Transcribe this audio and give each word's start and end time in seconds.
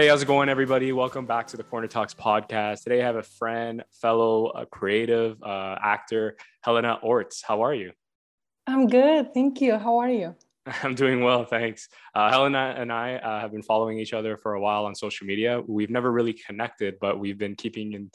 Hey, 0.00 0.08
how's 0.08 0.22
it 0.22 0.26
going, 0.26 0.48
everybody? 0.48 0.92
Welcome 0.92 1.26
back 1.26 1.46
to 1.48 1.58
the 1.58 1.62
Corner 1.62 1.86
Talks 1.86 2.14
podcast. 2.14 2.84
Today, 2.84 3.02
I 3.02 3.04
have 3.04 3.16
a 3.16 3.22
friend, 3.22 3.84
fellow 4.00 4.46
uh, 4.46 4.64
creative 4.64 5.36
uh, 5.42 5.76
actor, 5.78 6.38
Helena 6.62 6.98
Orts. 7.02 7.42
How 7.46 7.60
are 7.60 7.74
you? 7.74 7.92
I'm 8.66 8.86
good. 8.86 9.34
Thank 9.34 9.60
you. 9.60 9.76
How 9.76 9.98
are 9.98 10.08
you? 10.08 10.34
I'm 10.82 10.94
doing 10.94 11.22
well, 11.22 11.44
thanks. 11.44 11.90
Uh, 12.14 12.30
Helena 12.30 12.74
and 12.78 12.90
I 12.90 13.16
uh, 13.16 13.40
have 13.40 13.52
been 13.52 13.62
following 13.62 13.98
each 13.98 14.14
other 14.14 14.38
for 14.38 14.54
a 14.54 14.60
while 14.62 14.86
on 14.86 14.94
social 14.94 15.26
media. 15.26 15.62
We've 15.68 15.90
never 15.90 16.10
really 16.10 16.32
connected, 16.32 16.94
but 16.98 17.20
we've 17.20 17.36
been 17.36 17.54
keeping 17.54 17.92
in 17.92 18.10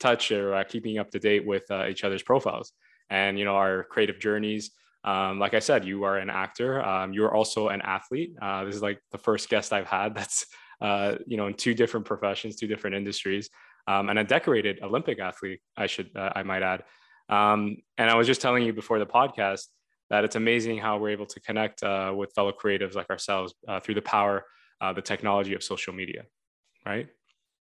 touch 0.00 0.32
or 0.32 0.54
uh, 0.54 0.64
keeping 0.64 0.96
up 0.96 1.10
to 1.10 1.18
date 1.18 1.44
with 1.46 1.70
uh, 1.70 1.86
each 1.88 2.02
other's 2.02 2.22
profiles 2.22 2.72
and 3.10 3.38
you 3.38 3.44
know 3.44 3.56
our 3.56 3.84
creative 3.84 4.18
journeys. 4.18 4.70
Um, 5.04 5.38
like 5.38 5.52
I 5.52 5.58
said, 5.58 5.84
you 5.84 6.04
are 6.04 6.16
an 6.16 6.30
actor. 6.30 6.82
Um, 6.82 7.12
you 7.12 7.26
are 7.26 7.34
also 7.34 7.68
an 7.68 7.82
athlete. 7.82 8.32
Uh, 8.40 8.64
this 8.64 8.74
is 8.74 8.80
like 8.80 9.02
the 9.12 9.18
first 9.18 9.50
guest 9.50 9.74
I've 9.74 9.86
had 9.86 10.14
that's 10.16 10.46
uh, 10.80 11.16
you 11.26 11.36
know 11.36 11.46
in 11.46 11.54
two 11.54 11.74
different 11.74 12.06
professions, 12.06 12.56
two 12.56 12.66
different 12.66 12.96
industries, 12.96 13.50
um, 13.86 14.08
and 14.08 14.18
a 14.18 14.24
decorated 14.24 14.80
Olympic 14.82 15.18
athlete. 15.20 15.60
I 15.76 15.86
should 15.86 16.10
I 16.16 16.42
might 16.42 16.62
add. 16.62 16.84
Um, 17.28 17.78
and 17.98 18.10
I 18.10 18.14
was 18.14 18.26
just 18.26 18.40
telling 18.40 18.62
you 18.62 18.72
before 18.72 18.98
the 18.98 19.06
podcast 19.06 19.66
that 20.10 20.24
it's 20.24 20.36
amazing 20.36 20.78
how 20.78 20.98
we're 20.98 21.10
able 21.10 21.26
to 21.26 21.40
connect 21.40 21.82
uh, 21.82 22.12
with 22.16 22.32
fellow 22.34 22.52
creatives 22.52 22.94
like 22.94 23.10
ourselves 23.10 23.54
uh, 23.66 23.80
through 23.80 23.94
the 23.94 24.02
power, 24.02 24.44
uh, 24.80 24.92
the 24.92 25.02
technology 25.02 25.54
of 25.54 25.62
social 25.62 25.92
media, 25.92 26.22
right? 26.84 27.08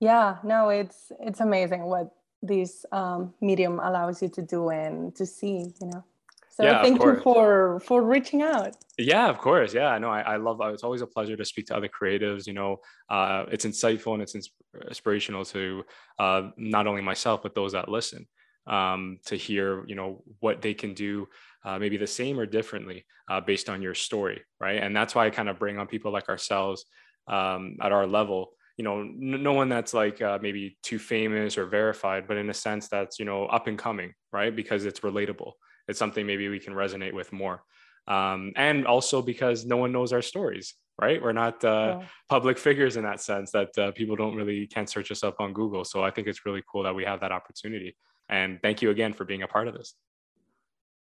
Yeah, 0.01 0.39
no, 0.43 0.71
it's 0.71 1.13
it's 1.21 1.41
amazing 1.41 1.85
what 1.85 2.11
this 2.43 2.85
um, 2.91 3.35
medium 3.41 3.79
allows 3.79 4.21
you 4.21 4.29
to 4.31 4.43
do 4.43 4.71
and 4.71 5.15
to 5.15 5.25
see, 5.25 5.73
you 5.81 5.87
know. 5.87 6.05
So 6.53 6.65
yeah, 6.65 6.83
thank 6.83 7.03
you 7.03 7.19
for 7.21 7.81
for 7.81 8.03
reaching 8.03 8.43
out. 8.43 8.77
Yeah, 8.99 9.31
of 9.31 9.39
course. 9.39 9.73
Yeah, 9.73 9.97
no, 9.97 10.11
I, 10.11 10.21
I 10.21 10.37
love. 10.37 10.61
It's 10.75 10.85
always 10.85 11.01
a 11.01 11.07
pleasure 11.07 11.35
to 11.35 11.45
speak 11.47 11.67
to 11.69 11.77
other 11.77 11.89
creatives. 11.89 12.47
You 12.47 12.53
know, 12.53 12.81
uh, 13.09 13.47
it's 13.51 13.65
insightful 13.65 14.13
and 14.13 14.23
it's 14.23 14.35
inspirational 14.35 15.47
to 15.47 15.83
uh, 16.19 16.51
not 16.59 16.87
only 16.87 17.01
myself 17.01 17.43
but 17.43 17.55
those 17.55 17.73
that 17.73 17.89
listen 17.89 18.27
um, 18.67 19.19
to 19.27 19.37
hear, 19.37 19.87
you 19.87 19.95
know, 19.95 20.23
what 20.41 20.61
they 20.61 20.75
can 20.75 20.93
do 20.93 21.27
uh, 21.65 21.79
maybe 21.79 21.97
the 21.97 22.07
same 22.07 22.39
or 22.39 22.45
differently 22.45 23.07
uh, 23.31 23.41
based 23.41 23.71
on 23.71 23.81
your 23.81 23.95
story, 23.95 24.43
right? 24.61 24.83
And 24.83 24.95
that's 24.95 25.15
why 25.15 25.27
I 25.27 25.31
kind 25.31 25.49
of 25.49 25.59
bring 25.59 25.79
on 25.79 25.87
people 25.87 26.13
like 26.13 26.29
ourselves 26.29 26.85
um, 27.29 27.77
at 27.81 27.93
our 27.93 28.07
level. 28.07 28.53
You 28.77 28.85
know, 28.85 29.03
no 29.03 29.53
one 29.53 29.69
that's 29.71 29.95
like 29.95 30.21
uh, 30.21 30.39
maybe 30.43 30.77
too 30.83 30.99
famous 30.99 31.57
or 31.57 31.67
verified, 31.67 32.27
but 32.27 32.37
in 32.37 32.51
a 32.51 32.55
sense 32.55 32.89
that's 32.89 33.19
you 33.19 33.25
know 33.25 33.47
up 33.47 33.69
and 33.69 33.79
coming, 33.79 34.13
right? 34.33 34.55
Because 34.55 34.85
it's 34.85 35.01
relatable. 35.01 35.53
It's 35.89 35.99
something 35.99 36.27
maybe 36.27 36.49
we 36.49 36.59
can 36.59 36.75
resonate 36.75 37.13
with 37.13 37.33
more, 37.33 37.63
um, 38.09 38.53
and 38.57 38.87
also 38.87 39.23
because 39.23 39.65
no 39.65 39.77
one 39.77 39.93
knows 39.93 40.13
our 40.13 40.23
stories, 40.23 40.75
right? 41.01 41.23
We're 41.23 41.33
not 41.33 41.65
uh, 41.65 41.99
yeah. 42.01 42.07
public 42.29 42.59
figures 42.59 42.97
in 42.97 43.05
that 43.05 43.21
sense 43.21 43.51
that 43.53 43.77
uh, 43.79 43.91
people 43.93 44.17
don't 44.17 44.35
really 44.35 44.67
can't 44.67 44.89
search 44.89 45.11
us 45.11 45.23
up 45.23 45.37
on 45.41 45.53
Google. 45.53 45.85
So 45.85 46.03
I 46.03 46.11
think 46.11 46.29
it's 46.29 46.47
really 46.47 46.63
cool 46.71 46.83
that 46.85 46.95
we 46.95 47.05
have 47.05 47.21
that 47.21 47.33
opportunity. 47.33 47.97
And 48.29 48.61
thank 48.63 48.83
you 48.83 48.91
again 48.91 49.13
for 49.13 49.25
being 49.25 49.43
a 49.43 49.49
part 49.49 49.69
of 49.69 49.75
this. 49.75 49.95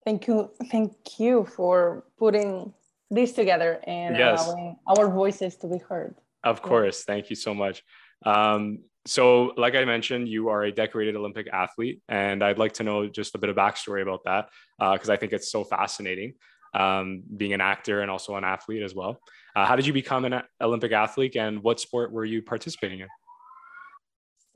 Thank 0.05 0.27
you. 0.27 0.49
Thank 0.71 1.19
you 1.19 1.45
for 1.45 2.05
putting 2.17 2.73
this 3.11 3.33
together 3.33 3.79
and 3.85 4.15
yes. 4.15 4.45
allowing 4.45 4.77
our 4.87 5.09
voices 5.09 5.55
to 5.57 5.67
be 5.67 5.77
heard. 5.77 6.15
Of 6.43 6.61
course. 6.61 7.03
Thank 7.03 7.29
you 7.29 7.35
so 7.35 7.53
much. 7.53 7.83
Um, 8.25 8.79
so, 9.05 9.53
like 9.57 9.75
I 9.75 9.85
mentioned, 9.85 10.27
you 10.27 10.49
are 10.49 10.63
a 10.63 10.71
decorated 10.71 11.15
Olympic 11.15 11.47
athlete, 11.51 12.01
and 12.09 12.43
I'd 12.43 12.59
like 12.59 12.73
to 12.73 12.83
know 12.83 13.07
just 13.07 13.33
a 13.35 13.37
bit 13.37 13.49
of 13.49 13.55
backstory 13.55 14.01
about 14.01 14.23
that 14.25 14.49
because 14.77 15.09
uh, 15.09 15.13
I 15.13 15.15
think 15.15 15.33
it's 15.33 15.51
so 15.51 15.63
fascinating 15.63 16.33
um, 16.73 17.23
being 17.35 17.53
an 17.53 17.61
actor 17.61 18.01
and 18.01 18.11
also 18.11 18.35
an 18.35 18.43
athlete 18.43 18.83
as 18.83 18.93
well. 18.93 19.19
Uh, 19.55 19.65
how 19.65 19.75
did 19.75 19.87
you 19.87 19.93
become 19.93 20.25
an 20.25 20.41
Olympic 20.61 20.91
athlete, 20.91 21.35
and 21.37 21.63
what 21.63 21.79
sport 21.79 22.11
were 22.11 22.25
you 22.25 22.41
participating 22.41 22.99
in? 22.99 23.07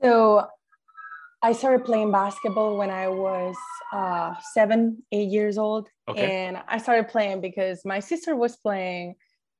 So, 0.02 0.46
I 1.42 1.52
started 1.52 1.84
playing 1.84 2.10
basketball 2.10 2.78
when 2.78 2.90
I 2.90 3.08
was 3.08 3.54
uh, 3.92 4.34
seven, 4.54 5.02
eight 5.12 5.28
years 5.28 5.58
old. 5.58 5.88
Okay. 6.08 6.46
And 6.46 6.58
I 6.68 6.78
started 6.78 7.08
playing 7.08 7.42
because 7.42 7.82
my 7.84 8.00
sister 8.00 8.34
was 8.34 8.56
playing 8.56 9.14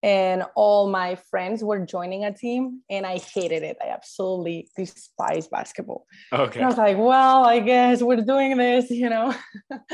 and 0.05 0.45
all 0.55 0.91
my 0.91 1.15
friends 1.15 1.65
were 1.65 1.81
joining 1.87 2.27
a 2.27 2.33
team 2.33 2.83
and 2.91 3.07
I 3.07 3.17
hated 3.17 3.63
it. 3.63 3.79
I 3.83 3.89
absolutely 3.89 4.69
despise 4.77 5.49
basketball. 5.49 6.07
Okay. 6.31 6.61
And 6.61 6.67
I 6.67 6.69
was 6.69 6.77
like, 6.77 6.99
well, 6.99 7.47
I 7.47 7.61
guess 7.61 8.03
we're 8.03 8.21
doing 8.21 8.59
this, 8.59 8.91
you 8.91 9.09
know? 9.09 9.35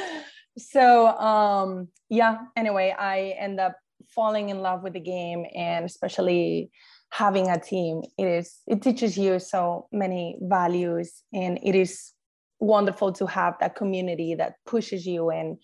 so 0.59 1.07
um, 1.07 1.87
yeah, 2.09 2.39
anyway, 2.57 2.93
I 2.99 3.37
end 3.39 3.61
up 3.61 3.77
falling 4.09 4.49
in 4.49 4.59
love 4.59 4.83
with 4.83 4.95
the 4.95 5.01
game 5.01 5.47
and 5.55 5.85
especially 5.85 6.73
having 7.13 7.49
a 7.49 7.59
team 7.59 8.03
it 8.19 8.25
is 8.25 8.59
it 8.69 8.83
teaches 8.83 9.19
you 9.19 9.39
so 9.41 9.89
many 9.91 10.37
values 10.43 11.23
and 11.33 11.59
it 11.63 11.75
is 11.75 12.13
wonderful 12.61 13.13
to 13.13 13.27
have 13.27 13.55
that 13.59 13.75
community 13.75 14.35
that 14.37 14.55
pushes 14.65 15.07
you 15.07 15.31
and 15.31 15.59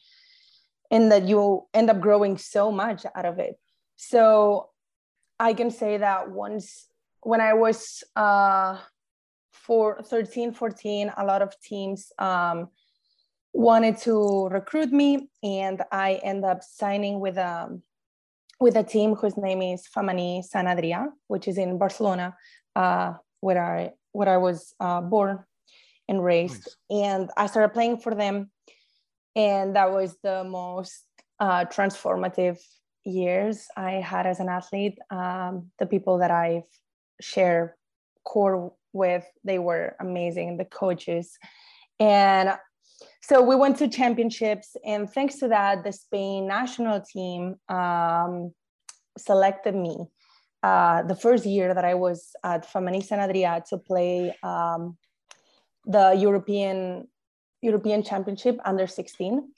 and 0.91 1.11
that 1.13 1.27
you 1.29 1.63
end 1.73 1.89
up 1.89 2.01
growing 2.01 2.37
so 2.37 2.73
much 2.73 3.07
out 3.15 3.25
of 3.25 3.39
it 3.39 3.57
so 3.97 4.71
i 5.41 5.53
can 5.53 5.71
say 5.71 5.99
that 5.99 6.31
once 6.31 6.89
when 7.23 7.41
i 7.41 7.53
was 7.53 8.05
uh 8.15 8.79
for 9.53 10.01
13 10.03 10.53
14 10.53 11.13
a 11.17 11.25
lot 11.25 11.43
of 11.43 11.59
teams 11.61 12.13
um 12.19 12.69
wanted 13.53 13.97
to 13.97 14.49
recruit 14.49 14.93
me 14.93 15.29
and 15.43 15.83
i 15.91 16.21
end 16.23 16.45
up 16.45 16.63
signing 16.63 17.21
with 17.21 17.37
a 17.39 17.69
with 18.59 18.77
a 18.77 18.83
team 18.83 19.15
whose 19.15 19.37
name 19.37 19.63
is 19.63 19.87
Femení 19.95 20.43
Sant 20.43 20.69
Adrià, 20.69 21.09
which 21.29 21.49
is 21.49 21.59
in 21.59 21.79
Barcelona, 21.79 22.35
uh, 22.75 23.15
where 23.41 23.63
I 23.63 23.93
where 24.13 24.29
I 24.29 24.39
was 24.39 24.75
uh, 24.81 25.03
born 25.03 25.45
and 26.09 26.25
raised. 26.25 26.69
Nice. 26.91 27.05
And 27.07 27.31
I 27.37 27.47
started 27.47 27.75
playing 27.75 27.99
for 27.99 28.15
them, 28.15 28.51
and 29.35 29.77
that 29.77 29.91
was 29.93 30.17
the 30.23 30.45
most 30.45 31.05
uh, 31.39 31.67
transformative 31.67 32.59
years 33.07 33.69
I 33.77 33.93
had 33.93 34.27
as 34.27 34.41
an 34.41 34.49
athlete. 34.49 34.99
Um, 35.11 35.71
the 35.79 35.87
people 35.87 36.19
that 36.19 36.31
I've 36.31 36.69
shared 37.21 37.71
core 38.25 38.73
with, 38.93 39.25
they 39.45 39.59
were 39.59 39.97
amazing. 40.01 40.57
The 40.57 40.65
coaches, 40.65 41.39
and 41.99 42.59
so 43.23 43.43
we 43.43 43.57
went 43.57 43.77
to 43.79 43.89
championships 43.89 44.77
and 44.85 45.11
thanks 45.11 45.37
to 45.37 45.49
that 45.49 45.85
the 45.85 45.93
spain 45.93 46.47
national 46.47 47.01
team 47.01 47.57
um, 47.69 48.53
selected 49.19 49.75
me 49.75 50.07
uh, 50.63 51.03
the 51.03 51.15
first 51.15 51.45
year 51.45 51.75
that 51.75 51.85
i 51.85 51.95
was 51.95 52.31
at 52.45 52.71
Femení 52.71 53.03
Sant 53.05 53.21
Adrià 53.21 53.65
to 53.69 53.79
play 53.79 54.35
um, 54.43 54.97
the 55.85 56.15
european 56.15 57.09
european 57.63 58.03
championship 58.03 58.59
under 58.65 58.87
16 58.87 59.49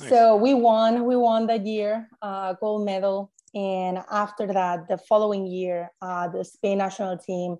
nice. 0.00 0.08
so 0.08 0.36
we 0.36 0.54
won 0.54 1.04
we 1.04 1.16
won 1.16 1.46
that 1.46 1.64
year 1.66 2.08
uh, 2.22 2.54
gold 2.54 2.84
medal 2.84 3.30
and 3.54 3.98
after 4.10 4.46
that 4.46 4.88
the 4.88 4.98
following 4.98 5.46
year 5.46 5.90
uh, 6.02 6.28
the 6.28 6.44
spain 6.44 6.78
national 6.78 7.16
team 7.18 7.56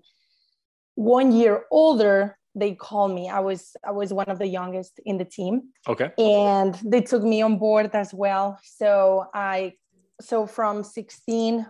one 0.95 1.31
year 1.31 1.65
older 1.71 2.37
they 2.55 2.73
called 2.73 3.13
me. 3.13 3.29
I 3.29 3.41
was 3.41 3.75
I 3.85 3.91
was 3.91 4.13
one 4.13 4.29
of 4.29 4.39
the 4.39 4.47
youngest 4.47 4.99
in 5.05 5.17
the 5.17 5.25
team. 5.25 5.63
Okay. 5.87 6.11
And 6.17 6.73
they 6.85 7.01
took 7.01 7.21
me 7.21 7.41
on 7.41 7.57
board 7.57 7.89
as 7.93 8.13
well. 8.13 8.57
So 8.63 9.25
I 9.33 9.73
so 10.21 10.47
from 10.47 10.83
16 10.83 11.67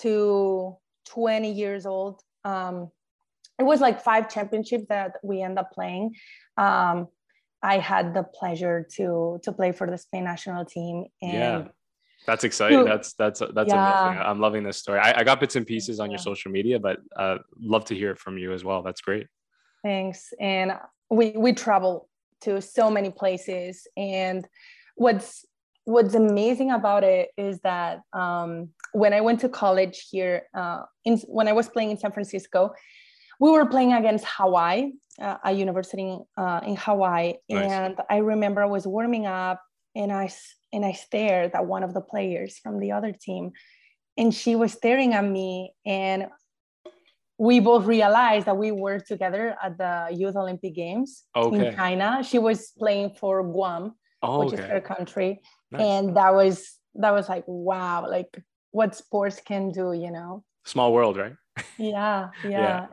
to 0.00 0.76
20 1.08 1.50
years 1.50 1.86
old, 1.86 2.20
um, 2.44 2.90
it 3.58 3.62
was 3.62 3.80
like 3.80 4.02
five 4.02 4.28
championships 4.28 4.84
that 4.90 5.14
we 5.22 5.40
end 5.40 5.58
up 5.58 5.72
playing. 5.72 6.14
Um, 6.58 7.08
I 7.62 7.78
had 7.78 8.14
the 8.14 8.22
pleasure 8.22 8.86
to 8.96 9.40
to 9.42 9.52
play 9.52 9.72
for 9.72 9.86
the 9.86 9.98
Spain 9.98 10.24
national 10.24 10.64
team. 10.64 11.06
And 11.22 11.32
yeah. 11.32 11.64
That's 12.26 12.44
exciting. 12.44 12.84
That's 12.84 13.14
that's 13.14 13.40
that's 13.54 13.68
yeah. 13.68 14.08
amazing. 14.08 14.22
I'm 14.26 14.40
loving 14.40 14.62
this 14.62 14.76
story. 14.76 14.98
I, 14.98 15.20
I 15.20 15.24
got 15.24 15.40
bits 15.40 15.56
and 15.56 15.66
pieces 15.66 16.00
on 16.00 16.10
your 16.10 16.18
social 16.18 16.52
media, 16.52 16.78
but 16.78 16.98
uh, 17.16 17.38
love 17.58 17.86
to 17.86 17.94
hear 17.94 18.10
it 18.10 18.18
from 18.18 18.36
you 18.36 18.52
as 18.52 18.62
well. 18.62 18.82
That's 18.82 19.00
great. 19.00 19.26
Thanks. 19.82 20.32
And 20.38 20.72
we 21.10 21.30
we 21.30 21.54
travel 21.54 22.08
to 22.42 22.60
so 22.60 22.90
many 22.90 23.10
places, 23.10 23.86
and 23.96 24.46
what's 24.96 25.46
what's 25.84 26.14
amazing 26.14 26.70
about 26.70 27.04
it 27.04 27.30
is 27.36 27.58
that 27.60 28.00
um, 28.12 28.68
when 28.92 29.12
I 29.14 29.22
went 29.22 29.40
to 29.40 29.48
college 29.48 30.08
here, 30.10 30.42
uh, 30.54 30.82
in, 31.04 31.16
when 31.26 31.48
I 31.48 31.52
was 31.52 31.68
playing 31.68 31.90
in 31.90 31.98
San 31.98 32.12
Francisco, 32.12 32.74
we 33.40 33.50
were 33.50 33.66
playing 33.66 33.94
against 33.94 34.24
Hawaii, 34.26 34.92
uh, 35.20 35.38
a 35.44 35.50
university 35.50 36.16
uh, 36.36 36.60
in 36.64 36.76
Hawaii, 36.76 37.34
nice. 37.48 37.70
and 37.70 37.96
I 38.08 38.18
remember 38.18 38.62
I 38.62 38.66
was 38.66 38.86
warming 38.86 39.26
up, 39.26 39.60
and 39.96 40.12
I 40.12 40.30
and 40.72 40.84
I 40.84 40.92
stared 40.92 41.52
at 41.54 41.66
one 41.66 41.82
of 41.82 41.94
the 41.94 42.02
players 42.02 42.58
from 42.58 42.78
the 42.78 42.92
other 42.92 43.12
team, 43.12 43.52
and 44.16 44.32
she 44.32 44.54
was 44.54 44.72
staring 44.72 45.14
at 45.14 45.24
me, 45.24 45.72
and 45.86 46.28
we 47.38 47.58
both 47.58 47.86
realized 47.86 48.46
that 48.46 48.58
we 48.58 48.70
were 48.70 49.00
together 49.00 49.56
at 49.62 49.78
the 49.78 50.08
Youth 50.12 50.36
Olympic 50.36 50.74
Games 50.74 51.24
okay. 51.34 51.68
in 51.68 51.74
China. 51.74 52.22
She 52.22 52.38
was 52.38 52.72
playing 52.78 53.14
for 53.18 53.42
Guam, 53.42 53.94
oh, 54.22 54.40
which 54.44 54.52
okay. 54.52 54.62
is 54.62 54.68
her 54.68 54.80
country, 54.82 55.40
nice. 55.72 55.80
and 55.80 56.16
that 56.18 56.34
was 56.34 56.76
that 56.96 57.12
was 57.12 57.26
like 57.26 57.44
wow, 57.46 58.06
like 58.06 58.28
what 58.70 58.94
sports 58.94 59.40
can 59.40 59.72
do, 59.72 59.94
you 59.94 60.10
know. 60.10 60.44
Small 60.66 60.92
world, 60.92 61.16
right? 61.16 61.32
Yeah, 61.78 62.28
yeah. 62.44 62.50
yeah. 62.50 62.86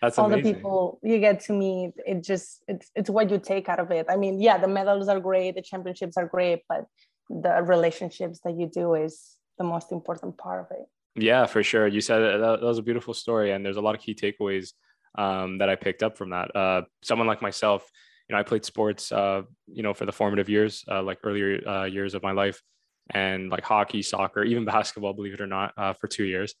That's 0.00 0.18
all 0.18 0.26
amazing. 0.26 0.44
the 0.44 0.54
people 0.54 0.98
you 1.02 1.18
get 1.18 1.40
to 1.40 1.52
meet. 1.52 1.92
It 2.06 2.22
just 2.22 2.62
it's 2.66 2.90
it's 2.94 3.10
what 3.10 3.30
you 3.30 3.38
take 3.38 3.68
out 3.68 3.80
of 3.80 3.90
it. 3.90 4.06
I 4.08 4.16
mean, 4.16 4.40
yeah, 4.40 4.56
the 4.58 4.68
medals 4.68 5.08
are 5.08 5.20
great, 5.20 5.54
the 5.54 5.62
championships 5.62 6.16
are 6.16 6.26
great, 6.26 6.62
but 6.68 6.86
the 7.28 7.62
relationships 7.62 8.40
that 8.44 8.58
you 8.58 8.66
do 8.66 8.94
is 8.94 9.36
the 9.58 9.64
most 9.64 9.92
important 9.92 10.38
part 10.38 10.60
of 10.64 10.76
it. 10.76 10.86
Yeah, 11.22 11.46
for 11.46 11.62
sure. 11.62 11.86
You 11.86 12.00
said 12.00 12.18
that, 12.18 12.60
that 12.60 12.62
was 12.62 12.78
a 12.78 12.82
beautiful 12.82 13.14
story, 13.14 13.52
and 13.52 13.64
there's 13.64 13.76
a 13.76 13.80
lot 13.80 13.94
of 13.94 14.00
key 14.00 14.14
takeaways 14.14 14.72
um, 15.18 15.58
that 15.58 15.68
I 15.68 15.76
picked 15.76 16.02
up 16.02 16.16
from 16.16 16.30
that. 16.30 16.54
Uh, 16.54 16.82
someone 17.02 17.26
like 17.26 17.42
myself, 17.42 17.88
you 18.28 18.34
know, 18.34 18.40
I 18.40 18.42
played 18.42 18.64
sports, 18.64 19.12
uh, 19.12 19.42
you 19.66 19.82
know, 19.82 19.92
for 19.92 20.06
the 20.06 20.12
formative 20.12 20.48
years, 20.48 20.84
uh, 20.90 21.02
like 21.02 21.18
earlier 21.24 21.66
uh, 21.68 21.84
years 21.84 22.14
of 22.14 22.22
my 22.22 22.32
life, 22.32 22.62
and 23.10 23.50
like 23.50 23.64
hockey, 23.64 24.02
soccer, 24.02 24.42
even 24.44 24.64
basketball, 24.76 25.12
believe 25.12 25.34
it 25.34 25.40
or 25.40 25.46
not, 25.46 25.72
uh, 25.76 25.92
for 25.92 26.06
two 26.06 26.24
years. 26.24 26.54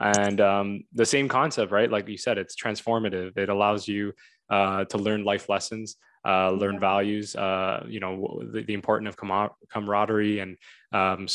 And 0.00 0.40
um, 0.40 0.84
the 0.92 1.06
same 1.06 1.28
concept, 1.28 1.72
right? 1.72 1.90
Like 1.90 2.08
you 2.08 2.18
said, 2.18 2.38
it's 2.38 2.54
transformative. 2.54 3.36
It 3.38 3.48
allows 3.48 3.88
you 3.88 4.12
uh, 4.50 4.84
to 4.86 4.98
learn 4.98 5.24
life 5.24 5.48
lessons, 5.48 5.96
learn 6.24 6.74
yeah. 6.74 6.80
values, 6.80 7.34
you 7.34 8.00
know, 8.00 8.42
the, 8.52 8.62
the 8.62 8.74
importance 8.74 9.14
of 9.14 9.48
camaraderie 9.72 10.40
and, 10.40 10.56
um, 10.92 11.26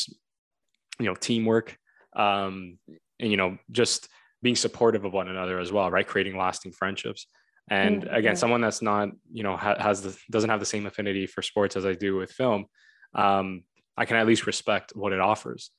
you 1.00 1.06
know, 1.06 1.16
teamwork, 1.16 1.78
um, 2.16 2.78
and, 3.20 3.32
you 3.32 3.38
know, 3.38 3.58
just 3.72 4.08
being 4.44 4.56
supportive 4.56 5.06
of 5.06 5.14
one 5.14 5.28
another 5.28 5.60
as 5.60 5.72
well, 5.72 5.90
right? 5.90 6.08
Creating 6.08 6.38
lasting 6.38 6.72
friendships. 6.72 7.28
And 7.70 8.04
mm-hmm. 8.04 8.14
again, 8.14 8.36
someone 8.36 8.62
that's 8.62 8.82
not, 8.82 9.10
you 9.32 9.44
know, 9.44 9.56
ha- 9.56 9.80
has 9.80 10.02
the 10.02 10.18
doesn't 10.30 10.50
have 10.50 10.60
the 10.60 10.66
same 10.66 10.86
affinity 10.86 11.26
for 11.26 11.42
sports 11.42 11.76
as 11.76 11.86
I 11.86 11.94
do 11.94 12.16
with 12.18 12.32
film, 12.32 12.66
um, 13.14 13.64
I 13.98 14.06
can 14.06 14.18
at 14.18 14.28
least 14.28 14.48
respect 14.48 14.94
what 14.96 15.14
it 15.14 15.20
offers, 15.20 15.72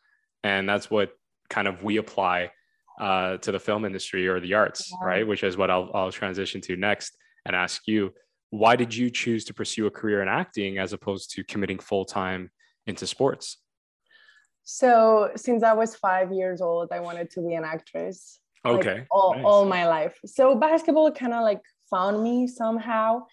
and 0.43 0.69
that's 0.69 0.91
what 0.91 1.11
kind 1.51 1.69
of 1.69 1.83
we 1.83 1.97
apply 1.99 2.51
uh, 3.03 3.37
to 3.39 3.51
the 3.51 3.59
film 3.59 3.85
industry 3.85 4.29
or 4.29 4.39
the 4.39 4.55
arts, 4.55 4.91
yeah. 4.93 5.07
right? 5.07 5.27
Which 5.27 5.43
is 5.43 5.57
what 5.57 5.71
I'll, 5.71 5.91
I'll 5.93 6.13
transition 6.13 6.61
to 6.63 6.77
next 6.77 7.17
and 7.45 7.57
ask 7.57 7.83
you. 7.87 8.13
Why 8.51 8.77
did 8.77 8.95
you 8.95 9.11
choose 9.11 9.45
to 9.47 9.55
pursue 9.55 9.87
a 9.87 9.91
career 9.91 10.23
in 10.23 10.29
acting 10.29 10.79
as 10.79 10.93
opposed 10.93 11.33
to 11.33 11.43
committing 11.43 11.79
full 11.79 12.05
time 12.05 12.51
into 12.87 13.07
sports? 13.07 13.59
So, 14.63 15.31
since 15.35 15.63
I 15.65 15.73
was 15.73 15.97
five 15.97 16.33
years 16.33 16.61
old, 16.61 16.93
I 16.93 17.01
wanted 17.01 17.31
to 17.31 17.41
be 17.41 17.55
an 17.55 17.65
actress. 17.65 18.39
Okay. 18.65 18.95
Like 18.95 19.07
all, 19.11 19.35
nice. 19.35 19.45
all 19.45 19.65
my 19.65 19.89
life. 19.89 20.17
So 20.25 20.55
basketball 20.55 21.11
kind 21.11 21.33
of 21.33 21.43
like 21.43 21.61
found 21.91 22.23
me 22.23 22.47
somehow. 22.47 23.27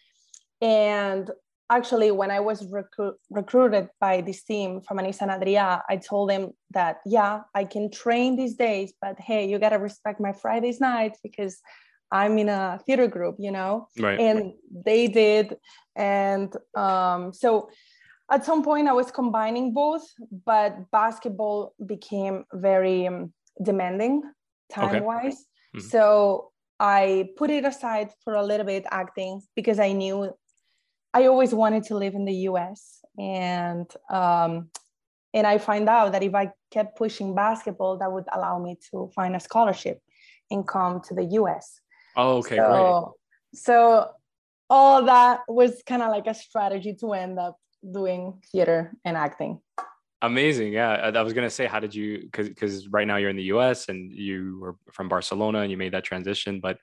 And 0.62 1.30
actually, 1.70 2.12
when 2.12 2.32
I 2.32 2.40
was 2.40 2.66
recru- 2.68 3.14
recruited 3.30 3.90
by 4.00 4.22
this 4.22 4.44
team 4.44 4.82
from 4.82 4.98
Anissa 4.98 5.22
and 5.22 5.32
Adria, 5.32 5.84
I 5.90 5.98
told 5.98 6.30
them 6.30 6.52
that, 6.72 6.98
yeah, 7.06 7.42
I 7.54 7.66
can 7.66 7.92
train 7.92 8.36
these 8.36 8.56
days, 8.56 8.94
but 9.02 9.20
hey, 9.20 9.48
you 9.48 9.60
got 9.60 9.70
to 9.70 9.78
respect 9.78 10.20
my 10.20 10.34
Fridays 10.34 10.80
nights 10.80 11.20
because 11.22 11.60
I'm 12.12 12.38
in 12.40 12.50
a 12.50 12.80
theater 12.86 13.08
group, 13.08 13.36
you 13.40 13.52
know? 13.52 13.88
Right. 14.00 14.20
And 14.20 14.54
they 14.86 15.08
did. 15.08 15.58
And 15.96 16.54
um, 16.76 17.34
so 17.34 17.70
at 18.32 18.46
some 18.46 18.64
point, 18.64 18.88
I 18.88 18.94
was 18.94 19.12
combining 19.12 19.74
both, 19.74 20.06
but 20.46 20.90
basketball 20.92 21.74
became 21.86 22.46
very 22.54 23.08
um, 23.08 23.34
demanding 23.62 24.24
time 24.72 25.04
wise. 25.04 25.34
Okay. 25.34 25.78
Mm-hmm. 25.78 25.88
So 25.88 26.52
I 26.80 27.30
put 27.38 27.50
it 27.50 27.66
aside 27.66 28.12
for 28.24 28.34
a 28.34 28.44
little 28.44 28.66
bit 28.66 28.86
acting 28.90 29.42
because 29.56 29.80
I 29.80 29.92
knew 29.92 30.32
I 31.14 31.26
always 31.26 31.54
wanted 31.54 31.84
to 31.86 31.98
live 31.98 32.14
in 32.14 32.26
the 32.26 32.34
US. 32.50 33.00
And 33.18 33.90
um, 34.10 34.70
and 35.34 35.46
I 35.46 35.58
find 35.58 35.88
out 35.88 36.12
that 36.14 36.24
if 36.24 36.34
I 36.34 36.52
kept 36.72 36.98
pushing 36.98 37.36
basketball, 37.36 37.98
that 38.00 38.12
would 38.12 38.26
allow 38.34 38.60
me 38.60 38.78
to 38.92 39.10
find 39.16 39.36
a 39.36 39.40
scholarship 39.40 40.02
and 40.50 40.68
come 40.68 41.02
to 41.02 41.14
the 41.14 41.26
US. 41.26 41.80
Oh, 42.16 42.38
okay, 42.38 42.58
so, 42.58 43.16
great. 43.52 43.62
So 43.62 44.10
all 44.70 45.06
that 45.06 45.42
was 45.48 45.84
kind 45.86 46.02
of 46.02 46.10
like 46.10 46.28
a 46.28 46.34
strategy 46.34 46.96
to 47.02 47.14
end 47.14 47.40
up 47.40 47.58
doing 47.92 48.42
theater 48.52 48.96
and 49.06 49.16
acting. 49.16 49.60
Amazing. 50.22 50.74
Yeah. 50.74 51.12
I, 51.16 51.22
was 51.22 51.34
going 51.34 51.48
to 51.48 51.50
say, 51.50 51.66
how 51.66 51.80
did 51.80 51.96
you, 51.96 52.20
because 52.24 52.50
because 52.50 52.88
right 52.90 53.08
now 53.08 53.16
you're 53.16 53.30
in 53.30 53.38
the 53.38 53.52
US 53.56 53.88
and 53.88 54.12
you 54.12 54.60
were 54.60 54.76
from 54.92 55.08
Barcelona 55.08 55.60
and 55.60 55.72
you 55.72 55.78
made 55.78 55.94
that 55.94 56.04
transition, 56.04 56.60
but 56.60 56.78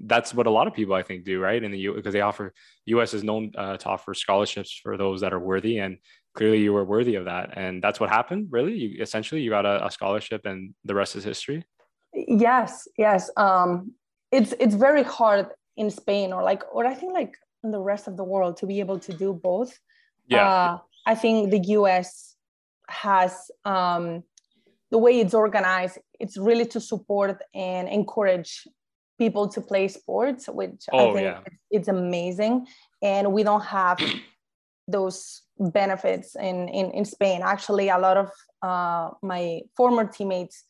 that's 0.00 0.32
what 0.32 0.46
a 0.46 0.50
lot 0.50 0.66
of 0.66 0.74
people 0.74 0.94
I 0.94 1.02
think 1.02 1.24
do, 1.24 1.40
right? 1.40 1.62
In 1.62 1.70
the 1.70 1.78
U 1.78 1.94
because 1.94 2.12
they 2.12 2.20
offer, 2.20 2.54
US 2.86 3.14
is 3.14 3.24
known 3.24 3.52
uh, 3.56 3.76
to 3.76 3.88
offer 3.88 4.14
scholarships 4.14 4.78
for 4.82 4.96
those 4.96 5.20
that 5.22 5.32
are 5.32 5.38
worthy. 5.38 5.78
And 5.78 5.98
clearly 6.34 6.60
you 6.60 6.72
were 6.72 6.84
worthy 6.84 7.16
of 7.16 7.24
that. 7.24 7.56
And 7.56 7.82
that's 7.82 7.98
what 7.98 8.10
happened, 8.10 8.48
really? 8.50 8.74
You 8.74 9.02
essentially, 9.02 9.40
you 9.40 9.50
got 9.50 9.66
a, 9.66 9.84
a 9.86 9.90
scholarship 9.90 10.46
and 10.46 10.74
the 10.84 10.94
rest 10.94 11.16
is 11.16 11.24
history. 11.24 11.64
Yes. 12.14 12.86
Yes. 12.96 13.30
Um, 13.36 13.92
it's, 14.30 14.54
it's 14.60 14.74
very 14.74 15.02
hard 15.02 15.48
in 15.76 15.90
Spain 15.90 16.32
or 16.32 16.42
like, 16.42 16.62
or 16.72 16.86
I 16.86 16.94
think 16.94 17.12
like 17.12 17.34
in 17.64 17.70
the 17.72 17.80
rest 17.80 18.06
of 18.06 18.16
the 18.16 18.24
world 18.24 18.56
to 18.58 18.66
be 18.66 18.78
able 18.80 19.00
to 19.00 19.12
do 19.12 19.32
both. 19.32 19.76
Yeah. 20.28 20.48
Uh, 20.48 20.78
I 21.06 21.14
think 21.14 21.50
the 21.50 21.60
US 21.78 22.36
has 22.88 23.50
um, 23.64 24.22
the 24.90 24.98
way 24.98 25.20
it's 25.20 25.34
organized 25.34 25.98
it's 26.20 26.36
really 26.36 26.66
to 26.66 26.80
support 26.80 27.40
and 27.54 27.88
encourage 27.88 28.66
people 29.18 29.48
to 29.48 29.60
play 29.60 29.88
sports 29.88 30.48
which 30.48 30.84
oh, 30.92 31.10
i 31.10 31.14
think 31.14 31.24
yeah. 31.24 31.40
it's 31.70 31.88
amazing 31.88 32.66
and 33.02 33.32
we 33.32 33.42
don't 33.42 33.64
have 33.64 33.98
those 34.88 35.42
benefits 35.58 36.36
in, 36.36 36.68
in 36.68 36.90
in 36.92 37.04
spain 37.04 37.40
actually 37.42 37.88
a 37.88 37.98
lot 37.98 38.16
of 38.16 38.30
uh, 38.62 39.10
my 39.22 39.60
former 39.76 40.04
teammates 40.06 40.64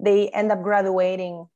they 0.00 0.28
end 0.30 0.50
up 0.52 0.62
graduating 0.62 1.46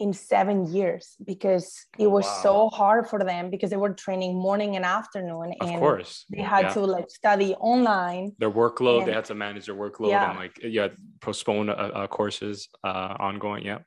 in 0.00 0.12
seven 0.12 0.66
years 0.72 1.16
because 1.24 1.86
it 1.98 2.08
was 2.08 2.24
wow. 2.24 2.40
so 2.42 2.68
hard 2.68 3.08
for 3.08 3.20
them 3.20 3.48
because 3.48 3.70
they 3.70 3.76
were 3.76 3.94
training 3.94 4.34
morning 4.34 4.74
and 4.74 4.84
afternoon 4.84 5.54
of 5.60 5.68
and 5.68 5.78
course 5.78 6.24
they 6.30 6.42
had 6.42 6.64
yeah. 6.64 6.74
to 6.74 6.80
like 6.80 7.08
study 7.08 7.54
online 7.54 8.32
their 8.38 8.50
workload 8.50 8.98
and, 8.98 9.08
they 9.08 9.12
had 9.12 9.24
to 9.24 9.34
manage 9.34 9.66
their 9.66 9.74
workload 9.76 10.10
yeah. 10.10 10.30
and 10.30 10.38
like 10.38 10.58
yeah 10.62 10.88
postpone 11.20 11.68
uh, 11.68 11.72
uh, 11.72 12.06
courses 12.08 12.68
uh, 12.82 13.14
ongoing 13.20 13.64
yeah 13.64 13.78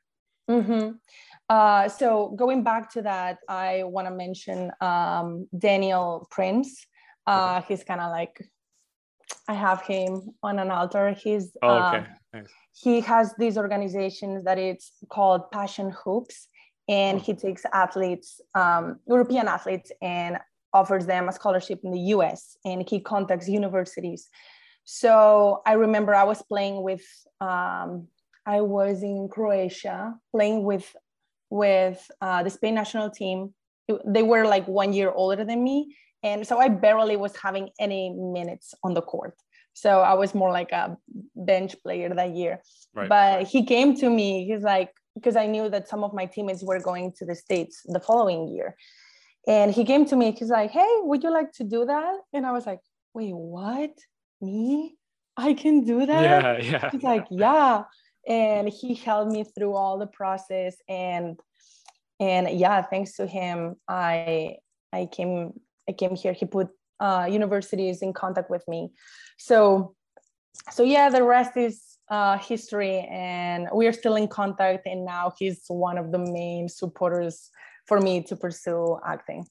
mm-hmm. 0.48 0.90
uh, 1.48 1.88
so 1.88 2.28
going 2.36 2.62
back 2.62 2.90
to 2.90 3.02
that 3.02 3.38
i 3.48 3.82
want 3.84 4.06
to 4.06 4.14
mention 4.14 4.70
um, 4.80 5.46
daniel 5.56 6.26
prince 6.30 6.86
uh, 7.26 7.60
he's 7.62 7.84
kind 7.84 8.00
of 8.00 8.10
like 8.10 8.42
i 9.48 9.54
have 9.54 9.82
him 9.82 10.30
on 10.42 10.58
an 10.58 10.70
altar 10.70 11.12
he's 11.12 11.56
oh, 11.62 11.88
okay. 11.88 12.06
Nice 12.32 12.46
he 12.80 13.00
has 13.00 13.34
these 13.38 13.58
organizations 13.58 14.44
that 14.44 14.58
it's 14.58 14.92
called 15.08 15.50
Passion 15.50 15.90
Hoops, 16.04 16.48
and 16.88 17.20
he 17.20 17.34
takes 17.34 17.64
athletes, 17.72 18.40
um, 18.54 19.00
European 19.06 19.48
athletes, 19.48 19.90
and 20.00 20.38
offers 20.72 21.06
them 21.06 21.28
a 21.28 21.32
scholarship 21.32 21.80
in 21.82 21.90
the 21.90 22.00
US, 22.14 22.56
and 22.64 22.88
he 22.88 23.00
contacts 23.00 23.48
universities. 23.48 24.28
So 24.84 25.62
I 25.66 25.72
remember 25.72 26.14
I 26.14 26.24
was 26.24 26.42
playing 26.42 26.82
with, 26.82 27.04
um, 27.40 28.08
I 28.48 28.62
was 28.62 29.02
in 29.02 29.28
Croatia 29.28 30.14
playing 30.32 30.64
with 30.64 30.86
with 31.50 32.00
uh, 32.20 32.42
the 32.42 32.50
Spain 32.50 32.74
national 32.74 33.10
team. 33.10 33.54
They 34.06 34.22
were 34.22 34.46
like 34.46 34.66
one 34.66 34.92
year 34.98 35.10
older 35.10 35.44
than 35.44 35.62
me, 35.62 35.76
and 36.22 36.46
so 36.48 36.58
I 36.58 36.68
barely 36.68 37.16
was 37.16 37.34
having 37.36 37.66
any 37.78 38.10
minutes 38.10 38.74
on 38.82 38.94
the 38.94 39.02
court. 39.02 39.36
So 39.74 40.00
I 40.00 40.14
was 40.14 40.34
more 40.34 40.50
like 40.50 40.72
a 40.72 40.96
bench 41.36 41.76
player 41.82 42.08
that 42.20 42.34
year. 42.34 42.54
Right. 42.94 43.08
But 43.08 43.46
he 43.46 43.64
came 43.64 43.94
to 44.02 44.10
me, 44.10 44.44
he's 44.48 44.64
like, 44.74 44.90
because 45.14 45.36
I 45.36 45.46
knew 45.46 45.68
that 45.68 45.88
some 45.88 46.02
of 46.02 46.12
my 46.12 46.26
teammates 46.26 46.64
were 46.64 46.80
going 46.80 47.12
to 47.18 47.24
the 47.24 47.36
States 47.36 47.82
the 47.84 48.00
following 48.00 48.48
year. 48.48 48.74
And 49.46 49.72
he 49.72 49.84
came 49.84 50.04
to 50.06 50.16
me, 50.16 50.32
he's 50.32 50.50
like, 50.50 50.72
hey, 50.72 50.92
would 51.08 51.22
you 51.22 51.32
like 51.32 51.52
to 51.52 51.64
do 51.64 51.84
that? 51.84 52.14
And 52.32 52.44
I 52.44 52.52
was 52.52 52.66
like, 52.66 52.80
wait, 53.14 53.34
what? 53.34 53.94
Me? 54.40 54.96
I 55.36 55.54
can 55.54 55.84
do 55.84 56.04
that? 56.06 56.22
Yeah, 56.22 56.70
yeah. 56.72 56.90
He's 56.90 57.04
like, 57.04 57.26
yeah. 57.30 57.84
And 58.28 58.68
he 58.68 58.94
helped 58.94 59.32
me 59.32 59.44
through 59.44 59.74
all 59.74 59.98
the 59.98 60.06
process. 60.06 60.76
And 60.88 61.40
and 62.20 62.48
yeah, 62.50 62.82
thanks 62.82 63.16
to 63.16 63.26
him, 63.26 63.76
I 63.88 64.56
I 64.92 65.06
came 65.10 65.54
I 65.88 65.92
came 65.92 66.14
here. 66.14 66.32
He 66.32 66.46
put 66.46 66.68
uh, 67.00 67.26
universities 67.30 68.02
in 68.02 68.12
contact 68.12 68.50
with 68.50 68.66
me. 68.68 68.90
So, 69.38 69.94
so 70.70 70.82
yeah, 70.82 71.08
the 71.08 71.22
rest 71.22 71.56
is 71.56 71.82
uh, 72.10 72.38
history, 72.38 73.06
and 73.10 73.68
we 73.72 73.86
are 73.86 73.92
still 73.92 74.16
in 74.16 74.28
contact. 74.28 74.86
And 74.86 75.04
now 75.04 75.32
he's 75.38 75.64
one 75.68 75.98
of 75.98 76.12
the 76.12 76.18
main 76.18 76.68
supporters 76.68 77.50
for 77.86 78.00
me 78.00 78.22
to 78.24 78.36
pursue 78.36 78.98
acting. 79.06 79.46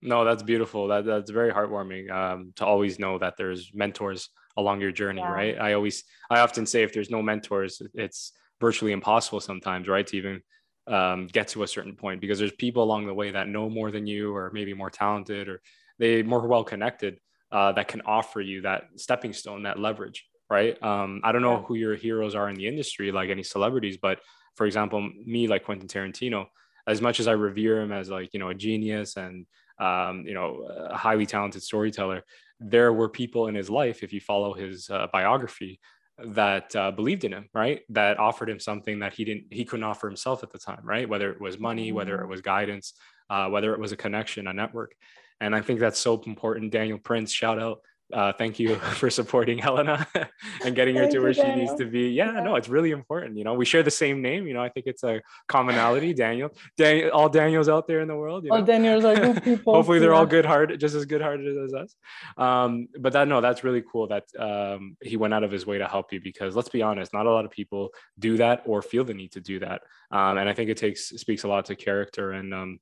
No, 0.00 0.24
that's 0.24 0.42
beautiful. 0.42 0.88
That 0.88 1.04
that's 1.04 1.30
very 1.30 1.52
heartwarming 1.52 2.10
um, 2.10 2.52
to 2.56 2.66
always 2.66 2.98
know 2.98 3.18
that 3.18 3.34
there's 3.36 3.70
mentors 3.74 4.30
along 4.56 4.80
your 4.80 4.92
journey, 4.92 5.20
yeah. 5.20 5.32
right? 5.32 5.58
I 5.58 5.72
always, 5.74 6.04
I 6.30 6.40
often 6.40 6.66
say, 6.66 6.82
if 6.82 6.92
there's 6.92 7.10
no 7.10 7.22
mentors, 7.22 7.82
it's 7.94 8.32
virtually 8.60 8.92
impossible 8.92 9.40
sometimes, 9.40 9.88
right, 9.88 10.06
to 10.06 10.16
even 10.16 10.42
um, 10.86 11.26
get 11.26 11.48
to 11.48 11.62
a 11.62 11.68
certain 11.68 11.94
point 11.94 12.20
because 12.20 12.38
there's 12.38 12.52
people 12.52 12.82
along 12.82 13.06
the 13.06 13.14
way 13.14 13.30
that 13.30 13.48
know 13.48 13.68
more 13.68 13.90
than 13.90 14.06
you, 14.06 14.34
or 14.34 14.50
maybe 14.52 14.74
more 14.74 14.90
talented, 14.90 15.48
or 15.48 15.60
they 15.98 16.22
more 16.22 16.46
well 16.46 16.64
connected 16.64 17.18
uh, 17.52 17.72
that 17.72 17.88
can 17.88 18.02
offer 18.06 18.40
you 18.40 18.62
that 18.62 18.84
stepping 18.96 19.32
stone, 19.32 19.62
that 19.64 19.78
leverage, 19.78 20.26
right? 20.50 20.82
Um, 20.82 21.20
I 21.22 21.32
don't 21.32 21.42
know 21.42 21.62
who 21.62 21.74
your 21.74 21.94
heroes 21.94 22.34
are 22.34 22.48
in 22.48 22.56
the 22.56 22.66
industry, 22.66 23.12
like 23.12 23.30
any 23.30 23.42
celebrities, 23.42 23.98
but 23.98 24.20
for 24.56 24.66
example, 24.66 25.00
me, 25.24 25.48
like 25.48 25.64
Quentin 25.64 25.88
Tarantino, 25.88 26.46
as 26.86 27.00
much 27.00 27.20
as 27.20 27.28
I 27.28 27.32
revere 27.32 27.80
him 27.80 27.92
as 27.92 28.10
like, 28.10 28.32
you 28.32 28.40
know, 28.40 28.48
a 28.48 28.54
genius 28.54 29.16
and, 29.16 29.46
um, 29.78 30.24
you 30.26 30.34
know, 30.34 30.68
a 30.90 30.96
highly 30.96 31.26
talented 31.26 31.62
storyteller, 31.62 32.24
there 32.62 32.92
were 32.92 33.08
people 33.08 33.48
in 33.48 33.54
his 33.54 33.70
life, 33.70 34.02
if 34.02 34.12
you 34.12 34.20
follow 34.20 34.54
his 34.54 34.88
uh, 34.90 35.06
biography, 35.12 35.80
that 36.24 36.74
uh, 36.76 36.90
believed 36.90 37.24
in 37.24 37.32
him, 37.32 37.48
right? 37.54 37.80
That 37.88 38.18
offered 38.18 38.50
him 38.50 38.60
something 38.60 39.00
that 39.00 39.14
he 39.14 39.24
didn't, 39.24 39.46
he 39.50 39.64
couldn't 39.64 39.84
offer 39.84 40.08
himself 40.08 40.42
at 40.42 40.50
the 40.50 40.58
time, 40.58 40.80
right? 40.84 41.08
Whether 41.08 41.32
it 41.32 41.40
was 41.40 41.58
money, 41.58 41.90
whether 41.92 42.16
it 42.16 42.20
mm-hmm. 42.20 42.30
was 42.30 42.40
guidance, 42.40 42.94
uh, 43.30 43.48
whether 43.48 43.72
it 43.72 43.80
was 43.80 43.92
a 43.92 43.96
connection, 43.96 44.46
a 44.46 44.52
network. 44.52 44.94
And 45.40 45.56
I 45.56 45.60
think 45.60 45.80
that's 45.80 45.98
so 45.98 46.22
important. 46.26 46.70
Daniel 46.70 46.98
Prince, 46.98 47.32
shout 47.32 47.58
out 47.58 47.80
uh, 48.12 48.32
thank 48.32 48.58
you 48.58 48.76
for 49.00 49.10
supporting 49.10 49.58
Helena 49.58 50.06
and 50.64 50.74
getting 50.74 50.96
her 50.96 51.08
to 51.08 51.20
where 51.20 51.34
she 51.34 51.50
needs 51.54 51.74
to 51.74 51.86
be. 51.86 52.10
Yeah, 52.10 52.34
yeah, 52.34 52.40
no, 52.40 52.56
it's 52.56 52.68
really 52.68 52.90
important. 52.90 53.36
You 53.36 53.44
know, 53.44 53.54
we 53.54 53.64
share 53.64 53.82
the 53.82 53.90
same 53.90 54.22
name. 54.22 54.46
You 54.46 54.54
know, 54.54 54.62
I 54.62 54.68
think 54.68 54.86
it's 54.86 55.02
a 55.02 55.20
commonality. 55.48 56.14
Daniel, 56.14 56.50
Daniel, 56.76 57.10
all 57.10 57.28
Daniels 57.28 57.68
out 57.68 57.86
there 57.86 58.00
in 58.00 58.08
the 58.08 58.16
world. 58.16 58.46
all 58.50 58.58
know? 58.58 58.64
Daniels 58.64 59.04
are 59.04 59.14
good 59.14 59.42
people. 59.44 59.74
Hopefully, 59.74 59.98
they're 59.98 60.12
yeah. 60.12 60.18
all 60.18 60.26
good 60.26 60.46
hearted, 60.46 60.80
just 60.80 60.94
as 60.94 61.04
good 61.04 61.20
hearted 61.20 61.56
as 61.56 61.72
us. 61.74 61.94
Um, 62.36 62.88
but 62.98 63.12
that 63.14 63.28
no, 63.28 63.40
that's 63.40 63.64
really 63.64 63.82
cool 63.90 64.08
that 64.08 64.24
um, 64.38 64.96
he 65.00 65.16
went 65.16 65.34
out 65.34 65.44
of 65.44 65.50
his 65.50 65.66
way 65.66 65.78
to 65.78 65.86
help 65.86 66.12
you 66.12 66.20
because 66.20 66.54
let's 66.56 66.68
be 66.68 66.82
honest, 66.82 67.12
not 67.12 67.26
a 67.26 67.30
lot 67.30 67.44
of 67.44 67.50
people 67.50 67.90
do 68.18 68.36
that 68.36 68.62
or 68.66 68.82
feel 68.82 69.04
the 69.04 69.14
need 69.14 69.32
to 69.32 69.40
do 69.40 69.58
that. 69.60 69.82
Um, 70.10 70.38
and 70.38 70.48
I 70.48 70.52
think 70.52 70.70
it 70.70 70.76
takes 70.76 71.08
speaks 71.08 71.44
a 71.44 71.48
lot 71.48 71.64
to 71.66 71.76
character 71.76 72.32
and 72.32 72.52
um, 72.54 72.78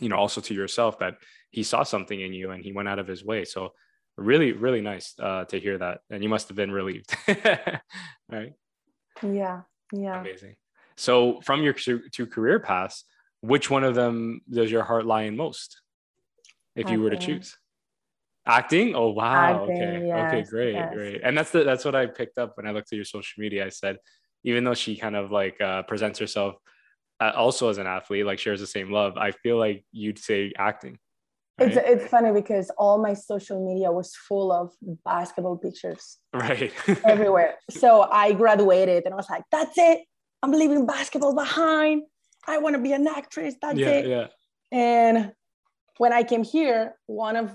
you 0.00 0.08
know 0.08 0.16
also 0.16 0.40
to 0.40 0.54
yourself 0.54 0.98
that 0.98 1.16
he 1.50 1.62
saw 1.62 1.82
something 1.82 2.18
in 2.18 2.32
you 2.32 2.50
and 2.50 2.64
he 2.64 2.72
went 2.72 2.88
out 2.88 2.98
of 2.98 3.06
his 3.06 3.24
way. 3.24 3.44
So 3.44 3.72
really 4.16 4.52
really 4.52 4.80
nice 4.80 5.14
uh, 5.18 5.44
to 5.46 5.58
hear 5.58 5.78
that 5.78 6.00
and 6.10 6.22
you 6.22 6.28
must 6.28 6.48
have 6.48 6.56
been 6.56 6.70
relieved. 6.70 7.14
Right? 8.30 8.52
Yeah 9.22 9.62
yeah. 9.92 10.20
Amazing. 10.20 10.56
So 10.96 11.40
from 11.42 11.62
your 11.62 11.74
two 11.74 12.26
career 12.26 12.60
paths 12.60 13.04
which 13.40 13.68
one 13.68 13.84
of 13.84 13.94
them 13.94 14.40
does 14.48 14.70
your 14.70 14.84
heart 14.84 15.04
lie 15.04 15.22
in 15.22 15.36
most 15.36 15.80
if 16.76 16.88
you 16.90 17.02
were 17.02 17.10
to 17.10 17.16
choose? 17.16 17.56
Acting? 18.46 18.94
Oh 18.94 19.10
wow 19.10 19.64
acting, 19.66 19.82
okay. 19.82 20.06
Yes, 20.06 20.26
okay 20.26 20.42
great 20.42 20.74
yes. 20.74 20.94
great. 20.94 21.20
And 21.22 21.36
that's 21.36 21.50
the 21.50 21.64
that's 21.64 21.84
what 21.84 21.94
i 21.94 22.06
picked 22.06 22.38
up 22.38 22.56
when 22.56 22.66
i 22.66 22.70
looked 22.70 22.92
at 22.92 22.96
your 22.96 23.04
social 23.04 23.40
media. 23.40 23.66
I 23.66 23.70
said 23.70 23.98
even 24.44 24.64
though 24.64 24.74
she 24.74 24.96
kind 24.96 25.16
of 25.16 25.30
like 25.30 25.60
uh, 25.60 25.82
presents 25.82 26.18
herself 26.18 26.56
uh, 27.20 27.32
also 27.36 27.68
as 27.68 27.78
an 27.78 27.86
athlete 27.86 28.26
like 28.26 28.38
shares 28.38 28.60
the 28.60 28.66
same 28.66 28.90
love 28.90 29.16
i 29.16 29.30
feel 29.30 29.56
like 29.58 29.84
you'd 29.92 30.18
say 30.18 30.52
acting 30.58 30.98
it's 31.58 31.76
it's 31.76 32.10
funny 32.10 32.32
because 32.32 32.70
all 32.78 32.98
my 32.98 33.14
social 33.14 33.64
media 33.64 33.92
was 33.92 34.14
full 34.14 34.52
of 34.52 34.72
basketball 35.04 35.58
pictures. 35.58 36.18
Right. 36.32 36.72
everywhere. 37.04 37.56
So 37.70 38.02
I 38.02 38.32
graduated 38.32 39.04
and 39.04 39.14
I 39.14 39.16
was 39.16 39.28
like, 39.30 39.44
that's 39.50 39.76
it. 39.76 40.00
I'm 40.42 40.52
leaving 40.52 40.86
basketball 40.86 41.34
behind. 41.34 42.02
I 42.46 42.58
want 42.58 42.74
to 42.74 42.82
be 42.82 42.92
an 42.92 43.06
actress. 43.06 43.54
That's 43.60 43.78
yeah, 43.78 43.88
it. 43.88 44.06
Yeah. 44.06 44.26
And 44.72 45.32
when 45.98 46.12
I 46.12 46.22
came 46.22 46.42
here, 46.42 46.94
one 47.06 47.36
of 47.36 47.52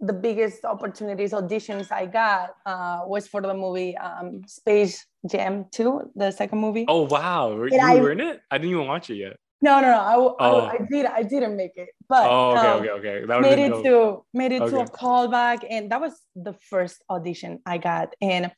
the 0.00 0.12
biggest 0.12 0.64
opportunities, 0.64 1.32
auditions 1.32 1.92
I 1.92 2.06
got 2.06 2.50
uh, 2.66 3.02
was 3.06 3.28
for 3.28 3.40
the 3.40 3.54
movie 3.54 3.96
um, 3.96 4.42
Space 4.46 5.06
Jam 5.30 5.66
2, 5.70 6.10
the 6.16 6.32
second 6.32 6.58
movie. 6.58 6.84
Oh, 6.88 7.02
wow. 7.02 7.52
you 7.52 7.78
I, 7.78 8.00
were 8.00 8.10
in 8.10 8.20
it? 8.20 8.40
I 8.50 8.58
didn't 8.58 8.72
even 8.72 8.88
watch 8.88 9.08
it 9.10 9.14
yet. 9.14 9.36
No, 9.62 9.80
no, 9.80 9.86
no. 9.86 9.98
I, 9.98 10.14
oh. 10.16 10.34
I, 10.38 10.72
I, 10.72 10.78
did. 10.90 11.06
I 11.06 11.22
didn't 11.22 11.56
make 11.56 11.72
it, 11.76 11.88
but 12.08 12.28
oh, 12.28 12.50
okay, 12.50 12.66
um, 12.66 12.80
okay, 12.80 12.90
okay. 12.90 13.26
That 13.26 13.40
made 13.40 13.58
it 13.60 13.68
dope. 13.70 13.84
to 13.84 14.24
made 14.34 14.52
it 14.52 14.60
okay. 14.60 14.72
to 14.72 14.80
a 14.80 14.86
callback, 14.86 15.64
and 15.70 15.90
that 15.92 16.00
was 16.00 16.20
the 16.34 16.54
first 16.68 17.02
audition 17.08 17.60
I 17.64 17.78
got, 17.78 18.12
and 18.20 18.50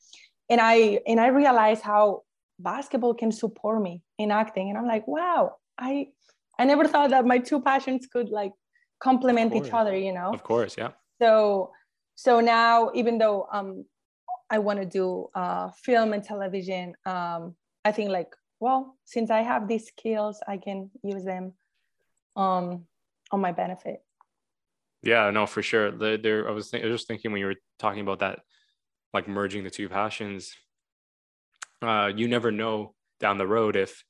and 0.49 0.59
I 0.59 0.99
and 1.05 1.19
I 1.19 1.27
realized 1.27 1.83
how 1.83 2.23
basketball 2.57 3.13
can 3.13 3.31
support 3.31 3.81
me 3.83 4.01
in 4.17 4.31
acting, 4.31 4.69
and 4.69 4.77
I'm 4.79 4.87
like, 4.87 5.07
wow, 5.07 5.57
I 5.77 6.07
I 6.57 6.65
never 6.65 6.87
thought 6.87 7.11
that 7.11 7.25
my 7.25 7.37
two 7.37 7.61
passions 7.61 8.07
could 8.11 8.29
like 8.29 8.53
complement 8.99 9.53
each 9.55 9.71
other, 9.71 9.95
you 9.95 10.11
know. 10.11 10.33
Of 10.33 10.41
course, 10.41 10.75
yeah. 10.75 10.91
So 11.21 11.71
so 12.15 12.39
now, 12.39 12.89
even 12.95 13.19
though 13.19 13.47
um 13.53 13.85
I 14.49 14.57
want 14.59 14.79
to 14.79 14.85
do 14.85 15.27
uh, 15.35 15.69
film 15.83 16.13
and 16.13 16.23
television, 16.23 16.93
um, 17.05 17.55
I 17.83 17.91
think 17.91 18.09
like 18.09 18.29
well, 18.59 18.97
since 19.05 19.29
I 19.29 19.41
have 19.41 19.67
these 19.67 19.87
skills, 19.87 20.39
I 20.47 20.57
can 20.57 20.89
use 21.03 21.23
them 21.23 21.53
um, 22.35 22.85
on 23.31 23.41
my 23.41 23.51
benefit. 23.51 24.01
Yeah, 25.03 25.29
no, 25.29 25.45
for 25.45 25.61
sure. 25.61 25.91
There, 25.91 26.17
there 26.17 26.49
I 26.49 26.51
was, 26.51 26.69
th- 26.69 26.83
I 26.83 26.87
was 26.87 26.95
just 27.01 27.07
thinking 27.07 27.31
when 27.31 27.39
you 27.39 27.47
were 27.47 27.55
talking 27.79 28.01
about 28.01 28.19
that, 28.19 28.39
like 29.13 29.27
merging 29.27 29.63
the 29.63 29.69
two 29.69 29.87
passions. 29.89 30.55
Uh, 31.81 32.11
you 32.15 32.27
never 32.27 32.51
know 32.51 32.95
down 33.19 33.37
the 33.37 33.47
road 33.47 33.75
if 33.75 34.03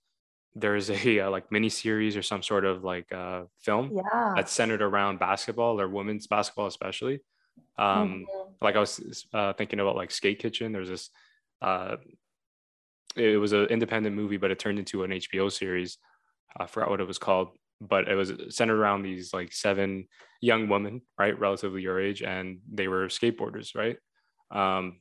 there's 0.56 0.90
a 0.90 1.20
uh, 1.22 1.30
like 1.30 1.52
mini 1.52 1.70
series 1.70 2.16
or 2.16 2.22
some 2.22 2.42
sort 2.42 2.66
of 2.66 2.84
like 2.84 3.12
uh, 3.12 3.44
film 3.62 3.92
yeah. 3.94 4.34
that's 4.36 4.52
centered 4.52 4.82
around 4.82 5.20
basketball 5.20 5.80
or 5.80 5.88
women's 5.88 6.28
basketball, 6.28 6.68
especially. 6.68 7.20
Um, 7.78 8.26
mm-hmm. 8.26 8.52
Like 8.62 8.76
I 8.76 8.80
was 8.80 9.26
uh, 9.34 9.54
thinking 9.54 9.80
about 9.80 9.96
like 9.98 10.12
Skate 10.12 10.40
Kitchen. 10.40 10.72
There's 10.72 10.90
this 10.90 11.10
uh, 11.62 11.98
it 13.16 13.38
was 13.38 13.54
an 13.54 13.66
independent 13.66 14.16
movie, 14.16 14.38
but 14.38 14.52
it 14.52 14.60
turned 14.60 14.80
into 14.80 15.04
an 15.04 15.12
HBO 15.12 15.52
series. 15.52 15.98
I 16.58 16.66
forgot 16.68 16.90
what 16.90 17.02
it 17.02 17.08
was 17.08 17.18
called, 17.18 17.50
but 17.82 18.08
it 18.08 18.16
was 18.16 18.34
centered 18.50 18.80
around 18.80 19.04
these 19.04 19.34
like 19.34 19.54
seven 19.54 20.08
young 20.42 20.70
women, 20.70 21.02
right, 21.18 21.38
relatively 21.38 21.82
your 21.82 22.00
age, 22.00 22.22
and 22.22 22.60
they 22.72 22.88
were 22.88 23.08
skateboarders, 23.08 23.76
right? 23.76 23.98
Um, 24.52 25.00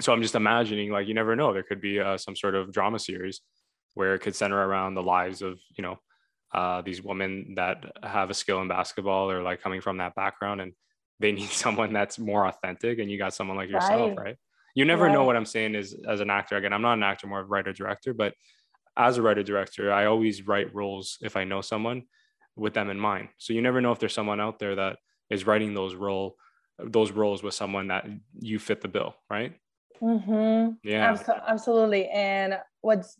so 0.00 0.12
I'm 0.12 0.22
just 0.22 0.34
imagining, 0.34 0.90
like, 0.90 1.08
you 1.08 1.14
never 1.14 1.36
know, 1.36 1.52
there 1.52 1.62
could 1.62 1.80
be 1.80 2.00
uh, 2.00 2.18
some 2.18 2.36
sort 2.36 2.54
of 2.54 2.72
drama 2.72 2.98
series 2.98 3.40
where 3.94 4.14
it 4.14 4.20
could 4.20 4.34
center 4.34 4.58
around 4.58 4.94
the 4.94 5.02
lives 5.02 5.40
of, 5.40 5.58
you 5.76 5.82
know, 5.82 5.96
uh, 6.54 6.82
these 6.82 7.02
women 7.02 7.54
that 7.56 7.84
have 8.02 8.30
a 8.30 8.34
skill 8.34 8.60
in 8.60 8.68
basketball 8.68 9.30
or 9.30 9.42
like 9.42 9.62
coming 9.62 9.80
from 9.80 9.98
that 9.98 10.14
background, 10.14 10.60
and 10.60 10.72
they 11.20 11.32
need 11.40 11.48
someone 11.48 11.92
that's 11.92 12.18
more 12.18 12.46
authentic, 12.46 12.98
and 12.98 13.10
you 13.10 13.18
got 13.18 13.34
someone 13.34 13.56
like 13.56 13.70
yourself, 13.70 14.16
right? 14.16 14.18
right? 14.18 14.36
You 14.76 14.84
never 14.84 15.06
right. 15.06 15.12
know 15.12 15.24
what 15.24 15.36
I'm 15.36 15.46
saying 15.46 15.74
is 15.74 15.96
as 16.06 16.20
an 16.20 16.28
actor. 16.28 16.56
Again, 16.56 16.74
I'm 16.74 16.82
not 16.82 16.92
an 16.92 17.02
actor, 17.02 17.26
more 17.26 17.40
of 17.40 17.46
a 17.46 17.48
writer 17.48 17.72
director, 17.72 18.12
but 18.12 18.34
as 18.94 19.16
a 19.16 19.22
writer 19.22 19.42
director, 19.42 19.90
I 19.90 20.04
always 20.04 20.46
write 20.46 20.74
roles 20.74 21.18
if 21.22 21.34
I 21.34 21.44
know 21.44 21.62
someone 21.62 22.02
with 22.56 22.74
them 22.74 22.90
in 22.90 23.00
mind. 23.00 23.30
So 23.38 23.54
you 23.54 23.62
never 23.62 23.80
know 23.80 23.92
if 23.92 23.98
there's 23.98 24.12
someone 24.12 24.38
out 24.38 24.58
there 24.58 24.76
that 24.76 24.98
is 25.30 25.46
writing 25.46 25.72
those 25.72 25.94
role 25.94 26.36
those 26.78 27.10
roles 27.10 27.42
with 27.42 27.54
someone 27.54 27.88
that 27.88 28.06
you 28.38 28.58
fit 28.58 28.82
the 28.82 28.88
bill, 28.88 29.14
right? 29.30 29.54
Mm-hmm. 30.02 30.74
Yeah, 30.84 31.16
absolutely. 31.46 32.06
And 32.08 32.58
what's 32.82 33.18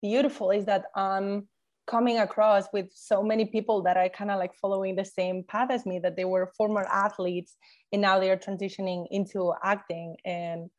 beautiful 0.00 0.50
is 0.52 0.64
that 0.64 0.86
I'm 0.96 1.46
coming 1.86 2.20
across 2.20 2.64
with 2.72 2.90
so 2.94 3.22
many 3.22 3.44
people 3.44 3.82
that 3.82 3.98
are 3.98 4.08
kind 4.08 4.30
of 4.30 4.38
like 4.38 4.54
following 4.54 4.96
the 4.96 5.04
same 5.04 5.44
path 5.46 5.70
as 5.70 5.84
me, 5.84 5.98
that 5.98 6.16
they 6.16 6.24
were 6.24 6.50
former 6.56 6.84
athletes 6.84 7.58
and 7.92 8.00
now 8.00 8.18
they 8.18 8.30
are 8.30 8.38
transitioning 8.38 9.04
into 9.10 9.52
acting 9.62 10.16
and 10.24 10.70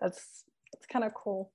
that's 0.00 0.44
that's 0.72 0.86
kind 0.86 1.04
of 1.04 1.12
cool. 1.14 1.52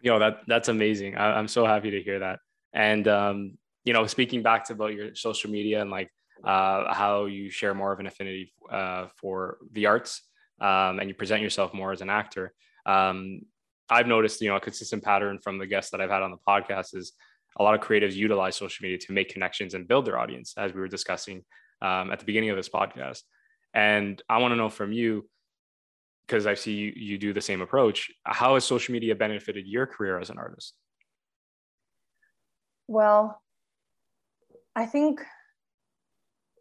You 0.00 0.10
know 0.12 0.18
that 0.18 0.40
that's 0.46 0.68
amazing. 0.68 1.16
I, 1.16 1.38
am 1.38 1.48
so 1.48 1.64
happy 1.64 1.90
to 1.92 2.02
hear 2.02 2.20
that. 2.20 2.40
And 2.72 3.08
um 3.08 3.58
you 3.86 3.92
know 3.92 4.06
speaking 4.06 4.42
back 4.42 4.64
to 4.64 4.74
about 4.74 4.92
your 4.92 5.14
social 5.14 5.50
media 5.50 5.80
and 5.80 5.90
like 5.90 6.10
uh 6.44 6.92
how 6.92 7.24
you 7.24 7.48
share 7.48 7.72
more 7.72 7.92
of 7.92 8.00
an 8.00 8.06
affinity 8.06 8.52
uh 8.70 9.06
for 9.16 9.56
the 9.72 9.86
arts 9.86 10.22
um 10.60 10.98
and 10.98 11.08
you 11.08 11.14
present 11.14 11.40
yourself 11.40 11.72
more 11.72 11.92
as 11.92 12.02
an 12.02 12.10
actor 12.10 12.52
um 12.84 13.40
i've 13.88 14.06
noticed 14.06 14.42
you 14.42 14.48
know 14.50 14.56
a 14.56 14.60
consistent 14.60 15.02
pattern 15.02 15.38
from 15.42 15.56
the 15.56 15.66
guests 15.66 15.90
that 15.90 16.00
i've 16.02 16.10
had 16.10 16.22
on 16.22 16.30
the 16.30 16.36
podcast 16.46 16.94
is 16.94 17.12
a 17.58 17.62
lot 17.62 17.74
of 17.74 17.80
creatives 17.80 18.14
utilize 18.14 18.54
social 18.54 18.82
media 18.82 18.98
to 18.98 19.12
make 19.12 19.30
connections 19.30 19.72
and 19.72 19.88
build 19.88 20.04
their 20.04 20.18
audience 20.18 20.52
as 20.58 20.74
we 20.74 20.80
were 20.80 20.88
discussing 20.88 21.42
um, 21.80 22.10
at 22.10 22.18
the 22.18 22.26
beginning 22.26 22.50
of 22.50 22.56
this 22.56 22.68
podcast. 22.68 23.22
And 23.72 24.20
i 24.28 24.36
want 24.38 24.52
to 24.52 24.56
know 24.56 24.68
from 24.68 24.92
you 24.92 25.26
because 26.26 26.46
I 26.46 26.54
see 26.54 26.72
you, 26.72 26.92
you 26.96 27.18
do 27.18 27.32
the 27.32 27.40
same 27.40 27.60
approach. 27.60 28.10
How 28.24 28.54
has 28.54 28.64
social 28.64 28.92
media 28.92 29.14
benefited 29.14 29.66
your 29.66 29.86
career 29.86 30.18
as 30.18 30.30
an 30.30 30.38
artist? 30.38 30.74
Well, 32.88 33.40
I 34.74 34.86
think 34.86 35.20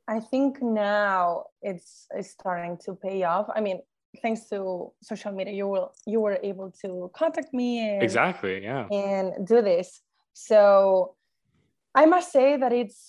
I 0.08 0.20
think 0.20 0.62
now 0.62 1.46
it's, 1.62 2.06
it's 2.12 2.30
starting 2.30 2.78
to 2.86 2.94
pay 2.94 3.24
off. 3.24 3.48
I 3.56 3.60
mean, 3.60 3.82
thanks 4.22 4.48
to 4.50 4.92
social 5.02 5.32
media, 5.32 5.54
you 5.54 5.68
will 5.68 5.94
you 6.06 6.20
were 6.20 6.40
able 6.44 6.72
to 6.82 7.12
contact 7.16 7.54
me 7.54 7.80
and, 7.80 8.04
exactly, 8.04 8.64
yeah, 8.64 8.88
and 8.90 9.48
do 9.48 9.62
this. 9.62 10.02
So 10.34 11.16
I 11.94 12.06
must 12.06 12.32
say 12.32 12.58
that 12.58 12.72
it's 12.72 13.08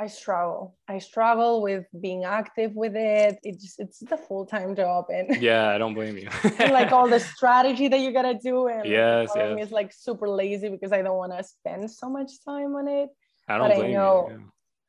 I 0.00 0.06
struggle. 0.06 0.76
I 0.88 0.98
struggle 0.98 1.60
with 1.60 1.86
being 2.00 2.24
active 2.24 2.74
with 2.74 2.94
it. 2.94 3.38
It's 3.42 3.74
it's 3.78 3.98
the 3.98 4.16
full 4.16 4.46
time 4.46 4.76
job, 4.76 5.06
and 5.08 5.36
yeah, 5.42 5.70
I 5.70 5.78
don't 5.78 5.94
blame 5.94 6.16
you. 6.16 6.28
like 6.58 6.92
all 6.92 7.08
the 7.08 7.20
strategy 7.34 7.88
that 7.88 8.00
you 8.00 8.12
gotta 8.12 8.38
do, 8.40 8.68
and 8.68 8.86
yes, 8.86 9.30
yes. 9.34 9.66
is 9.66 9.72
like 9.72 9.92
super 9.92 10.28
lazy 10.28 10.68
because 10.68 10.92
I 10.92 11.02
don't 11.02 11.16
want 11.16 11.32
to 11.36 11.42
spend 11.42 11.90
so 11.90 12.08
much 12.08 12.30
time 12.44 12.76
on 12.76 12.86
it. 12.86 13.08
I 13.48 13.58
don't 13.58 13.68
but 13.68 13.76
blame 13.76 13.90
I 13.90 13.94
know, 13.94 14.26
you. 14.28 14.34
Yeah. 14.34 14.42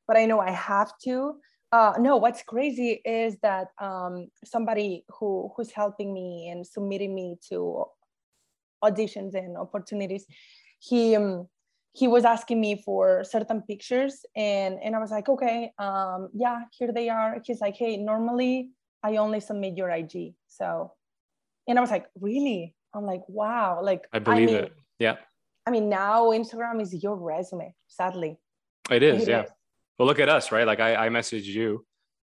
But 0.07 0.17
I 0.17 0.25
know 0.25 0.39
I 0.39 0.51
have 0.51 0.91
to 1.05 1.35
uh, 1.71 1.93
no, 1.99 2.17
what's 2.17 2.41
crazy 2.41 3.01
is 3.05 3.37
that 3.41 3.67
um, 3.79 4.27
somebody 4.43 5.05
who 5.19 5.51
who's 5.55 5.71
helping 5.71 6.13
me 6.13 6.49
and 6.49 6.65
submitting 6.65 7.13
me 7.13 7.37
to 7.49 7.85
auditions 8.83 9.35
and 9.35 9.55
opportunities, 9.55 10.25
he 10.79 11.15
um, 11.15 11.47
he 11.93 12.07
was 12.07 12.23
asking 12.23 12.61
me 12.61 12.81
for 12.83 13.23
certain 13.23 13.61
pictures 13.61 14.25
and 14.35 14.79
and 14.83 14.95
I 14.95 14.99
was 14.99 15.11
like, 15.11 15.27
okay, 15.27 15.71
um, 15.77 16.29
yeah, 16.33 16.61
here 16.77 16.91
they 16.91 17.09
are. 17.09 17.37
He's 17.43 17.61
like, 17.61 17.75
hey, 17.75 17.97
normally 17.97 18.69
I 19.03 19.17
only 19.17 19.39
submit 19.39 19.77
your 19.77 19.89
IG. 19.89 20.33
So, 20.47 20.93
and 21.67 21.77
I 21.77 21.81
was 21.81 21.91
like, 21.91 22.05
really? 22.19 22.75
I'm 22.93 23.05
like, 23.05 23.21
wow, 23.27 23.81
like 23.81 24.07
I 24.13 24.19
believe 24.19 24.49
I 24.49 24.51
mean, 24.51 24.63
it. 24.63 24.73
Yeah. 24.99 25.15
I 25.65 25.71
mean, 25.71 25.89
now 25.89 26.31
Instagram 26.31 26.81
is 26.81 26.93
your 27.03 27.15
resume, 27.15 27.73
sadly. 27.87 28.39
It 28.89 29.03
is, 29.03 29.23
it 29.23 29.29
yeah. 29.29 29.43
Is. 29.43 29.49
Well, 29.97 30.07
look 30.07 30.19
at 30.19 30.29
us, 30.29 30.51
right? 30.51 30.65
Like 30.65 30.79
I, 30.79 31.07
I 31.07 31.09
messaged 31.09 31.45
you. 31.45 31.85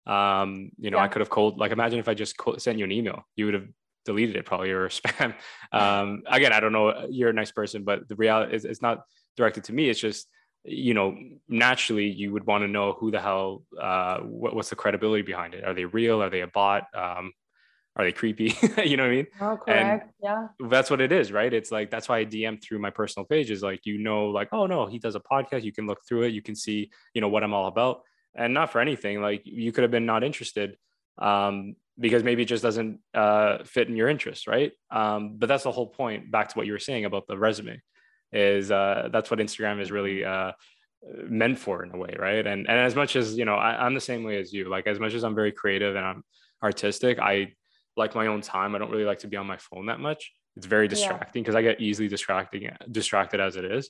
Um, 0.06 0.72
you 0.78 0.90
know, 0.90 0.98
yeah. 0.98 1.04
I 1.04 1.08
could 1.10 1.20
have 1.20 1.30
called. 1.30 1.60
Like, 1.60 1.72
imagine 1.72 2.00
if 2.00 2.08
I 2.08 2.14
just 2.14 2.36
sent 2.60 2.80
you 2.80 2.86
an 2.86 2.92
email, 2.92 3.28
you 3.36 3.46
would 3.46 3.54
have 3.54 3.68
deleted 4.06 4.38
it 4.38 4.46
probably 4.46 4.72
or 4.72 4.88
spam. 4.90 5.36
Um, 5.72 6.24
again, 6.28 6.54
I 6.54 6.60
don't 6.60 6.72
know. 6.72 7.08
You're 7.10 7.30
a 7.30 7.34
nice 7.34 7.52
person, 7.52 7.84
but 7.84 8.08
the 8.08 8.16
reality 8.16 8.56
is, 8.56 8.66
it's 8.66 8.82
not 8.82 9.02
directed 9.38 9.64
to 9.66 9.74
me. 9.74 9.90
It's 9.90 10.00
just, 10.00 10.28
you 10.64 10.94
know, 10.94 11.16
naturally 11.48 12.10
you 12.10 12.34
would 12.34 12.46
want 12.46 12.64
to 12.64 12.68
know 12.68 12.94
who 12.94 13.12
the 13.12 13.22
hell, 13.22 13.64
uh, 13.82 14.18
what, 14.20 14.56
what's 14.56 14.70
the 14.70 14.76
credibility 14.76 15.22
behind 15.22 15.54
it? 15.54 15.64
Are 15.64 15.74
they 15.74 15.86
real? 15.86 16.22
Are 16.22 16.30
they 16.30 16.42
a 16.42 16.48
bot? 16.48 16.88
Um, 16.94 17.32
are 17.98 18.04
they 18.04 18.12
creepy? 18.12 18.56
you 18.86 18.96
know 18.96 19.04
what 19.04 19.12
I 19.12 19.16
mean? 19.16 19.28
Oh, 19.42 19.58
correct. 19.58 19.68
And 19.70 20.02
yeah. 20.22 20.48
That's 20.70 20.90
what 20.90 21.02
it 21.02 21.12
is, 21.12 21.32
right? 21.32 21.52
It's 21.52 21.72
like 21.72 21.90
that's 21.90 22.08
why 22.08 22.20
I 22.20 22.26
DM 22.26 22.62
through 22.62 22.80
my 22.80 22.92
personal 22.92 23.26
pages. 23.26 23.64
Like 23.64 23.86
you 23.86 23.98
know, 23.98 24.28
like 24.28 24.50
oh 24.52 24.68
no, 24.68 24.86
he 24.86 25.00
does 25.00 25.16
a 25.16 25.20
podcast. 25.20 25.64
You 25.64 25.72
can 25.72 25.88
look 25.88 26.00
through 26.08 26.24
it. 26.24 26.34
You 26.34 26.44
can 26.44 26.56
see, 26.56 26.92
you 27.16 27.22
know, 27.22 27.28
what 27.28 27.44
I'm 27.44 27.54
all 27.54 27.68
about. 27.68 28.02
And 28.36 28.54
not 28.54 28.72
for 28.72 28.80
anything. 28.80 29.20
Like 29.22 29.42
you 29.46 29.72
could 29.72 29.82
have 29.82 29.90
been 29.90 30.06
not 30.06 30.24
interested, 30.24 30.78
um, 31.18 31.76
because 32.00 32.24
maybe 32.24 32.44
it 32.44 32.48
just 32.48 32.62
doesn't 32.62 33.00
uh, 33.16 33.64
fit 33.64 33.88
in 33.88 33.96
your 33.96 34.10
interest, 34.10 34.46
right? 34.46 34.72
Um, 34.92 35.38
but 35.38 35.48
that's 35.48 35.64
the 35.64 35.72
whole 35.72 35.88
point. 35.88 36.30
Back 36.30 36.50
to 36.50 36.58
what 36.58 36.68
you 36.68 36.74
were 36.74 36.80
saying 36.80 37.06
about 37.06 37.26
the 37.26 37.38
resume, 37.38 37.82
is 38.32 38.72
uh, 38.72 39.10
that's 39.12 39.32
what 39.32 39.40
Instagram 39.40 39.82
is 39.82 39.92
really 39.92 40.24
uh, 40.24 40.52
meant 41.30 41.58
for 41.58 41.84
in 41.84 41.92
a 41.94 41.98
way, 41.98 42.16
right? 42.18 42.46
And 42.46 42.68
and 42.68 42.80
as 42.80 42.96
much 42.96 43.16
as 43.16 43.38
you 43.38 43.46
know, 43.46 43.56
I, 43.56 43.86
I'm 43.86 43.94
the 43.94 44.02
same 44.02 44.24
way 44.24 44.40
as 44.40 44.54
you. 44.54 44.70
Like 44.70 44.88
as 44.88 45.00
much 45.00 45.14
as 45.14 45.24
I'm 45.24 45.36
very 45.36 45.52
creative 45.52 45.96
and 45.96 46.06
I'm 46.06 46.24
artistic, 46.64 47.20
I 47.20 47.54
like 47.96 48.16
my 48.16 48.28
own 48.28 48.42
time. 48.42 48.76
I 48.76 48.78
don't 48.78 48.92
really 48.92 49.06
like 49.06 49.20
to 49.20 49.28
be 49.28 49.38
on 49.38 49.48
my 49.48 49.58
phone 49.58 49.88
that 49.88 50.00
much. 50.00 50.32
It's 50.56 50.66
very 50.66 50.88
distracting 50.88 51.44
because 51.44 51.54
yeah. 51.54 51.60
I 51.60 51.64
get 51.64 51.82
easily 51.82 52.08
distracting 52.08 52.70
distracted 52.92 53.40
as 53.40 53.56
it 53.56 53.66
is. 53.66 53.90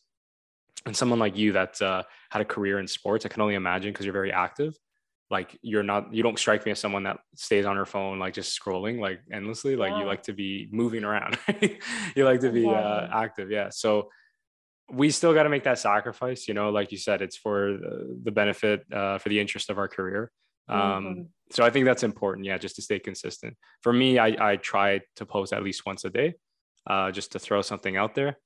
And 0.85 0.95
someone 0.95 1.19
like 1.19 1.35
you 1.35 1.53
that 1.53 1.81
uh, 1.81 2.03
had 2.29 2.41
a 2.41 2.45
career 2.45 2.79
in 2.79 2.87
sports, 2.87 3.25
I 3.25 3.29
can 3.29 3.41
only 3.41 3.55
imagine 3.55 3.91
because 3.91 4.05
you're 4.05 4.13
very 4.13 4.31
active. 4.31 4.77
Like 5.29 5.57
you're 5.61 5.83
not, 5.83 6.13
you 6.13 6.23
don't 6.23 6.39
strike 6.39 6.65
me 6.65 6.71
as 6.71 6.79
someone 6.79 7.03
that 7.03 7.17
stays 7.35 7.65
on 7.65 7.75
her 7.75 7.85
phone 7.85 8.19
like 8.19 8.33
just 8.33 8.57
scrolling 8.57 8.99
like 8.99 9.19
endlessly. 9.31 9.75
Like 9.75 9.91
yeah. 9.91 9.99
you 9.99 10.05
like 10.05 10.23
to 10.23 10.33
be 10.33 10.69
moving 10.71 11.03
around. 11.03 11.37
you 12.15 12.23
like 12.23 12.39
to 12.41 12.51
be 12.51 12.65
uh, 12.65 13.07
active, 13.11 13.51
yeah. 13.51 13.69
So 13.69 14.09
we 14.91 15.11
still 15.11 15.33
got 15.33 15.43
to 15.43 15.49
make 15.49 15.63
that 15.63 15.79
sacrifice. 15.79 16.47
You 16.47 16.53
know, 16.53 16.69
like 16.69 16.91
you 16.91 16.97
said, 16.97 17.21
it's 17.21 17.35
for 17.35 17.77
the, 18.23 18.31
benefit, 18.31 18.85
uh, 18.91 19.17
for 19.17 19.29
the 19.29 19.39
interest 19.39 19.69
of 19.69 19.77
our 19.77 19.87
career. 19.87 20.31
Um, 20.69 20.79
mm-hmm 20.79 21.21
so 21.51 21.63
I 21.63 21.69
think 21.69 21.85
that's 21.85 22.03
important. 22.03 22.45
Yeah, 22.45 22.57
just 22.57 22.75
to 22.75 22.81
stay 22.81 22.99
consistent. 22.99 23.55
For 23.81 23.93
me, 23.93 24.19
I, 24.19 24.51
I 24.51 24.55
try 24.57 25.01
to 25.15 25.25
post 25.25 25.53
at 25.53 25.63
least 25.63 25.85
once 25.85 26.03
a 26.05 26.09
day, 26.09 26.35
uh, 26.85 27.11
just 27.11 27.31
to 27.33 27.39
throw 27.39 27.61
something 27.61 27.95
out 27.95 28.15
there. 28.15 28.37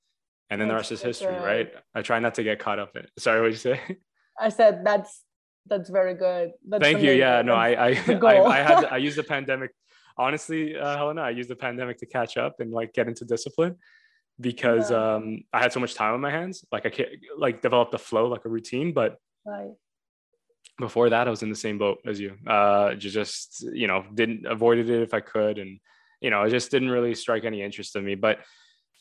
And 0.50 0.60
then 0.60 0.68
that's 0.68 0.88
the 0.88 0.94
rest 0.94 1.04
is 1.04 1.18
history, 1.18 1.34
good. 1.34 1.44
right? 1.44 1.72
I 1.94 2.02
try 2.02 2.18
not 2.20 2.34
to 2.34 2.42
get 2.42 2.58
caught 2.58 2.78
up 2.78 2.94
in 2.94 3.02
it. 3.02 3.10
Sorry, 3.18 3.40
what 3.40 3.48
did 3.48 3.54
you 3.54 3.74
say? 3.74 3.98
I 4.38 4.50
said 4.50 4.82
that's 4.84 5.22
that's 5.66 5.90
very 5.90 6.14
good. 6.14 6.52
That's 6.68 6.82
Thank 6.82 6.98
amazing. 6.98 7.16
you. 7.16 7.20
Yeah, 7.20 7.42
no, 7.42 7.54
I 7.54 7.68
I, 7.70 7.88
I, 8.08 8.42
I 8.44 8.58
had 8.58 8.84
I 8.86 8.96
used 8.98 9.16
the 9.16 9.22
pandemic. 9.22 9.70
Honestly, 10.18 10.76
uh, 10.76 10.96
Helena, 10.96 11.22
I 11.22 11.30
used 11.30 11.48
the 11.48 11.56
pandemic 11.56 11.98
to 11.98 12.06
catch 12.06 12.36
up 12.36 12.60
and 12.60 12.70
like 12.70 12.92
get 12.92 13.08
into 13.08 13.24
discipline 13.24 13.76
because 14.40 14.90
yeah. 14.90 15.14
um 15.14 15.44
I 15.52 15.60
had 15.60 15.72
so 15.72 15.80
much 15.80 15.94
time 15.94 16.14
on 16.14 16.20
my 16.20 16.30
hands. 16.30 16.64
Like 16.72 16.86
I 16.86 16.90
can't 16.90 17.08
like 17.36 17.62
develop 17.62 17.90
the 17.90 17.98
flow 17.98 18.28
like 18.28 18.44
a 18.44 18.48
routine, 18.48 18.92
but 18.92 19.16
right 19.44 19.72
before 20.78 21.10
that, 21.10 21.26
I 21.26 21.30
was 21.30 21.42
in 21.42 21.50
the 21.50 21.56
same 21.56 21.78
boat 21.78 21.98
as 22.06 22.20
you. 22.20 22.36
Uh, 22.46 22.94
just 22.94 23.64
you 23.72 23.86
know, 23.86 24.04
didn't 24.14 24.46
avoided 24.46 24.88
it 24.90 25.02
if 25.02 25.14
I 25.14 25.20
could, 25.20 25.58
and 25.58 25.78
you 26.20 26.30
know, 26.30 26.42
it 26.42 26.50
just 26.50 26.70
didn't 26.70 26.90
really 26.90 27.14
strike 27.14 27.44
any 27.44 27.62
interest 27.62 27.96
in 27.96 28.04
me. 28.04 28.14
But 28.14 28.40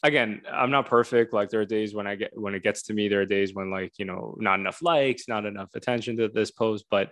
again, 0.03 0.41
I'm 0.51 0.71
not 0.71 0.88
perfect. 0.88 1.34
Like 1.34 1.49
there 1.49 1.62
are 1.62 1.65
days 1.65 1.93
when 1.93 2.08
I 2.08 2.15
get 2.15 2.32
when 2.34 2.55
it 2.55 2.63
gets 2.63 2.84
to 2.84 2.93
me. 2.93 3.08
There 3.08 3.21
are 3.21 3.25
days 3.25 3.53
when 3.53 3.71
like 3.71 3.93
you 3.97 4.05
know, 4.05 4.36
not 4.39 4.60
enough 4.60 4.82
likes, 4.82 5.27
not 5.27 5.45
enough 5.45 5.69
attention 5.75 6.17
to 6.17 6.27
this 6.27 6.51
post. 6.51 6.86
But 6.89 7.12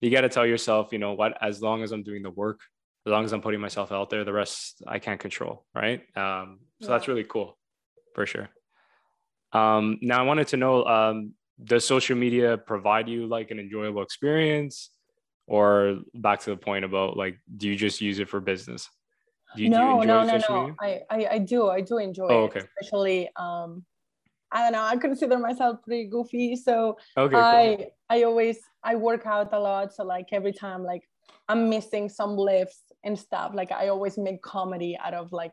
you 0.00 0.10
got 0.10 0.22
to 0.22 0.28
tell 0.28 0.46
yourself, 0.46 0.92
you 0.92 0.98
know 0.98 1.14
what? 1.14 1.36
As 1.40 1.62
long 1.62 1.82
as 1.82 1.92
I'm 1.92 2.02
doing 2.02 2.22
the 2.22 2.30
work, 2.30 2.60
as 3.06 3.10
long 3.10 3.24
as 3.24 3.32
I'm 3.32 3.40
putting 3.40 3.60
myself 3.60 3.90
out 3.90 4.10
there, 4.10 4.24
the 4.24 4.32
rest 4.32 4.82
I 4.86 4.98
can't 4.98 5.20
control, 5.20 5.64
right? 5.74 6.00
Um, 6.16 6.60
so 6.80 6.88
yeah. 6.88 6.88
that's 6.88 7.08
really 7.08 7.24
cool, 7.24 7.58
for 8.14 8.26
sure. 8.26 8.48
Um, 9.52 9.98
now 10.00 10.20
I 10.20 10.22
wanted 10.22 10.48
to 10.48 10.56
know 10.56 10.84
um, 10.84 11.34
does 11.62 11.84
social 11.84 12.16
media 12.16 12.58
provide 12.58 13.08
you 13.08 13.26
like 13.26 13.50
an 13.50 13.58
enjoyable 13.58 14.02
experience? 14.02 14.90
Or 15.46 15.98
back 16.14 16.40
to 16.40 16.50
the 16.50 16.56
point 16.56 16.86
about 16.86 17.18
like 17.18 17.38
do 17.54 17.68
you 17.68 17.76
just 17.76 18.00
use 18.00 18.18
it 18.18 18.30
for 18.30 18.40
business? 18.40 18.88
Do 19.54 19.62
you, 19.62 19.68
no 19.68 20.00
do 20.00 20.06
no 20.06 20.24
no 20.24 20.38
no. 20.48 20.74
I, 20.80 21.02
I, 21.10 21.26
I 21.32 21.38
do. 21.38 21.68
I 21.68 21.82
do 21.82 21.98
enjoy 21.98 22.28
oh, 22.28 22.44
okay. 22.44 22.60
it 22.60 22.68
especially 22.80 23.28
um 23.36 23.84
i 24.50 24.62
don't 24.62 24.72
know. 24.72 24.82
I 24.82 24.96
consider 24.96 25.38
myself 25.38 25.82
pretty 25.82 26.06
goofy 26.06 26.56
so 26.56 26.96
okay, 27.16 27.36
i 27.36 27.76
cool. 27.76 27.86
i 28.08 28.22
always 28.22 28.58
i 28.82 28.94
work 28.94 29.26
out 29.26 29.52
a 29.52 29.58
lot. 29.58 29.92
So 29.92 30.02
like 30.02 30.28
every 30.32 30.54
time 30.54 30.82
like 30.82 31.02
i'm 31.50 31.68
missing 31.68 32.08
some 32.08 32.38
lifts 32.38 32.80
and 33.04 33.18
stuff 33.18 33.52
like 33.54 33.70
i 33.70 33.88
always 33.88 34.16
make 34.16 34.40
comedy 34.40 34.96
out 34.98 35.12
of 35.12 35.30
like 35.30 35.52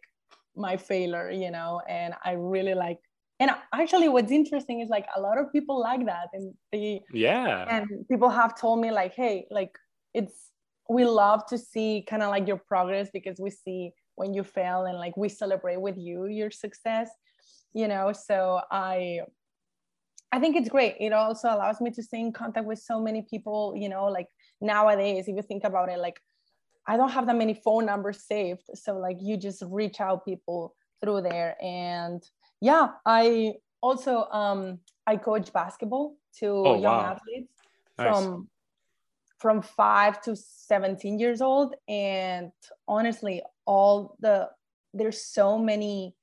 my 0.56 0.78
failure 0.78 1.30
you 1.32 1.52
know 1.52 1.82
and 1.88 2.14
i 2.26 2.32
really 2.32 2.74
like 2.74 2.98
and 3.40 3.52
actually 3.74 4.08
what's 4.08 4.32
interesting 4.32 4.82
is 4.82 4.90
like 4.90 5.06
a 5.16 5.22
lot 5.22 5.38
of 5.38 5.52
people 5.52 5.80
like 5.80 6.06
that 6.06 6.28
and 6.34 6.54
they 6.72 7.02
yeah. 7.12 7.66
and 7.70 7.88
people 8.08 8.30
have 8.30 8.60
told 8.60 8.80
me 8.80 8.92
like 8.92 9.14
hey 9.14 9.46
like 9.50 9.76
it's 10.14 10.52
we 10.90 11.06
love 11.06 11.46
to 11.48 11.58
see 11.58 12.04
kind 12.08 12.22
of 12.22 12.30
like 12.30 12.48
your 12.48 12.58
progress 12.58 13.10
because 13.14 13.40
we 13.40 13.50
see 13.50 13.92
when 14.16 14.34
you 14.34 14.44
fail 14.44 14.86
and 14.86 14.98
like 14.98 15.16
we 15.16 15.30
celebrate 15.30 15.80
with 15.80 15.98
you 15.98 16.28
your 16.28 16.52
success 16.52 17.10
you 17.74 17.88
know? 17.88 18.12
So 18.12 18.62
i 18.70 19.22
i 20.32 20.40
think 20.40 20.56
it's 20.56 20.70
great. 20.70 20.96
It 21.00 21.14
also 21.14 21.48
allows 21.50 21.82
me 21.82 21.92
to 21.92 22.04
stay 22.04 22.20
in 22.20 22.32
contact 22.32 22.66
with 22.66 22.80
so 22.80 23.02
many 23.02 23.26
people 23.30 23.74
you 23.76 23.90
know? 23.90 24.06
Like 24.06 24.28
nowadays 24.60 25.28
if 25.28 25.36
you 25.36 25.42
think 25.42 25.64
about 25.64 25.90
it 25.90 26.00
like 26.00 26.20
i 26.88 26.98
don't 26.98 27.12
have 27.12 27.26
that 27.26 27.36
many 27.36 27.54
phone 27.54 27.86
numbers 27.86 28.24
saved 28.24 28.70
so 28.74 28.98
like 28.98 29.18
you 29.20 29.38
just 29.38 29.64
reach 29.68 30.00
out 30.00 30.26
people 30.26 30.76
through 31.02 31.22
there 31.22 31.56
and 31.62 32.24
yeah, 32.62 32.90
I 33.06 33.56
also 33.82 34.28
um, 34.32 34.80
I 35.08 35.18
coach 35.18 35.52
basketball 35.52 36.16
to 36.38 36.46
oh, 36.46 36.74
young 36.76 36.84
wow. 36.84 37.18
athletes 37.18 37.52
nice. 37.98 38.08
from 38.16 38.48
from 39.40 39.62
five 39.64 40.22
to 40.22 40.36
17 40.36 41.18
years 41.18 41.42
old. 41.42 41.74
And 41.90 42.52
honestly, 42.88 43.42
all 43.66 44.16
the 44.20 44.50
there's 44.94 45.26
so 45.26 45.58
many 45.58 46.16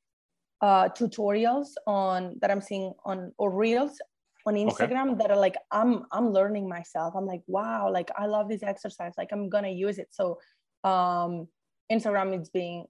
uh, 0.61 0.89
tutorials 0.91 1.71
on 1.87 2.37
that 2.41 2.51
I'm 2.51 2.61
seeing 2.61 2.93
on 3.05 3.33
or 3.37 3.51
reels 3.51 3.99
on 4.47 4.55
Instagram 4.55 5.11
okay. 5.11 5.19
that 5.19 5.31
are 5.31 5.37
like 5.37 5.57
I'm 5.71 6.05
I'm 6.13 6.31
learning 6.33 6.69
myself. 6.69 7.15
I'm 7.17 7.27
like, 7.27 7.43
wow, 7.47 7.91
like 7.93 8.11
I 8.17 8.27
love 8.27 8.49
this 8.49 8.63
exercise. 8.63 9.13
Like 9.19 9.29
I'm 9.33 9.49
gonna 9.49 9.69
use 9.69 9.99
it. 9.99 10.09
So 10.11 10.39
um 10.85 11.49
Instagram 11.91 12.41
is 12.41 12.51
being 12.51 12.87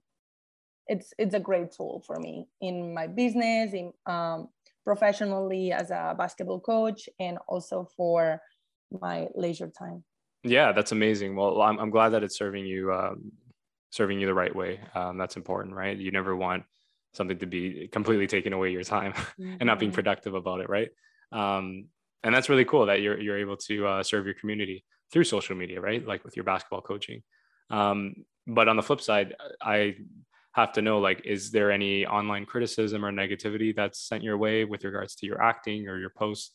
it's 0.89 1.13
it's 1.17 1.35
a 1.35 1.39
great 1.39 1.71
tool 1.71 2.03
for 2.05 2.19
me 2.19 2.47
in 2.59 2.93
my 2.93 3.07
business, 3.07 3.73
in 3.73 3.93
um, 4.05 4.49
professionally 4.83 5.71
as 5.71 5.91
a 5.91 6.15
basketball 6.17 6.59
coach, 6.59 7.07
and 7.19 7.37
also 7.47 7.87
for 7.95 8.41
my 8.99 9.27
leisure 9.35 9.71
time. 9.77 10.03
Yeah, 10.43 10.71
that's 10.71 10.91
amazing. 10.91 11.35
Well, 11.35 11.61
I'm 11.61 11.79
I'm 11.79 11.91
glad 11.91 12.09
that 12.09 12.23
it's 12.23 12.37
serving 12.37 12.65
you 12.65 12.91
um, 12.91 13.31
serving 13.91 14.19
you 14.19 14.25
the 14.25 14.33
right 14.33 14.53
way. 14.53 14.79
Um, 14.95 15.17
that's 15.17 15.37
important, 15.37 15.75
right? 15.75 15.95
You 15.95 16.11
never 16.11 16.35
want 16.35 16.63
something 17.13 17.37
to 17.37 17.45
be 17.45 17.87
completely 17.91 18.27
taking 18.27 18.53
away 18.53 18.71
your 18.71 18.83
time 18.83 19.13
and 19.37 19.65
not 19.65 19.79
being 19.79 19.91
mm-hmm. 19.91 19.95
productive 19.95 20.33
about 20.33 20.59
it, 20.59 20.69
right? 20.69 20.89
Um, 21.31 21.85
and 22.23 22.33
that's 22.35 22.49
really 22.49 22.65
cool 22.65 22.87
that 22.87 23.01
you're 23.01 23.19
you're 23.19 23.37
able 23.37 23.57
to 23.57 23.87
uh, 23.87 24.03
serve 24.03 24.25
your 24.25 24.35
community 24.35 24.83
through 25.11 25.23
social 25.23 25.55
media, 25.55 25.79
right? 25.81 26.05
Like 26.05 26.23
with 26.23 26.35
your 26.35 26.43
basketball 26.43 26.81
coaching. 26.81 27.23
Um, 27.69 28.25
but 28.45 28.67
on 28.67 28.75
the 28.75 28.83
flip 28.83 29.01
side, 29.01 29.35
I 29.61 29.95
have 30.53 30.73
to 30.73 30.81
know 30.81 30.99
like 30.99 31.21
is 31.25 31.51
there 31.51 31.71
any 31.71 32.05
online 32.05 32.45
criticism 32.45 33.05
or 33.05 33.11
negativity 33.11 33.75
that's 33.75 33.99
sent 33.99 34.23
your 34.23 34.37
way 34.37 34.65
with 34.65 34.83
regards 34.83 35.15
to 35.15 35.25
your 35.25 35.41
acting 35.41 35.87
or 35.87 35.97
your 35.97 36.09
posts 36.09 36.51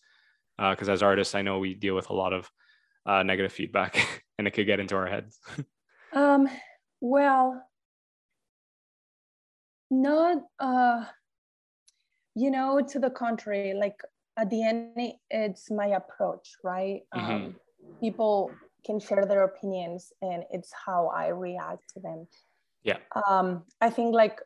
because 0.58 0.88
uh, 0.88 0.92
as 0.92 1.02
artists 1.02 1.34
i 1.34 1.42
know 1.42 1.58
we 1.58 1.74
deal 1.74 1.94
with 1.94 2.10
a 2.10 2.12
lot 2.12 2.32
of 2.32 2.50
uh, 3.06 3.22
negative 3.22 3.52
feedback 3.52 4.22
and 4.38 4.46
it 4.48 4.52
could 4.52 4.66
get 4.66 4.80
into 4.80 4.96
our 4.96 5.06
heads 5.06 5.38
um 6.12 6.48
well 7.00 7.62
not 9.90 10.38
uh 10.58 11.04
you 12.34 12.50
know 12.50 12.80
to 12.80 12.98
the 12.98 13.10
contrary 13.10 13.74
like 13.74 14.00
at 14.36 14.50
the 14.50 14.62
end 14.62 15.12
it's 15.30 15.70
my 15.70 15.86
approach 15.86 16.56
right 16.62 17.02
mm-hmm. 17.14 17.30
um 17.30 17.54
people 18.00 18.50
can 18.84 19.00
share 19.00 19.24
their 19.26 19.44
opinions 19.44 20.12
and 20.22 20.44
it's 20.50 20.72
how 20.86 21.08
i 21.08 21.28
react 21.28 21.82
to 21.92 22.00
them 22.00 22.26
yeah 22.82 22.98
um, 23.28 23.62
i 23.80 23.88
think 23.88 24.14
like 24.14 24.40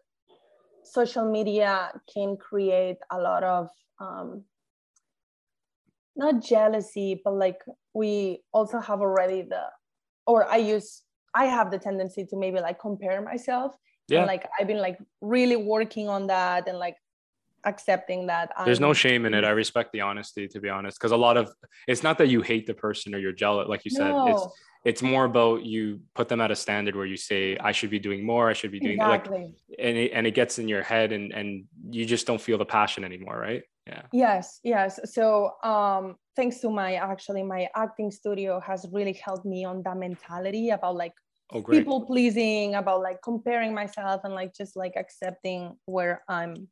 social 0.84 1.30
media 1.30 1.90
can 2.12 2.36
create 2.36 2.96
a 3.10 3.18
lot 3.18 3.42
of 3.42 3.68
um, 4.00 4.44
not 6.16 6.42
jealousy 6.42 7.20
but 7.24 7.34
like 7.34 7.60
we 7.94 8.42
also 8.52 8.80
have 8.80 9.00
already 9.00 9.42
the 9.42 9.62
or 10.26 10.48
i 10.50 10.56
use 10.56 11.02
i 11.34 11.44
have 11.44 11.70
the 11.70 11.78
tendency 11.78 12.24
to 12.24 12.36
maybe 12.36 12.60
like 12.60 12.78
compare 12.78 13.22
myself 13.22 13.74
yeah. 14.08 14.18
and 14.18 14.26
like 14.26 14.48
i've 14.58 14.66
been 14.66 14.78
like 14.78 14.98
really 15.20 15.56
working 15.56 16.08
on 16.08 16.26
that 16.26 16.68
and 16.68 16.78
like 16.78 16.96
accepting 17.64 18.26
that 18.26 18.50
there's 18.64 18.78
I'm, 18.78 18.82
no 18.82 18.92
shame 18.92 19.26
in 19.26 19.34
it. 19.34 19.44
I 19.44 19.50
respect 19.50 19.92
the 19.92 20.00
honesty 20.00 20.48
to 20.48 20.60
be 20.60 20.68
honest 20.68 20.98
because 20.98 21.12
a 21.12 21.16
lot 21.16 21.36
of 21.36 21.52
it's 21.86 22.02
not 22.02 22.18
that 22.18 22.28
you 22.28 22.42
hate 22.42 22.66
the 22.66 22.74
person 22.74 23.14
or 23.14 23.18
you're 23.18 23.32
jealous 23.32 23.68
like 23.68 23.84
you 23.84 23.90
said 23.90 24.10
no. 24.10 24.28
it's 24.28 24.46
it's 24.84 25.02
more 25.02 25.24
about 25.24 25.64
you 25.64 26.00
put 26.14 26.28
them 26.28 26.40
at 26.40 26.50
a 26.50 26.56
standard 26.56 26.94
where 26.94 27.06
you 27.06 27.16
say 27.16 27.56
i 27.58 27.72
should 27.72 27.90
be 27.90 27.98
doing 27.98 28.24
more 28.24 28.48
i 28.48 28.52
should 28.52 28.70
be 28.70 28.80
doing 28.80 28.94
exactly. 28.94 29.38
like 29.38 29.78
and 29.78 29.96
it, 29.96 30.12
and 30.12 30.26
it 30.26 30.34
gets 30.34 30.58
in 30.58 30.68
your 30.68 30.82
head 30.82 31.12
and 31.12 31.32
and 31.32 31.64
you 31.90 32.04
just 32.04 32.26
don't 32.26 32.40
feel 32.40 32.58
the 32.58 32.64
passion 32.64 33.04
anymore 33.04 33.38
right? 33.38 33.62
Yeah. 33.86 34.02
Yes 34.12 34.60
yes. 34.62 35.00
So 35.04 35.52
um 35.62 36.16
thanks 36.36 36.60
to 36.60 36.70
my 36.70 36.94
actually 36.94 37.42
my 37.42 37.68
acting 37.74 38.10
studio 38.10 38.60
has 38.60 38.86
really 38.92 39.14
helped 39.14 39.46
me 39.46 39.64
on 39.64 39.82
that 39.84 39.96
mentality 39.96 40.70
about 40.70 40.94
like 40.94 41.14
oh, 41.52 41.62
people 41.62 42.04
pleasing 42.04 42.74
about 42.74 43.00
like 43.00 43.22
comparing 43.22 43.74
myself 43.74 44.20
and 44.24 44.34
like 44.34 44.54
just 44.54 44.76
like 44.76 44.94
accepting 44.96 45.76
where 45.86 46.22
i'm 46.28 46.68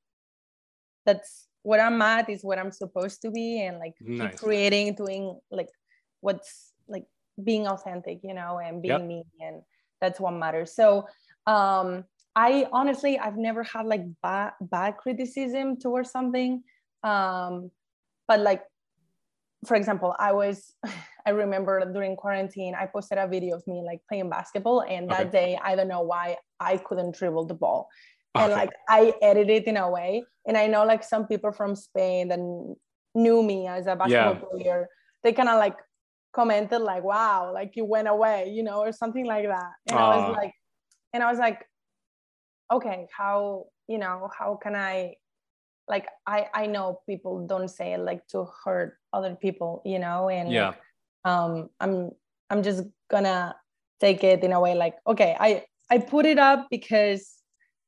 that's 1.07 1.47
what 1.63 1.81
i'm 1.81 2.03
at 2.03 2.29
is 2.29 2.43
what 2.43 2.59
i'm 2.59 2.71
supposed 2.73 3.23
to 3.23 3.31
be 3.31 3.63
and 3.63 3.79
like 3.79 3.95
nice. 4.01 4.39
creating 4.39 4.95
doing 4.95 5.39
like 5.51 5.69
what's 6.21 6.73
like 6.89 7.05
being 7.43 7.67
authentic 7.67 8.19
you 8.23 8.35
know 8.35 8.59
and 8.59 8.83
being 8.83 9.01
yep. 9.01 9.07
me 9.07 9.25
and 9.41 9.63
that's 10.01 10.21
what 10.21 10.33
matters 10.33 10.75
so 10.75 11.07
um 11.47 12.05
i 12.35 12.67
honestly 12.73 13.19
i've 13.19 13.37
never 13.37 13.63
had 13.63 13.87
like 13.87 14.03
bad 14.23 14.53
bad 14.61 14.97
criticism 14.97 15.79
towards 15.79 16.11
something 16.11 16.63
um 17.03 17.71
but 18.29 18.41
like 18.41 18.63
for 19.65 19.77
example 19.77 20.15
i 20.19 20.33
was 20.33 20.75
i 21.27 21.31
remember 21.31 21.91
during 21.93 22.17
quarantine 22.17 22.75
i 22.75 22.87
posted 22.87 23.19
a 23.19 23.27
video 23.27 23.57
of 23.57 23.67
me 23.67 23.83
like 23.85 24.01
playing 24.09 24.29
basketball 24.31 24.83
and 24.83 25.11
that 25.11 25.29
okay. 25.29 25.31
day 25.31 25.59
i 25.63 25.75
don't 25.75 25.89
know 25.89 26.03
why 26.03 26.37
i 26.61 26.77
couldn't 26.77 27.17
dribble 27.17 27.47
the 27.47 27.55
ball 27.55 27.89
and 28.39 28.53
like 28.53 28.71
i 28.89 29.13
edited 29.23 29.63
it 29.63 29.67
in 29.67 29.77
a 29.77 29.91
way 29.91 30.25
and 30.47 30.57
i 30.57 30.67
know 30.67 30.85
like 30.85 31.03
some 31.03 31.27
people 31.27 31.53
from 31.53 31.75
spain 31.75 32.29
that 32.29 32.41
knew 33.15 33.43
me 33.43 33.67
as 33.67 33.87
a 33.87 33.97
basketball 33.97 34.35
yeah. 34.35 34.49
player 34.51 34.89
they 35.23 35.33
kind 35.33 35.49
of 35.49 35.59
like 35.59 35.77
commented 36.33 36.83
like 36.83 37.03
wow 37.03 37.51
like 37.53 37.73
you 37.77 37.85
went 37.85 38.07
away 38.07 38.53
you 38.55 38.63
know 38.63 38.81
or 38.81 38.93
something 38.93 39.25
like 39.25 39.47
that. 39.47 39.71
And 39.89 39.99
i 39.99 40.17
was 40.17 40.37
like 40.37 40.53
and 41.15 41.23
i 41.23 41.31
was 41.31 41.39
like 41.39 41.65
okay 42.71 43.07
how 43.17 43.67
you 43.89 43.99
know 43.99 44.29
how 44.39 44.59
can 44.63 44.75
i 44.77 45.15
like 45.89 46.07
i 46.27 46.47
i 46.53 46.67
know 46.67 47.01
people 47.09 47.47
don't 47.47 47.69
say 47.69 47.95
it 47.95 48.01
like 48.01 48.27
to 48.29 48.47
hurt 48.65 48.99
other 49.13 49.35
people 49.35 49.83
you 49.85 49.99
know 49.99 50.29
and 50.29 50.53
yeah. 50.53 50.75
um 51.25 51.71
i'm 51.81 52.11
i'm 52.51 52.63
just 52.63 52.83
gonna 53.11 53.55
take 54.01 54.23
it 54.23 54.45
in 54.45 54.53
a 54.53 54.61
way 54.61 54.75
like 54.75 54.97
okay 55.07 55.37
i 55.41 55.65
i 55.91 55.97
put 55.97 56.27
it 56.27 56.39
up 56.39 56.67
because 56.71 57.37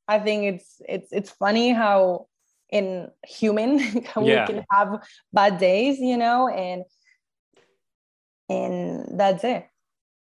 i 0.09 0.19
think 0.19 0.45
it's 0.45 0.81
it's 0.89 1.13
it's 1.13 1.31
funny 1.31 1.71
how 1.71 2.27
in 2.71 3.09
human 3.27 3.79
yeah. 4.17 4.47
we 4.47 4.55
can 4.55 4.65
have 4.71 5.07
bad 5.33 5.59
days 5.59 5.99
you 5.99 6.17
know 6.17 6.49
and 6.49 6.85
and 8.49 9.19
that's 9.19 9.45
it 9.45 9.67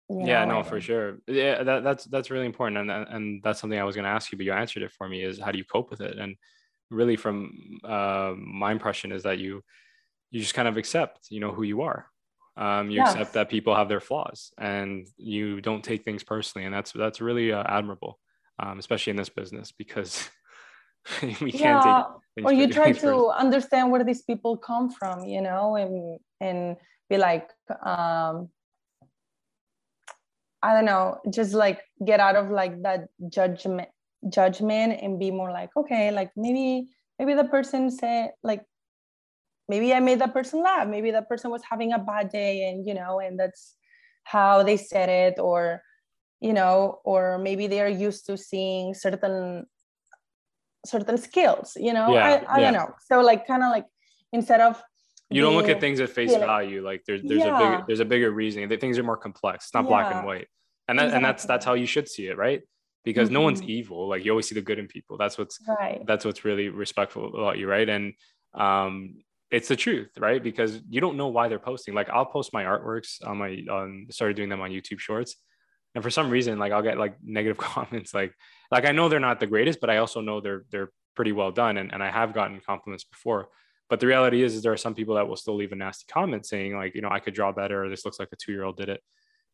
yeah 0.09 0.45
know? 0.45 0.57
no 0.57 0.63
for 0.63 0.79
sure 0.79 1.17
yeah 1.27 1.63
that, 1.63 1.83
that's 1.83 2.05
that's 2.05 2.29
really 2.29 2.45
important 2.45 2.77
and 2.77 2.91
and 2.91 3.41
that's 3.43 3.59
something 3.59 3.79
i 3.79 3.83
was 3.83 3.95
going 3.95 4.05
to 4.05 4.09
ask 4.09 4.31
you 4.31 4.37
but 4.37 4.45
you 4.45 4.53
answered 4.53 4.83
it 4.83 4.91
for 4.91 5.09
me 5.09 5.23
is 5.23 5.39
how 5.39 5.51
do 5.51 5.57
you 5.57 5.65
cope 5.65 5.89
with 5.89 6.01
it 6.01 6.17
and 6.17 6.35
really 6.91 7.15
from 7.15 7.79
uh, 7.83 8.33
my 8.37 8.71
impression 8.71 9.11
is 9.11 9.23
that 9.23 9.39
you 9.39 9.63
you 10.29 10.39
just 10.39 10.53
kind 10.53 10.67
of 10.67 10.77
accept 10.77 11.27
you 11.29 11.39
know 11.39 11.51
who 11.51 11.63
you 11.63 11.81
are 11.81 12.07
um, 12.57 12.89
you 12.89 12.97
yes. 12.97 13.11
accept 13.11 13.33
that 13.33 13.49
people 13.49 13.75
have 13.75 13.89
their 13.89 13.99
flaws 13.99 14.51
and 14.57 15.07
you 15.17 15.59
don't 15.61 15.83
take 15.83 16.03
things 16.03 16.23
personally 16.23 16.65
and 16.65 16.73
that's 16.73 16.91
that's 16.91 17.21
really 17.21 17.51
uh, 17.51 17.63
admirable 17.67 18.19
um, 18.59 18.79
especially 18.79 19.11
in 19.11 19.17
this 19.17 19.29
business 19.29 19.71
because 19.71 20.29
we 21.21 21.51
can't 21.51 21.85
yeah. 21.85 22.03
take 22.37 22.45
or 22.45 22.53
you 22.53 22.67
try 22.67 22.91
to 22.91 22.93
personally. 22.93 23.33
understand 23.37 23.91
where 23.91 24.03
these 24.03 24.23
people 24.23 24.57
come 24.57 24.89
from 24.89 25.23
you 25.23 25.41
know 25.41 25.75
and 25.75 26.19
and 26.41 26.77
be 27.09 27.17
like 27.17 27.49
um 27.83 28.49
i 30.63 30.73
don't 30.73 30.85
know 30.85 31.19
just 31.29 31.53
like 31.53 31.81
get 32.05 32.19
out 32.19 32.35
of 32.35 32.49
like 32.49 32.81
that 32.81 33.07
judgment 33.29 33.87
judgment 34.29 34.99
and 35.01 35.19
be 35.19 35.29
more 35.29 35.51
like 35.51 35.69
okay 35.77 36.11
like 36.11 36.31
maybe 36.35 36.89
maybe 37.19 37.33
the 37.35 37.43
person 37.43 37.91
said 37.91 38.31
like 38.43 38.63
maybe 39.69 39.93
i 39.93 39.99
made 39.99 40.19
that 40.19 40.33
person 40.33 40.61
laugh 40.63 40.87
maybe 40.87 41.11
that 41.11 41.29
person 41.29 41.51
was 41.51 41.61
having 41.69 41.93
a 41.93 41.99
bad 41.99 42.29
day 42.29 42.67
and 42.67 42.87
you 42.87 42.93
know 42.93 43.19
and 43.19 43.39
that's 43.39 43.75
how 44.23 44.63
they 44.63 44.75
said 44.75 45.07
it 45.07 45.39
or 45.39 45.81
you 46.41 46.53
know 46.53 46.99
or 47.03 47.37
maybe 47.37 47.67
they 47.67 47.81
are 47.81 47.89
used 47.89 48.25
to 48.25 48.37
seeing 48.37 48.93
certain 48.93 49.65
certain 50.85 51.17
skills 51.17 51.73
you 51.75 51.93
know 51.93 52.13
yeah, 52.13 52.25
i, 52.25 52.55
I 52.55 52.59
yeah. 52.59 52.71
don't 52.71 52.73
know 52.73 52.93
so 53.07 53.21
like 53.21 53.47
kind 53.47 53.63
of 53.63 53.71
like 53.71 53.85
instead 54.31 54.61
of 54.61 54.81
you 55.29 55.41
don't 55.41 55.55
look 55.55 55.69
at 55.69 55.79
things 55.79 55.99
at 55.99 56.09
face 56.09 56.35
value 56.35 56.83
like 56.83 57.03
there's 57.07 57.23
there's 57.23 57.39
yeah. 57.39 57.57
a 57.57 57.77
big 57.77 57.87
there's 57.87 57.99
a 57.99 58.05
bigger 58.05 58.31
reasoning 58.31 58.69
that 58.69 58.79
things 58.79 58.97
are 58.97 59.03
more 59.03 59.17
complex 59.17 59.65
it's 59.65 59.73
not 59.73 59.87
black 59.87 60.13
and 60.13 60.25
white 60.25 60.47
and 60.87 60.99
that 60.99 61.05
exactly. 61.05 61.15
and 61.15 61.25
that's 61.25 61.45
that's 61.45 61.65
how 61.65 61.73
you 61.73 61.85
should 61.85 62.07
see 62.07 62.27
it 62.27 62.37
right 62.37 62.61
because 63.03 63.27
mm-hmm. 63.27 63.35
no 63.35 63.41
one's 63.41 63.61
mm-hmm. 63.61 63.71
evil 63.71 64.07
like 64.07 64.23
you 64.23 64.31
always 64.31 64.47
see 64.47 64.55
the 64.55 64.61
good 64.61 64.77
in 64.77 64.87
people 64.87 65.17
that's 65.17 65.37
what's 65.37 65.59
right. 65.67 66.05
that's 66.05 66.25
what's 66.25 66.45
really 66.45 66.69
respectful 66.69 67.33
about 67.35 67.57
you 67.57 67.67
right 67.67 67.89
and 67.89 68.13
um 68.53 69.15
it's 69.51 69.67
the 69.67 69.75
truth 69.75 70.09
right 70.19 70.43
because 70.43 70.81
you 70.89 71.01
don't 71.01 71.17
know 71.17 71.27
why 71.27 71.47
they're 71.47 71.59
posting 71.59 71.93
like 71.93 72.09
i'll 72.09 72.25
post 72.25 72.53
my 72.53 72.63
artworks 72.63 73.25
on 73.25 73.37
my 73.37 73.63
on 73.69 74.07
started 74.11 74.35
doing 74.35 74.49
them 74.49 74.61
on 74.61 74.69
youtube 74.69 74.99
shorts 74.99 75.35
and 75.95 76.03
for 76.03 76.09
some 76.11 76.29
reason 76.29 76.59
like 76.59 76.71
i'll 76.71 76.83
get 76.83 76.97
like 76.97 77.15
negative 77.23 77.57
comments 77.73 78.13
like 78.13 78.33
like 78.71 78.85
i 78.85 78.91
know 78.91 79.09
they're 79.09 79.19
not 79.19 79.39
the 79.39 79.47
greatest 79.47 79.79
but 79.81 79.89
i 79.89 79.97
also 79.97 80.21
know 80.21 80.39
they're 80.39 80.65
they're 80.71 80.91
pretty 81.15 81.31
well 81.31 81.51
done 81.51 81.77
and, 81.77 81.93
and 81.93 82.03
i 82.03 82.11
have 82.11 82.33
gotten 82.33 82.59
compliments 82.59 83.03
before 83.03 83.47
but 83.87 83.99
the 83.99 84.07
reality 84.07 84.41
is, 84.41 84.55
is 84.55 84.63
there 84.63 84.73
are 84.73 84.77
some 84.77 84.95
people 84.95 85.13
that 85.13 85.27
will 85.27 85.35
still 85.35 85.55
leave 85.55 85.71
a 85.71 85.75
nasty 85.75 86.05
comment 86.11 86.45
saying 86.45 86.75
like 86.75 86.93
you 86.93 87.01
know 87.01 87.09
i 87.09 87.19
could 87.19 87.33
draw 87.33 87.51
better 87.51 87.85
or 87.85 87.89
this 87.89 88.05
looks 88.05 88.19
like 88.19 88.29
a 88.31 88.35
two 88.35 88.51
year 88.51 88.63
old 88.63 88.77
did 88.77 88.89
it 88.89 89.01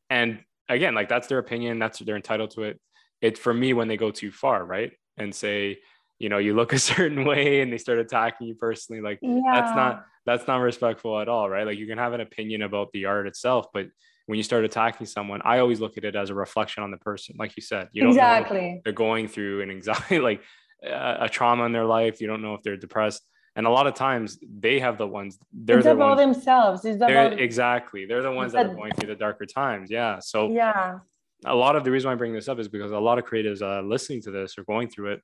and 0.09 0.39
again 0.67 0.95
like 0.95 1.07
that's 1.07 1.27
their 1.27 1.37
opinion 1.37 1.79
that's 1.79 1.99
they're 1.99 2.15
entitled 2.15 2.49
to 2.49 2.63
it 2.63 2.79
it 3.21 3.37
for 3.37 3.53
me 3.53 3.73
when 3.73 3.87
they 3.87 3.97
go 3.97 4.11
too 4.11 4.31
far, 4.31 4.65
right? 4.65 4.91
And 5.17 5.33
say, 5.33 5.79
you 6.19 6.29
know, 6.29 6.39
you 6.39 6.53
look 6.53 6.73
a 6.73 6.79
certain 6.93 7.23
way 7.23 7.61
and 7.61 7.71
they 7.71 7.77
start 7.77 7.99
attacking 7.99 8.47
you 8.47 8.55
personally, 8.55 9.01
like 9.01 9.19
yeah. 9.21 9.41
that's 9.53 9.75
not 9.75 10.05
that's 10.25 10.47
not 10.47 10.57
respectful 10.57 11.19
at 11.19 11.29
all, 11.29 11.49
right? 11.49 11.65
Like 11.65 11.77
you 11.77 11.87
can 11.87 11.97
have 11.97 12.13
an 12.13 12.21
opinion 12.21 12.61
about 12.61 12.91
the 12.91 13.05
art 13.05 13.27
itself, 13.27 13.67
but 13.73 13.87
when 14.27 14.37
you 14.37 14.43
start 14.43 14.63
attacking 14.63 15.07
someone, 15.07 15.41
I 15.43 15.59
always 15.59 15.79
look 15.79 15.97
at 15.97 16.05
it 16.05 16.15
as 16.15 16.29
a 16.29 16.35
reflection 16.35 16.83
on 16.83 16.91
the 16.91 16.97
person, 16.97 17.35
like 17.37 17.55
you 17.55 17.61
said. 17.61 17.89
You 17.91 18.03
don't 18.03 18.11
exactly. 18.11 18.81
they're 18.83 18.93
going 18.93 19.27
through 19.27 19.61
an 19.61 19.71
anxiety, 19.71 20.19
like 20.29 20.41
a 20.83 21.29
trauma 21.29 21.65
in 21.65 21.71
their 21.71 21.85
life. 21.85 22.21
You 22.21 22.27
don't 22.27 22.41
know 22.41 22.53
if 22.53 22.63
they're 22.63 22.77
depressed 22.77 23.23
and 23.57 23.67
a 23.67 23.69
lot 23.69 23.85
of 23.85 23.93
times 23.93 24.39
they 24.59 24.79
have 24.79 24.97
the 24.97 25.05
ones 25.05 25.37
they're 25.51 25.79
it's 25.79 25.85
the 25.85 25.91
about 25.91 26.17
ones, 26.17 26.35
themselves 26.35 26.85
it's 26.85 27.01
about 27.01 27.37
exactly 27.37 28.05
they're 28.05 28.21
the 28.21 28.31
ones 28.31 28.53
that 28.53 28.65
are 28.65 28.73
going 28.73 28.93
through 28.93 29.09
the 29.09 29.15
darker 29.15 29.45
times 29.45 29.91
yeah 29.91 30.19
so 30.19 30.49
yeah 30.49 30.99
a 31.45 31.55
lot 31.55 31.75
of 31.75 31.83
the 31.83 31.91
reason 31.91 32.07
why 32.07 32.13
I 32.13 32.15
bring 32.15 32.33
this 32.33 32.47
up 32.47 32.59
is 32.59 32.67
because 32.67 32.91
a 32.91 32.99
lot 32.99 33.17
of 33.17 33.25
creatives 33.25 33.61
uh, 33.61 33.81
listening 33.81 34.21
to 34.23 34.31
this 34.31 34.57
or 34.57 34.63
going 34.63 34.89
through 34.89 35.13
it, 35.13 35.21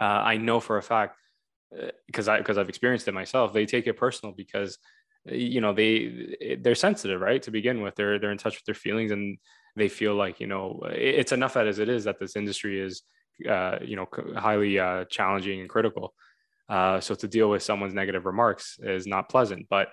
uh, 0.00 0.04
I 0.04 0.36
know 0.36 0.60
for 0.60 0.78
a 0.78 0.82
fact 0.82 1.16
because 2.06 2.28
uh, 2.28 2.32
I 2.32 2.38
because 2.38 2.56
I've 2.56 2.68
experienced 2.68 3.08
it 3.08 3.12
myself. 3.12 3.52
They 3.52 3.66
take 3.66 3.86
it 3.86 3.94
personal 3.94 4.34
because 4.34 4.78
you 5.24 5.60
know 5.60 5.72
they 5.72 6.58
they're 6.60 6.74
sensitive, 6.74 7.20
right? 7.20 7.42
To 7.42 7.50
begin 7.50 7.82
with, 7.82 7.94
they're 7.94 8.18
they're 8.18 8.32
in 8.32 8.38
touch 8.38 8.56
with 8.56 8.64
their 8.64 8.74
feelings 8.74 9.10
and 9.10 9.38
they 9.76 9.88
feel 9.88 10.14
like 10.14 10.40
you 10.40 10.46
know 10.46 10.80
it's 10.90 11.32
enough 11.32 11.54
that 11.54 11.66
as 11.66 11.78
it 11.78 11.88
is 11.88 12.04
that 12.04 12.18
this 12.18 12.36
industry 12.36 12.80
is 12.80 13.02
uh, 13.48 13.78
you 13.82 13.96
know 13.96 14.06
highly 14.36 14.78
uh, 14.78 15.04
challenging 15.06 15.60
and 15.60 15.68
critical. 15.68 16.14
Uh, 16.68 17.00
so 17.00 17.14
to 17.14 17.26
deal 17.26 17.48
with 17.48 17.62
someone's 17.62 17.94
negative 17.94 18.26
remarks 18.26 18.78
is 18.82 19.06
not 19.06 19.28
pleasant, 19.30 19.66
but 19.70 19.88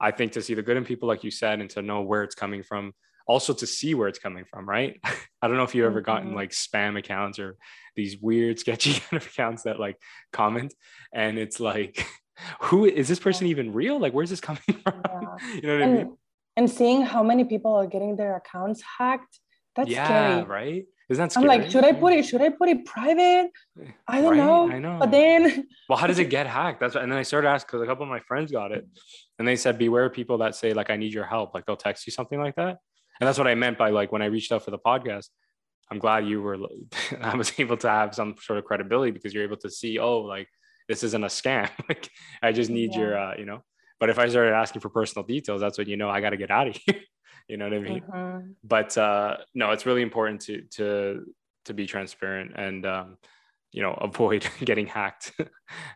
I 0.00 0.10
think 0.10 0.32
to 0.32 0.42
see 0.42 0.54
the 0.54 0.62
good 0.62 0.76
in 0.76 0.84
people, 0.84 1.08
like 1.08 1.24
you 1.24 1.30
said, 1.30 1.60
and 1.60 1.70
to 1.70 1.82
know 1.82 2.02
where 2.02 2.22
it's 2.22 2.34
coming 2.34 2.62
from, 2.62 2.92
also 3.26 3.54
to 3.54 3.66
see 3.66 3.94
where 3.94 4.08
it's 4.08 4.18
coming 4.18 4.44
from, 4.44 4.68
right? 4.68 5.00
I 5.42 5.48
don't 5.48 5.56
know 5.56 5.62
if 5.62 5.74
you've 5.74 5.86
ever 5.86 6.00
gotten 6.00 6.28
mm-hmm. 6.28 6.36
like 6.36 6.50
spam 6.50 6.98
accounts 6.98 7.38
or 7.38 7.56
these 7.96 8.18
weird, 8.20 8.58
sketchy 8.58 8.92
kind 9.00 9.22
of 9.22 9.26
accounts 9.26 9.62
that 9.62 9.80
like 9.80 9.96
comment, 10.32 10.74
and 11.12 11.38
it's 11.38 11.60
like, 11.60 12.06
who 12.60 12.84
is 12.84 13.08
this 13.08 13.18
person 13.18 13.46
even 13.46 13.72
real? 13.72 13.98
Like, 13.98 14.12
where's 14.12 14.30
this 14.30 14.40
coming 14.40 14.62
from? 14.82 15.00
Yeah. 15.04 15.36
you 15.54 15.62
know 15.62 15.74
what 15.74 15.82
and, 15.82 15.82
I 15.82 16.04
mean? 16.04 16.16
And 16.56 16.70
seeing 16.70 17.02
how 17.02 17.22
many 17.22 17.44
people 17.44 17.74
are 17.74 17.86
getting 17.86 18.16
their 18.16 18.36
accounts 18.36 18.82
hacked, 18.98 19.40
that's 19.74 19.90
yeah, 19.90 20.06
scary. 20.06 20.42
right? 20.44 20.84
Isn't 21.10 21.22
that 21.22 21.32
scary? 21.32 21.50
I'm 21.50 21.60
like, 21.60 21.70
should 21.70 21.84
I 21.84 21.92
put 21.92 22.12
it? 22.12 22.24
Should 22.24 22.40
I 22.40 22.50
put 22.50 22.68
it 22.68 22.84
private? 22.84 23.50
I 24.06 24.20
don't 24.20 24.30
right? 24.30 24.36
know. 24.36 24.70
I 24.70 24.78
know. 24.78 24.98
But 25.00 25.10
then, 25.10 25.66
well, 25.88 25.98
how 25.98 26.06
does 26.06 26.18
it 26.18 26.30
get 26.30 26.46
hacked? 26.46 26.80
That's 26.80 26.94
what, 26.94 27.02
and 27.02 27.10
then 27.10 27.18
I 27.18 27.22
started 27.22 27.48
asking 27.48 27.66
because 27.68 27.82
a 27.82 27.86
couple 27.86 28.04
of 28.04 28.08
my 28.08 28.20
friends 28.20 28.52
got 28.52 28.70
it, 28.70 28.86
and 29.38 29.48
they 29.48 29.56
said, 29.56 29.78
beware 29.78 30.08
people 30.10 30.38
that 30.38 30.54
say 30.54 30.72
like, 30.72 30.90
I 30.90 30.96
need 30.96 31.12
your 31.12 31.26
help. 31.26 31.54
Like 31.54 31.66
they'll 31.66 31.76
text 31.76 32.06
you 32.06 32.12
something 32.12 32.38
like 32.38 32.54
that 32.56 32.78
and 33.20 33.28
that's 33.28 33.38
what 33.38 33.46
I 33.46 33.54
meant 33.54 33.78
by 33.78 33.90
like 33.90 34.12
when 34.12 34.22
I 34.22 34.26
reached 34.26 34.52
out 34.52 34.64
for 34.64 34.70
the 34.70 34.78
podcast. 34.78 35.28
I'm 35.90 35.98
glad 35.98 36.26
you 36.26 36.42
were. 36.42 36.58
I 37.20 37.36
was 37.36 37.52
able 37.58 37.76
to 37.78 37.88
have 37.88 38.14
some 38.14 38.34
sort 38.40 38.58
of 38.58 38.64
credibility 38.64 39.12
because 39.12 39.34
you're 39.34 39.44
able 39.44 39.58
to 39.58 39.70
see, 39.70 39.98
oh, 39.98 40.20
like 40.20 40.48
this 40.88 41.02
isn't 41.02 41.24
a 41.24 41.28
scam. 41.28 41.70
like 41.88 42.10
I 42.42 42.52
just 42.52 42.70
need 42.70 42.92
yeah. 42.92 43.00
your, 43.00 43.18
uh, 43.18 43.34
you 43.38 43.44
know. 43.44 43.62
But 44.00 44.10
if 44.10 44.18
I 44.18 44.28
started 44.28 44.54
asking 44.54 44.80
for 44.80 44.88
personal 44.88 45.24
details, 45.24 45.60
that's 45.60 45.78
when 45.78 45.88
you 45.88 45.96
know 45.96 46.10
I 46.10 46.20
got 46.20 46.30
to 46.30 46.36
get 46.36 46.50
out 46.50 46.68
of 46.68 46.76
here. 46.86 47.00
you 47.48 47.56
know 47.56 47.66
what 47.66 47.74
I 47.74 47.78
mean? 47.80 48.02
Mm-hmm. 48.02 48.50
But 48.62 48.96
uh, 48.98 49.38
no, 49.54 49.70
it's 49.70 49.86
really 49.86 50.02
important 50.02 50.40
to 50.42 50.62
to 50.72 51.24
to 51.66 51.74
be 51.74 51.86
transparent 51.86 52.52
and 52.56 52.84
um, 52.84 53.16
you 53.72 53.82
know 53.82 53.92
avoid 53.92 54.46
getting 54.64 54.86
hacked 54.86 55.32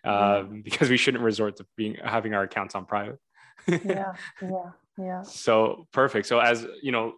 um, 0.04 0.62
because 0.62 0.88
we 0.88 0.96
shouldn't 0.96 1.24
resort 1.24 1.56
to 1.56 1.66
being 1.76 1.96
having 2.02 2.34
our 2.34 2.44
accounts 2.44 2.74
on 2.74 2.86
private. 2.86 3.18
yeah, 3.66 4.12
yeah, 4.40 4.70
yeah. 4.96 5.22
So 5.22 5.86
perfect. 5.92 6.26
So 6.26 6.38
as 6.38 6.66
you 6.82 6.92
know, 6.92 7.14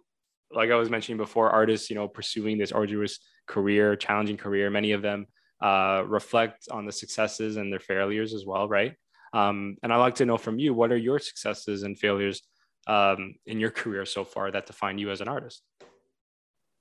like 0.51 0.71
I 0.71 0.75
was 0.75 0.89
mentioning 0.89 1.17
before, 1.17 1.49
artists, 1.49 1.89
you 1.89 1.95
know, 1.95 2.07
pursuing 2.07 2.57
this 2.57 2.71
arduous 2.71 3.19
career, 3.47 3.95
challenging 3.95 4.37
career, 4.37 4.69
many 4.69 4.91
of 4.91 5.01
them 5.01 5.27
uh, 5.61 6.03
reflect 6.07 6.67
on 6.71 6.85
the 6.85 6.91
successes 6.91 7.57
and 7.57 7.71
their 7.71 7.79
failures 7.79 8.33
as 8.33 8.45
well, 8.45 8.67
right? 8.67 8.95
Um, 9.33 9.77
and 9.83 9.93
I'd 9.93 9.97
like 9.97 10.15
to 10.15 10.25
know 10.25 10.37
from 10.37 10.59
you, 10.59 10.73
what 10.73 10.91
are 10.91 10.97
your 10.97 11.19
successes 11.19 11.83
and 11.83 11.97
failures 11.97 12.41
um, 12.87 13.35
in 13.45 13.59
your 13.59 13.71
career 13.71 14.05
so 14.05 14.23
far 14.23 14.51
that 14.51 14.65
define 14.65 14.97
you 14.97 15.11
as 15.11 15.21
an 15.21 15.27
artist? 15.27 15.63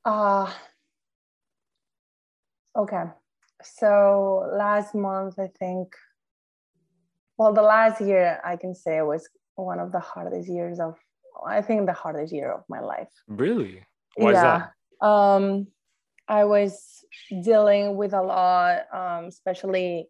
Uh, 0.05 0.51
okay. 2.77 3.05
So 3.63 4.51
last 4.57 4.95
month, 4.95 5.39
I 5.39 5.49
think, 5.59 5.95
well, 7.37 7.53
the 7.53 7.63
last 7.63 8.01
year 8.01 8.41
I 8.45 8.57
can 8.57 8.75
say 8.75 9.03
was 9.03 9.29
one 9.55 9.79
of 9.79 9.93
the 9.93 10.01
hardest 10.01 10.49
years 10.49 10.81
of, 10.81 10.97
I 11.47 11.61
think 11.63 11.87
the 11.87 11.93
hardest 11.93 12.33
year 12.33 12.51
of 12.51 12.65
my 12.69 12.81
life. 12.81 13.09
Really? 13.29 13.85
Why 14.17 14.33
yeah. 14.33 14.57
Is 14.57 14.63
that? 15.01 15.07
Um, 15.07 15.67
I 16.31 16.45
was 16.45 17.05
dealing 17.43 17.97
with 17.97 18.15
a 18.15 18.23
lot, 18.23 18.83
um, 18.95 19.25
especially 19.25 20.09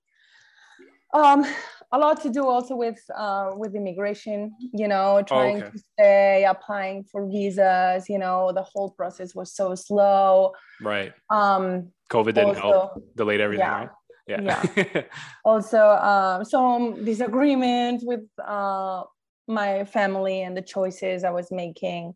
um, 1.14 1.46
a 1.90 1.98
lot 1.98 2.20
to 2.22 2.30
do 2.30 2.46
also 2.46 2.76
with 2.76 3.00
uh, 3.16 3.52
with 3.56 3.74
immigration. 3.74 4.54
You 4.72 4.87
know, 4.87 5.22
trying 5.26 5.56
oh, 5.56 5.66
okay. 5.66 5.70
to 5.70 5.78
stay, 5.78 6.44
applying 6.44 7.04
for 7.04 7.26
visas. 7.26 8.09
You 8.09 8.18
know, 8.18 8.52
the 8.52 8.62
whole 8.62 8.90
process 8.90 9.35
was 9.35 9.52
so 9.54 9.74
slow. 9.74 10.52
Right. 10.83 11.12
Um, 11.30 11.90
COVID 12.11 12.35
didn't 12.35 12.48
also, 12.48 12.61
help. 12.61 13.16
Delayed 13.16 13.40
everything. 13.40 13.66
Yeah. 13.66 13.78
Right? 13.78 13.90
Yeah. 14.26 14.66
yeah. 14.76 15.02
also, 15.44 15.80
um, 15.80 16.44
some 16.44 17.02
disagreements 17.04 18.04
with 18.06 18.26
uh, 18.44 19.04
my 19.48 19.85
family 19.85 20.42
and 20.42 20.54
the 20.54 20.62
choices 20.62 21.24
I 21.24 21.30
was 21.30 21.50
making, 21.50 22.12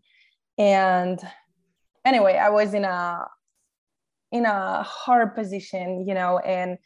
and 0.59 1.19
anyway, 2.05 2.37
I 2.37 2.51
was 2.51 2.75
in 2.75 2.85
a 2.85 3.27
in 4.35 4.47
a 4.47 4.83
hard 4.83 5.37
position, 5.37 6.05
you 6.09 6.13
know, 6.13 6.39
and 6.41 6.77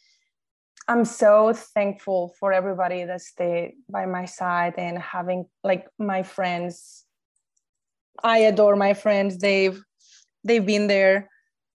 I'm 0.87 1.07
so 1.07 1.55
thankful 1.55 2.35
for 2.39 2.53
everybody 2.53 3.05
that 3.05 3.23
stayed 3.23 3.73
by 3.89 4.05
my 4.05 4.27
side 4.27 4.75
and 4.77 4.99
having 4.99 5.47
like 5.65 5.87
my 5.99 6.23
friends. 6.23 7.07
I 8.23 8.39
adore 8.51 8.77
my 8.77 8.93
friends. 8.93 9.39
They've 9.39 9.83
they've 10.45 10.65
been 10.65 10.89
there 10.89 11.31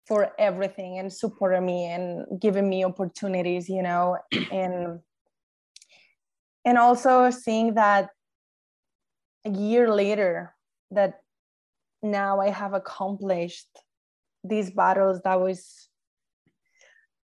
for 0.07 0.33
everything 0.39 0.99
and 0.99 1.13
supported 1.13 1.61
me 1.61 1.85
and 1.85 2.41
given 2.41 2.67
me 2.67 2.83
opportunities, 2.83 3.69
you 3.69 3.83
know, 3.83 4.17
and 4.51 5.01
and 6.65 6.79
also 6.79 7.29
seeing 7.29 7.75
that 7.75 8.09
a 9.45 9.51
year 9.51 9.93
later 9.93 10.55
that 10.93 11.21
now 12.03 12.41
I 12.41 12.49
have 12.49 12.73
accomplished 12.73 13.69
these 14.45 14.71
battles 14.71 15.21
that 15.25 15.41
was 15.41 15.89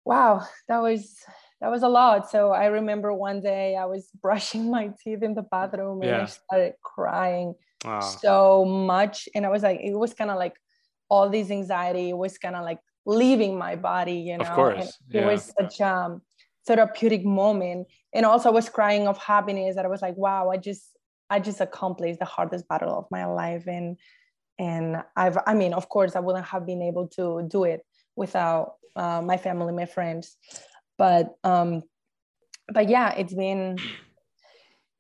wow 0.06 0.42
that 0.68 0.80
was 0.80 1.24
that 1.64 1.72
was 1.72 1.82
a 1.82 1.88
lot. 1.88 2.30
So 2.30 2.52
I 2.52 2.66
remember 2.66 3.14
one 3.14 3.40
day 3.40 3.78
I 3.78 3.86
was 3.86 4.10
brushing 4.22 4.70
my 4.70 4.92
teeth 5.02 5.24
in 5.24 5.34
the 5.34 5.44
bathroom 5.44 6.02
and 6.02 6.12
yeah. 6.12 6.24
I 6.24 6.26
started 6.26 6.74
crying 6.84 7.56
wow. 7.86 8.02
so 8.02 8.66
much. 8.66 9.30
And 9.34 9.46
I 9.46 9.50
was 9.50 9.64
like, 9.64 9.80
it 9.82 9.96
was 9.96 10.14
kind 10.14 10.30
of 10.30 10.38
like 10.38 10.58
all 11.08 11.30
this 11.30 11.50
anxiety 11.50 12.12
was 12.12 12.38
kind 12.38 12.58
of 12.58 12.66
like 12.66 12.80
leaving 13.06 13.58
my 13.58 13.78
body, 13.78 14.16
you 14.16 14.38
know. 14.38 14.44
Of 14.44 14.52
course. 14.52 14.98
Yeah. 15.10 15.22
It 15.22 15.26
was 15.26 15.54
such 15.58 15.80
a 15.80 15.88
um, 15.88 16.22
therapeutic 16.68 17.24
moment. 17.24 17.88
And 18.14 18.26
also 18.26 18.50
I 18.50 18.52
was 18.52 18.68
crying 18.68 19.08
of 19.08 19.18
happiness 19.18 19.78
that 19.78 19.86
I 19.86 19.88
was 19.88 20.02
like, 20.02 20.18
wow, 20.18 20.50
I 20.50 20.58
just 20.58 20.84
I 21.30 21.40
just 21.40 21.62
accomplished 21.62 22.20
the 22.20 22.26
hardest 22.26 22.68
battle 22.68 22.94
of 22.94 23.06
my 23.10 23.24
life. 23.26 23.68
And 23.68 23.98
and 24.60 25.04
I've 25.16 25.38
I 25.46 25.54
mean, 25.54 25.74
of 25.74 25.90
course, 25.90 26.16
I 26.16 26.20
wouldn't 26.20 26.46
have 26.46 26.66
been 26.66 26.82
able 26.82 27.08
to 27.16 27.48
do 27.50 27.64
it 27.64 27.82
without 28.16 28.74
uh, 28.96 29.22
my 29.22 29.38
family, 29.38 29.74
my 29.74 29.86
friends. 29.86 30.38
But 30.98 31.36
um 31.44 31.84
but 32.72 32.88
yeah 32.88 33.14
it's 33.16 33.34
been 33.34 33.78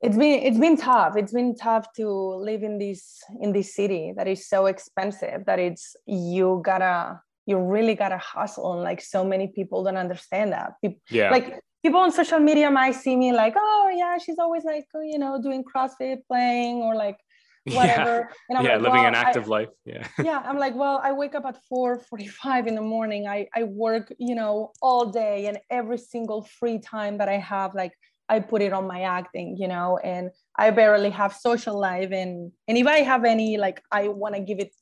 it's 0.01 0.17
been 0.17 0.43
it's 0.43 0.59
been 0.59 0.75
tough. 0.75 1.15
It's 1.15 1.31
been 1.31 1.55
tough 1.55 1.87
to 1.95 2.07
live 2.09 2.61
in 2.63 2.77
this 2.77 3.19
in 3.39 3.53
this 3.53 3.73
city 3.73 4.13
that 4.17 4.27
is 4.27 4.47
so 4.49 4.65
expensive 4.65 5.45
that 5.45 5.59
it's 5.59 5.95
you 6.05 6.61
gotta 6.65 7.21
you 7.45 7.57
really 7.57 7.95
gotta 7.95 8.17
hustle 8.17 8.73
and 8.73 8.83
like 8.83 9.01
so 9.01 9.23
many 9.23 9.47
people 9.47 9.83
don't 9.83 9.97
understand 9.97 10.51
that. 10.51 10.73
People, 10.81 10.99
yeah. 11.09 11.31
like 11.31 11.59
people 11.83 12.01
on 12.01 12.11
social 12.11 12.39
media 12.39 12.69
might 12.69 12.95
see 12.95 13.15
me 13.15 13.31
like 13.31 13.53
oh 13.55 13.91
yeah 13.95 14.17
she's 14.17 14.39
always 14.39 14.65
like 14.65 14.85
you 14.93 15.17
know 15.17 15.41
doing 15.41 15.63
crossfit 15.63 16.17
playing 16.27 16.77
or 16.77 16.95
like 16.95 17.17
whatever. 17.71 18.29
Yeah, 18.29 18.35
and 18.49 18.57
I'm 18.57 18.65
yeah 18.65 18.73
like, 18.73 18.81
living 18.81 18.99
well, 18.99 19.07
an 19.07 19.15
active 19.15 19.45
I, 19.45 19.47
life. 19.47 19.69
Yeah. 19.85 20.07
yeah. 20.23 20.43
I'm 20.45 20.57
like, 20.57 20.75
well, 20.75 20.99
I 21.01 21.13
wake 21.13 21.33
up 21.33 21.45
at 21.45 21.57
4:45 21.71 22.67
in 22.67 22.75
the 22.75 22.81
morning. 22.81 23.27
I, 23.27 23.47
I 23.55 23.63
work, 23.63 24.13
you 24.19 24.35
know, 24.35 24.73
all 24.81 25.05
day 25.05 25.45
and 25.45 25.57
every 25.69 25.97
single 25.97 26.43
free 26.59 26.79
time 26.79 27.17
that 27.19 27.29
I 27.29 27.37
have, 27.37 27.73
like 27.73 27.93
I 28.27 28.39
put 28.39 28.61
it 28.61 28.73
on 28.73 28.85
my 28.85 29.03
acting, 29.03 29.55
you 29.57 29.69
know, 29.69 29.97
and 30.03 30.31
I 30.57 30.71
barely 30.71 31.09
have 31.11 31.33
social 31.33 31.79
life. 31.79 32.11
And 32.11 32.51
and 32.67 32.77
if 32.77 32.87
I 32.87 32.99
have 32.99 33.23
any, 33.23 33.57
like 33.57 33.81
I 33.91 34.09
want 34.09 34.35
to 34.35 34.41
give 34.41 34.59
it 34.59 34.73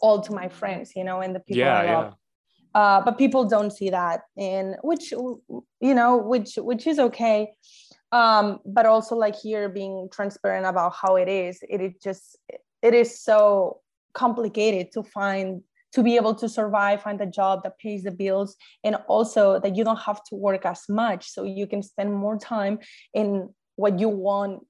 all 0.00 0.20
to 0.20 0.32
my 0.32 0.48
friends, 0.48 0.92
you 0.94 1.04
know, 1.04 1.20
and 1.20 1.34
the 1.34 1.40
people 1.40 1.60
yeah, 1.60 1.78
I 1.78 1.94
love. 1.94 2.04
Yeah. 2.04 2.14
Uh, 2.74 3.00
but 3.04 3.16
people 3.16 3.44
don't 3.44 3.72
see 3.72 3.88
that 3.88 4.20
and 4.36 4.76
which 4.82 5.10
you 5.10 5.94
know 5.94 6.18
which 6.18 6.56
which 6.56 6.86
is 6.86 6.98
okay 6.98 7.50
um 8.12 8.58
but 8.64 8.86
also 8.86 9.14
like 9.14 9.36
here 9.36 9.68
being 9.68 10.08
transparent 10.12 10.64
about 10.64 10.94
how 10.94 11.16
it 11.16 11.28
is 11.28 11.58
it 11.68 11.80
is 11.80 11.92
just 12.02 12.38
it 12.82 12.94
is 12.94 13.20
so 13.20 13.80
complicated 14.14 14.90
to 14.92 15.02
find 15.02 15.62
to 15.92 16.02
be 16.02 16.16
able 16.16 16.34
to 16.34 16.48
survive 16.48 17.02
find 17.02 17.20
a 17.20 17.26
job 17.26 17.62
that 17.62 17.78
pays 17.78 18.02
the 18.02 18.10
bills 18.10 18.56
and 18.82 18.96
also 19.08 19.60
that 19.60 19.76
you 19.76 19.84
don't 19.84 20.00
have 20.00 20.22
to 20.24 20.34
work 20.34 20.64
as 20.64 20.84
much 20.88 21.30
so 21.30 21.44
you 21.44 21.66
can 21.66 21.82
spend 21.82 22.14
more 22.14 22.38
time 22.38 22.78
in 23.12 23.48
what 23.76 23.98
you 23.98 24.08
want 24.08 24.60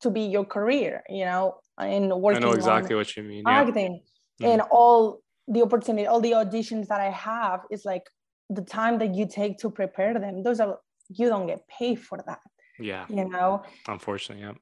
to 0.00 0.10
be 0.10 0.22
your 0.22 0.44
career 0.44 1.02
you 1.08 1.24
know 1.24 1.56
in 1.82 2.08
working 2.20 2.42
i 2.42 2.46
know 2.46 2.52
exactly 2.52 2.96
what 2.96 3.14
you 3.16 3.22
mean 3.22 3.42
acting 3.46 4.00
yeah. 4.38 4.46
mm-hmm. 4.46 4.60
and 4.60 4.62
all 4.70 5.20
the 5.48 5.60
opportunity 5.60 6.06
all 6.06 6.20
the 6.20 6.32
auditions 6.32 6.86
that 6.86 7.00
i 7.00 7.10
have 7.10 7.60
is 7.70 7.84
like 7.84 8.04
the 8.48 8.62
time 8.62 8.98
that 8.98 9.14
you 9.14 9.26
take 9.28 9.58
to 9.58 9.70
prepare 9.70 10.14
them 10.18 10.42
those 10.42 10.60
are 10.60 10.78
you 11.08 11.28
don't 11.28 11.46
get 11.46 11.66
paid 11.68 11.98
for 11.98 12.18
that 12.26 12.40
yeah. 12.80 13.06
You 13.08 13.28
know? 13.28 13.62
Unfortunately 13.86 14.44
yeah 14.44 14.52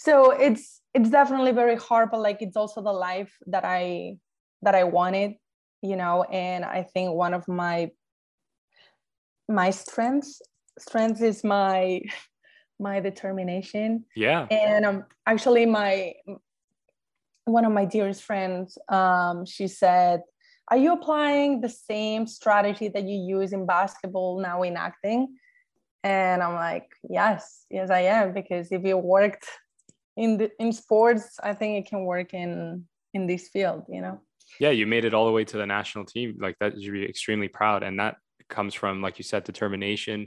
so 0.00 0.30
it's 0.30 0.80
it's 0.94 1.10
definitely 1.10 1.50
very 1.50 1.74
hard 1.76 2.10
but 2.12 2.20
like 2.20 2.40
it's 2.40 2.56
also 2.56 2.80
the 2.80 2.92
life 2.92 3.36
that 3.48 3.64
i 3.64 4.16
that 4.62 4.74
i 4.74 4.84
wanted 4.84 5.32
you 5.82 5.96
know? 5.96 6.24
And 6.24 6.64
i 6.64 6.82
think 6.82 7.14
one 7.14 7.34
of 7.34 7.46
my 7.46 7.90
my 9.48 9.70
strengths 9.70 10.42
strengths 10.78 11.20
is 11.20 11.42
my 11.42 12.00
my 12.80 13.00
determination. 13.00 14.04
Yeah. 14.14 14.46
And 14.50 14.84
um 14.84 15.04
actually 15.26 15.66
my 15.66 16.14
one 17.44 17.64
of 17.64 17.72
my 17.72 17.84
dearest 17.84 18.22
friends 18.22 18.78
um 18.88 19.44
she 19.46 19.66
said 19.66 20.20
are 20.70 20.76
you 20.76 20.92
applying 20.92 21.60
the 21.60 21.68
same 21.68 22.26
strategy 22.26 22.88
that 22.88 23.04
you 23.04 23.38
use 23.38 23.52
in 23.52 23.66
basketball 23.66 24.40
now 24.40 24.62
in 24.62 24.76
acting 24.76 25.34
and 26.08 26.42
i'm 26.42 26.54
like 26.54 26.88
yes 27.08 27.66
yes 27.70 27.90
i 27.90 28.00
am. 28.00 28.32
Because 28.32 28.72
if 28.72 28.82
it 28.84 28.98
worked 29.16 29.46
in 30.16 30.38
the 30.38 30.50
in 30.58 30.72
sports 30.72 31.38
i 31.42 31.52
think 31.58 31.70
it 31.80 31.90
can 31.90 32.04
work 32.04 32.32
in 32.32 32.84
in 33.14 33.26
this 33.26 33.48
field 33.48 33.82
you 33.88 34.00
know? 34.00 34.16
Yeah 34.60 34.70
you 34.70 34.86
made 34.86 35.04
it 35.04 35.14
all 35.14 35.26
the 35.26 35.36
way 35.38 35.44
to 35.44 35.56
the 35.58 35.66
national 35.66 36.04
team. 36.06 36.38
Like 36.40 36.56
that 36.60 36.76
you 36.76 36.84
should 36.84 36.98
be 37.00 37.04
extremely 37.04 37.48
proud. 37.48 37.82
And 37.82 38.00
that 38.00 38.16
comes 38.48 38.72
from 38.74 39.02
like 39.02 39.18
you 39.18 39.24
said 39.24 39.44
determination 39.44 40.18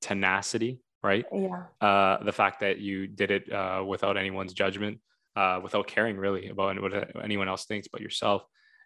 tenacity 0.00 0.80
right? 1.10 1.24
Yeah. 1.32 1.62
Uh 1.80 2.16
the 2.24 2.36
fact 2.40 2.56
that 2.64 2.76
you 2.86 3.06
did 3.06 3.30
it 3.30 3.44
uh 3.60 3.84
without 3.92 4.16
anyone's 4.16 4.52
judgment 4.52 4.98
uh 5.36 5.60
without 5.62 5.86
caring 5.86 6.16
really 6.24 6.48
about 6.48 6.82
what 6.82 6.92
anyone 7.22 7.48
else 7.52 7.64
thinks 7.66 7.88
but 7.92 8.00
yourself. 8.00 8.42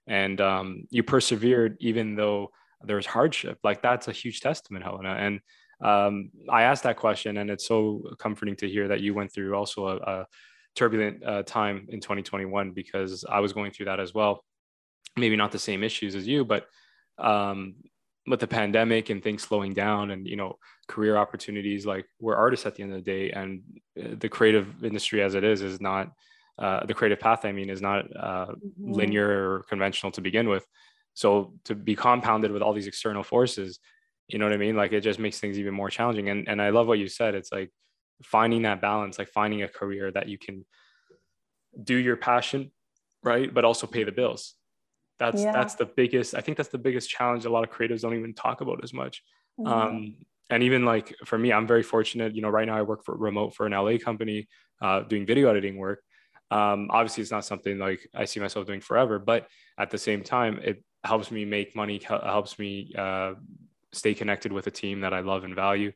And 0.07 0.39
um 0.41 0.67
you 0.91 1.03
persevered 1.03 1.73
even 1.81 2.07
though 2.21 2.51
there 2.89 2.97
was 2.97 3.07
hardship. 3.07 3.57
Like 3.69 3.81
that's 3.81 4.09
a 4.09 4.13
huge 4.23 4.41
testament 4.41 4.85
helena. 4.85 5.15
And 5.25 5.41
um, 5.83 6.31
I 6.49 6.63
asked 6.63 6.85
that 6.85 6.97
question, 6.97 7.39
and 7.39 7.51
it's 7.51 7.67
so 7.67 8.03
comforting 8.19 8.57
to 8.57 8.69
hear 8.69 8.89
that 8.89 9.01
you 9.01 9.15
went 9.15 9.33
through 9.33 9.55
also 9.55 9.89
a, 9.89 9.97
a 9.97 10.27
turbulent 10.75 11.25
uh, 11.25 11.43
time 11.43 11.87
in 11.91 12.01
2021 12.01 12.71
because 12.71 13.25
I 13.29 13.41
was 13.41 13.53
going 13.53 13.73
through 13.73 13.87
that 13.87 14.01
as 14.01 14.15
well. 14.15 14.45
maybe 15.17 15.37
not 15.37 15.53
the 15.53 15.59
same 15.59 15.83
issues 15.83 16.15
as 16.15 16.27
you, 16.27 16.45
but 16.45 16.67
um, 17.19 17.75
with 18.27 18.41
the 18.41 18.47
pandemic 18.47 19.11
and 19.11 19.23
things 19.23 19.43
slowing 19.43 19.75
down 19.75 20.11
and 20.11 20.27
you 20.27 20.37
know 20.37 20.57
career 20.89 21.17
opportunities 21.17 21.85
like 21.85 22.07
we're 22.21 22.37
artists 22.37 22.67
at 22.67 22.75
the 22.75 22.83
end 22.83 22.93
of 22.93 23.05
the 23.05 23.11
day 23.11 23.31
and 23.31 23.63
uh, 24.01 24.15
the 24.19 24.29
creative 24.29 24.85
industry 24.85 25.23
as 25.23 25.35
it 25.35 25.45
is 25.45 25.63
is 25.63 25.81
not 25.81 26.13
uh, 26.59 26.85
the 26.87 26.95
creative 26.95 27.19
path 27.19 27.45
i 27.45 27.53
mean 27.53 27.69
is 27.69 27.83
not 27.83 28.05
uh, 28.17 28.47
mm-hmm. 28.47 28.93
linear 28.93 29.29
or 29.29 29.63
conventional 29.65 30.13
to 30.13 30.21
begin 30.21 30.49
with 30.49 30.65
so 31.15 31.53
to 31.65 31.75
be 31.75 31.97
compounded 31.97 32.53
with 32.53 32.63
all 32.63 32.73
these 32.73 32.87
external 32.87 33.23
forces 33.23 33.81
you 34.29 34.39
know 34.39 34.47
what 34.47 34.55
i 34.55 34.57
mean? 34.57 34.77
Like 34.77 34.93
it 34.93 35.01
just 35.03 35.19
makes 35.19 35.39
things 35.41 35.59
even 35.59 35.75
more 35.75 35.91
challenging 35.91 36.29
and 36.29 36.49
and 36.49 36.61
i 36.61 36.71
love 36.71 36.87
what 36.87 36.99
you 36.99 37.09
said. 37.09 37.35
It's 37.35 37.53
like 37.53 37.71
finding 38.23 38.63
that 38.63 38.81
balance 38.81 39.19
like 39.19 39.29
finding 39.29 39.63
a 39.63 39.69
career 39.69 40.11
that 40.11 40.29
you 40.29 40.39
can 40.39 40.65
do 41.83 41.97
your 41.97 42.17
passion 42.17 42.71
right 43.23 43.53
but 43.53 43.65
also 43.65 43.87
pay 43.87 44.05
the 44.05 44.13
bills. 44.13 44.55
That's 45.19 45.43
yeah. 45.43 45.53
that's 45.53 45.75
the 45.77 45.87
biggest 45.87 46.35
i 46.35 46.41
think 46.41 46.57
that's 46.57 46.71
the 46.71 46.79
biggest 46.79 47.09
challenge 47.09 47.45
a 47.45 47.51
lot 47.51 47.65
of 47.65 47.71
creatives 47.71 48.01
don't 48.01 48.15
even 48.15 48.35
talk 48.35 48.61
about 48.61 48.83
as 48.83 48.93
much. 48.93 49.23
Mm-hmm. 49.61 49.73
um, 49.73 50.17
and 50.51 50.63
even 50.63 50.85
like 50.85 51.15
for 51.27 51.37
me 51.37 51.53
i'm 51.53 51.67
very 51.67 51.83
fortunate 51.83 52.35
you 52.35 52.41
know 52.41 52.49
right 52.49 52.67
now 52.67 52.77
i 52.77 52.83
work 52.83 53.05
for 53.05 53.15
remote 53.17 53.55
for 53.55 53.67
an 53.67 53.73
la 53.73 53.97
company 53.99 54.49
uh, 54.81 55.01
doing 55.01 55.27
video 55.27 55.49
editing 55.49 55.77
work. 55.77 56.03
Um, 56.51 56.89
obviously 56.91 57.23
it's 57.23 57.31
not 57.31 57.45
something 57.45 57.79
like 57.79 58.09
i 58.15 58.25
see 58.25 58.41
myself 58.41 58.67
doing 58.67 58.81
forever 58.81 59.19
but 59.19 59.47
at 59.79 59.91
the 59.91 59.99
same 59.99 60.23
time 60.23 60.59
it 60.63 60.83
helps 61.05 61.31
me 61.31 61.45
make 61.45 61.75
money 61.75 62.01
helps 62.07 62.59
me 62.59 62.93
uh, 62.97 63.35
stay 63.93 64.15
connected 64.15 64.53
with 64.53 64.67
a 64.67 64.71
team 64.71 65.01
that 65.01 65.13
i 65.13 65.21
love 65.21 65.45
and 65.45 65.55
value 65.55 65.93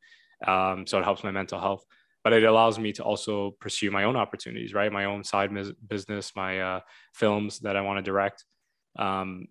um, 0.47 0.87
so 0.87 0.99
it 0.99 1.05
helps 1.05 1.25
my 1.25 1.31
mental 1.31 1.61
health 1.61 1.85
but 2.23 2.33
it 2.33 2.45
allows 2.45 2.79
me 2.79 2.93
to 2.93 3.05
also 3.05 3.57
pursue 3.61 3.91
my 3.91 4.05
own 4.05 4.17
opportunities 4.17 4.75
right 4.75 4.93
my 4.93 5.05
own 5.05 5.25
side 5.25 5.51
business 5.89 6.33
my 6.37 6.61
uh, 6.61 6.81
films 7.15 7.61
that 7.61 7.77
i 7.77 7.81
want 7.81 7.99
to 7.99 8.03
direct 8.03 8.45
um, 8.99 9.49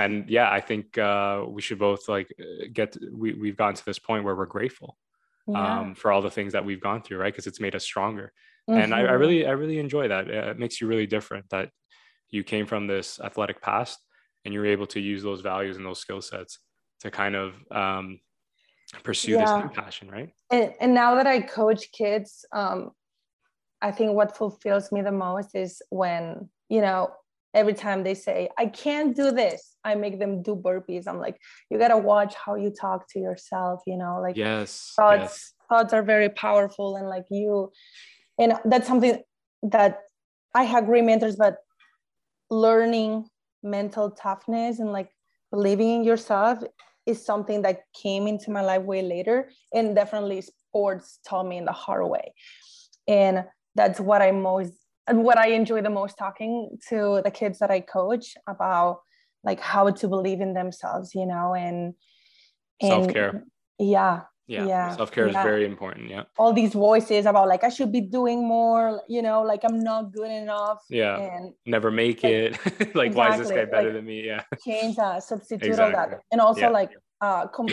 and 0.00 0.28
yeah, 0.30 0.50
I 0.50 0.60
think 0.60 0.96
uh, 0.98 1.44
we 1.46 1.62
should 1.62 1.78
both 1.78 2.08
like 2.08 2.32
uh, 2.40 2.66
get 2.72 2.96
we 3.12 3.34
we've 3.34 3.56
gotten 3.56 3.74
to 3.74 3.84
this 3.84 3.98
point 3.98 4.24
where 4.24 4.34
we're 4.34 4.46
grateful 4.46 4.96
yeah. 5.46 5.80
um, 5.80 5.94
for 5.94 6.10
all 6.10 6.22
the 6.22 6.30
things 6.30 6.52
that 6.52 6.64
we've 6.64 6.80
gone 6.80 7.02
through, 7.02 7.18
right? 7.18 7.32
Because 7.32 7.46
it's 7.46 7.60
made 7.60 7.74
us 7.74 7.84
stronger. 7.84 8.32
Mm-hmm. 8.68 8.80
And 8.80 8.94
I, 8.94 9.00
I, 9.00 9.02
mm-hmm. 9.02 9.20
really 9.20 9.46
I 9.46 9.50
really 9.50 9.78
enjoy 9.78 10.08
that. 10.08 10.28
It 10.28 10.58
makes 10.58 10.80
you 10.80 10.86
really 10.86 11.06
different 11.06 11.50
that 11.50 11.70
you 12.30 12.44
came 12.44 12.66
from 12.66 12.86
this 12.86 13.20
athletic 13.20 13.60
past 13.60 13.98
and 14.44 14.54
you're 14.54 14.66
able 14.66 14.86
to 14.86 15.00
use 15.00 15.22
those 15.22 15.40
values 15.40 15.76
and 15.76 15.84
those 15.84 16.00
skill 16.00 16.22
sets 16.22 16.58
to 17.00 17.10
kind 17.10 17.34
of 17.34 17.54
um, 17.70 18.20
pursue 19.02 19.32
yeah. 19.32 19.40
this 19.40 19.64
new 19.64 19.70
passion, 19.70 20.10
right? 20.10 20.30
And, 20.50 20.74
and 20.80 20.94
now 20.94 21.14
that 21.16 21.26
I 21.26 21.40
coach 21.40 21.92
kids, 21.92 22.44
um, 22.52 22.90
I 23.82 23.90
think 23.90 24.12
what 24.12 24.36
fulfills 24.36 24.92
me 24.92 25.02
the 25.02 25.12
most 25.12 25.54
is 25.54 25.82
when 25.90 26.48
you 26.68 26.80
know 26.80 27.10
every 27.52 27.74
time 27.74 28.02
they 28.04 28.14
say 28.14 28.48
i 28.58 28.66
can't 28.66 29.16
do 29.16 29.30
this 29.32 29.76
i 29.84 29.94
make 29.94 30.18
them 30.18 30.42
do 30.42 30.54
burpees 30.54 31.06
i'm 31.06 31.18
like 31.18 31.36
you 31.68 31.78
got 31.78 31.88
to 31.88 31.98
watch 31.98 32.34
how 32.34 32.54
you 32.54 32.70
talk 32.70 33.08
to 33.08 33.18
yourself 33.18 33.82
you 33.86 33.96
know 33.96 34.20
like 34.20 34.36
yes 34.36 34.92
thoughts 34.96 35.20
yes. 35.20 35.52
thoughts 35.68 35.92
are 35.92 36.02
very 36.02 36.28
powerful 36.28 36.96
and 36.96 37.08
like 37.08 37.24
you 37.30 37.70
and 38.38 38.54
that's 38.64 38.86
something 38.86 39.20
that 39.62 40.00
i 40.54 40.62
have 40.62 40.86
great 40.86 41.04
mentors 41.04 41.36
but 41.36 41.56
learning 42.50 43.26
mental 43.62 44.10
toughness 44.10 44.78
and 44.78 44.92
like 44.92 45.10
believing 45.50 45.90
in 45.90 46.04
yourself 46.04 46.62
is 47.10 47.24
something 47.24 47.62
that 47.62 47.82
came 47.94 48.26
into 48.26 48.50
my 48.50 48.62
life 48.62 48.82
way 48.82 49.02
later 49.02 49.50
and 49.72 49.94
definitely 49.94 50.40
sports 50.40 51.18
taught 51.26 51.46
me 51.46 51.58
in 51.58 51.64
the 51.64 51.72
hard 51.72 52.08
way 52.08 52.32
and 53.06 53.44
that's 53.74 54.00
what 54.00 54.22
i 54.22 54.30
most 54.30 54.72
what 55.12 55.38
I 55.38 55.48
enjoy 55.48 55.82
the 55.82 55.90
most 55.90 56.16
talking 56.18 56.78
to 56.88 57.20
the 57.24 57.30
kids 57.30 57.58
that 57.58 57.70
I 57.70 57.80
coach 57.80 58.36
about 58.46 59.00
like 59.42 59.60
how 59.60 59.90
to 59.90 60.08
believe 60.08 60.40
in 60.40 60.54
themselves, 60.54 61.14
you 61.14 61.26
know, 61.26 61.54
and, 61.54 61.94
and 62.80 63.04
self-care. 63.04 63.44
Yeah. 63.78 64.22
Yeah. 64.50 64.66
yeah 64.66 64.96
self-care 64.96 65.28
yeah. 65.28 65.38
is 65.38 65.44
very 65.44 65.64
important. 65.64 66.10
Yeah. 66.10 66.24
All 66.36 66.52
these 66.52 66.72
voices 66.72 67.24
about 67.24 67.46
like 67.46 67.62
I 67.62 67.68
should 67.68 67.92
be 67.92 68.00
doing 68.00 68.46
more, 68.46 69.00
you 69.08 69.22
know, 69.22 69.42
like 69.42 69.60
I'm 69.62 69.78
not 69.78 70.12
good 70.12 70.30
enough. 70.30 70.80
Yeah. 70.90 71.16
And 71.18 71.54
never 71.66 71.90
make 71.92 72.24
like, 72.24 72.32
it. 72.32 72.52
like 72.94 73.12
exactly. 73.12 73.14
why 73.14 73.34
is 73.34 73.38
this 73.38 73.50
guy 73.50 73.64
better 73.64 73.90
like, 73.90 73.94
than 73.94 74.04
me? 74.04 74.26
Yeah. 74.26 74.42
Change 74.64 74.96
that, 74.96 75.22
substitute 75.22 75.68
exactly. 75.68 75.94
all 75.94 76.10
that. 76.10 76.20
And 76.32 76.40
also 76.40 76.62
yeah. 76.62 76.70
like 76.80 76.90
uh 77.20 77.46
com- 77.46 77.68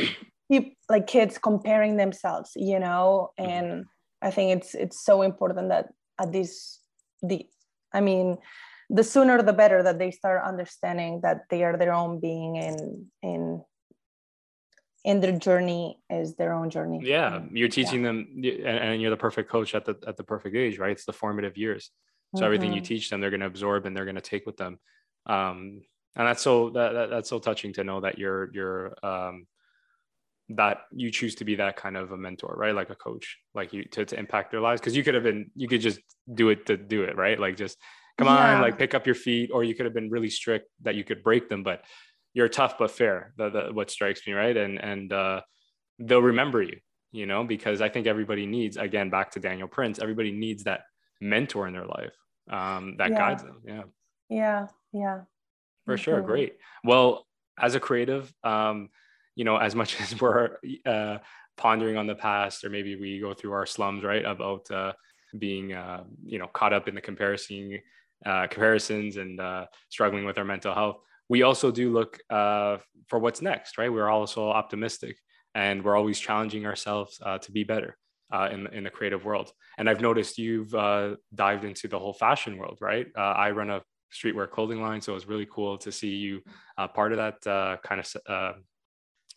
like 0.90 1.08
kids 1.08 1.40
comparing 1.40 1.98
themselves, 1.98 2.52
you 2.56 2.80
know, 2.80 3.32
mm-hmm. 3.40 3.50
and 3.50 3.68
mm-hmm. 3.68 4.28
I 4.28 4.30
think 4.30 4.58
it's 4.58 4.76
it's 4.76 5.04
so 5.04 5.24
important 5.24 5.70
that 5.70 5.88
at 6.20 6.32
this 6.32 6.80
the 7.22 7.46
i 7.94 8.02
mean 8.02 8.38
the 8.90 9.04
sooner 9.04 9.42
the 9.42 9.54
better 9.54 9.84
that 9.84 10.00
they 10.00 10.12
start 10.12 10.42
understanding 10.46 11.20
that 11.22 11.42
they 11.50 11.64
are 11.64 11.78
their 11.78 11.94
own 11.94 12.20
being 12.20 12.58
and 12.58 13.06
in 13.22 13.62
in 15.08 15.22
their 15.22 15.38
journey 15.48 15.98
is 16.10 16.36
their 16.36 16.52
own 16.54 16.70
journey 16.70 17.00
yeah 17.04 17.42
you're 17.52 17.76
teaching 17.80 18.02
yeah. 18.02 18.08
them 18.08 18.18
and 18.66 19.02
you're 19.02 19.16
the 19.18 19.24
perfect 19.28 19.50
coach 19.50 19.74
at 19.74 19.86
the 19.86 19.96
at 20.06 20.18
the 20.18 20.24
perfect 20.34 20.54
age 20.64 20.78
right 20.78 20.92
it's 20.92 21.06
the 21.06 21.14
formative 21.24 21.56
years 21.56 21.84
so 22.36 22.40
mm-hmm. 22.40 22.46
everything 22.46 22.74
you 22.74 22.82
mm-hmm. 22.82 22.94
teach 22.94 23.10
them 23.10 23.22
they're 23.22 23.36
going 23.36 23.46
to 23.48 23.54
absorb 23.54 23.86
and 23.86 23.96
they're 23.96 24.10
going 24.12 24.24
to 24.24 24.30
take 24.34 24.46
with 24.46 24.58
them 24.58 24.78
um 25.26 25.82
and 26.18 26.28
that's 26.28 26.42
so 26.42 26.70
that, 26.72 26.92
that, 26.92 27.10
that's 27.10 27.30
so 27.30 27.40
touching 27.40 27.72
to 27.72 27.84
know 27.86 28.02
that 28.02 28.18
you're 28.18 28.52
you're 28.54 28.94
um 29.02 29.48
that 30.50 30.78
you 30.92 31.10
choose 31.12 31.36
to 31.36 31.46
be 31.46 31.56
that 31.56 31.76
kind 31.76 31.98
of 31.98 32.12
a 32.12 32.18
mentor, 32.18 32.56
right? 32.58 32.74
Like 32.74 32.90
a 32.90 32.96
coach, 32.96 33.38
like 33.54 33.74
you 33.74 33.84
to, 33.84 34.06
to 34.06 34.18
impact 34.18 34.52
their 34.52 34.62
lives. 34.62 34.80
Cause 34.80 34.96
you 34.96 35.04
could 35.04 35.14
have 35.14 35.24
been, 35.24 35.52
you 35.56 35.68
could 35.68 35.82
just 35.82 36.00
do 36.34 36.50
it 36.50 36.68
to 36.68 36.78
do 36.78 37.04
it, 37.04 37.18
right? 37.18 37.38
Like 37.38 37.58
just 37.58 37.78
come 38.18 38.28
yeah. 38.28 38.56
on, 38.56 38.62
like 38.62 38.80
pick 38.80 38.94
up 38.94 39.06
your 39.06 39.16
feet, 39.16 39.50
or 39.54 39.64
you 39.64 39.76
could 39.76 39.86
have 39.86 39.94
been 39.94 40.10
really 40.10 40.30
strict 40.30 40.70
that 40.84 40.96
you 40.96 41.04
could 41.04 41.22
break 41.22 41.50
them, 41.50 41.64
but 41.64 41.84
you're 42.38 42.48
tough 42.48 42.78
but 42.78 42.92
fair. 42.92 43.34
The, 43.36 43.50
the 43.50 43.74
what 43.74 43.90
strikes 43.90 44.22
me, 44.28 44.34
right? 44.34 44.56
And 44.56 44.80
and 44.80 45.12
uh, 45.12 45.42
they'll 45.98 46.22
remember 46.22 46.62
you, 46.62 46.78
you 47.12 47.26
know, 47.26 47.44
because 47.44 47.82
I 47.82 47.90
think 47.90 48.06
everybody 48.06 48.46
needs, 48.46 48.78
again, 48.78 49.10
back 49.10 49.32
to 49.32 49.40
Daniel 49.40 49.68
Prince, 49.68 49.98
everybody 49.98 50.32
needs 50.32 50.66
that 50.66 50.82
mentor 51.20 51.68
in 51.68 51.74
their 51.74 51.88
life 51.88 52.14
um, 52.52 52.94
that 53.00 53.10
yeah. 53.10 53.18
guides 53.18 53.42
them. 53.42 53.62
Yeah. 53.66 53.84
Yeah. 54.30 54.68
Yeah. 54.94 55.22
For 55.86 55.98
sure. 55.98 56.22
Great. 56.22 56.58
Well, 56.84 57.26
as 57.60 57.74
a 57.74 57.80
creative, 57.80 58.32
um, 58.44 58.90
you 59.36 59.44
know, 59.44 59.58
as 59.58 59.74
much 59.74 60.00
as 60.02 60.22
we're 60.22 60.58
uh, 60.86 61.18
pondering 61.58 61.98
on 61.98 62.06
the 62.06 62.14
past, 62.14 62.64
or 62.64 62.70
maybe 62.70 62.96
we 62.98 63.20
go 63.20 63.34
through 63.34 63.54
our 63.54 63.66
slums, 63.66 64.04
right, 64.04 64.24
about 64.24 64.70
uh, 64.70 64.94
being, 65.40 65.74
uh, 65.74 66.04
you 66.24 66.38
know, 66.38 66.48
caught 66.54 66.72
up 66.72 66.88
in 66.88 66.94
the 66.94 67.02
comparison, 67.02 67.80
uh, 68.28 68.46
comparisons 68.46 69.18
and 69.18 69.40
uh, 69.40 69.66
struggling 69.90 70.24
with 70.24 70.38
our 70.38 70.46
mental 70.46 70.76
health. 70.76 70.98
We 71.30 71.44
also 71.44 71.72
do 71.72 71.92
look 71.92 72.20
uh, 72.30 72.78
for 73.08 73.20
what's 73.20 73.42
next, 73.42 73.78
right? 73.78 73.92
We're 73.92 74.10
also 74.10 74.50
optimistic, 74.50 75.18
and 75.56 75.84
we're 75.84 75.96
always 75.96 76.20
challenging 76.20 76.66
ourselves 76.66 77.20
uh, 77.24 77.38
to 77.40 77.52
be 77.52 77.64
better. 77.64 77.98
Uh, 78.30 78.50
in, 78.52 78.68
in 78.74 78.84
the 78.84 78.90
creative 78.90 79.24
world. 79.24 79.50
And 79.78 79.90
I've 79.90 80.02
noticed 80.02 80.38
you've 80.38 80.76
uh, 80.76 81.16
dived 81.34 81.64
into 81.64 81.88
the 81.88 81.98
whole 81.98 82.12
fashion 82.12 82.58
world, 82.58 82.78
right? 82.82 83.08
I 83.16 83.52
run 83.52 83.70
a 83.70 83.82
streetwear 84.14 84.52
clothing 84.52 84.82
line, 84.82 85.00
so 85.00 85.14
it 85.14 85.16
was 85.16 85.30
really 85.30 85.48
cool 85.50 85.78
to 85.78 85.94
see 85.94 86.10
you 86.10 86.42
part 86.94 87.14
of 87.14 87.20
that 87.20 87.80
kind 87.84 88.02
of 88.02 88.56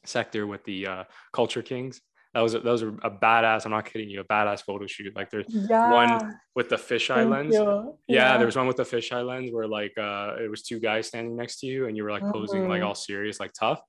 sector 0.05 0.46
with 0.46 0.64
the 0.64 0.87
uh, 0.87 1.05
Culture 1.33 1.62
Kings. 1.62 2.00
That 2.35 2.40
was 2.43 2.55
a, 2.55 2.61
that 2.61 2.71
was 2.71 2.83
a, 2.83 3.11
badass. 3.11 3.64
I'm 3.64 3.73
not 3.73 3.87
kidding 3.87 4.09
you, 4.09 4.21
a 4.21 4.25
badass 4.25 4.62
photo 4.62 4.87
shoot. 4.87 5.14
Like 5.16 5.31
there's 5.31 5.47
yeah. 5.49 5.93
one 5.93 6.38
with 6.55 6.69
the 6.69 6.77
fisheye 6.77 7.29
lens. 7.29 7.55
Yeah, 7.55 7.83
yeah, 8.07 8.37
there 8.37 8.47
was 8.47 8.57
one 8.57 8.69
with 8.69 8.77
the 8.77 8.85
fisheye 8.85 9.27
lens 9.27 9.51
where 9.53 9.66
like 9.66 9.99
uh, 9.99 10.37
it 10.38 10.49
was 10.49 10.62
two 10.62 10.79
guys 10.79 11.09
standing 11.09 11.37
next 11.37 11.59
to 11.61 11.66
you, 11.66 11.87
and 11.87 11.97
you 11.97 12.05
were 12.05 12.12
like 12.12 12.23
posing 12.23 12.61
mm-hmm. 12.61 12.71
like 12.71 12.83
all 12.83 12.95
serious, 12.95 13.40
like 13.40 13.53
tough. 13.53 13.81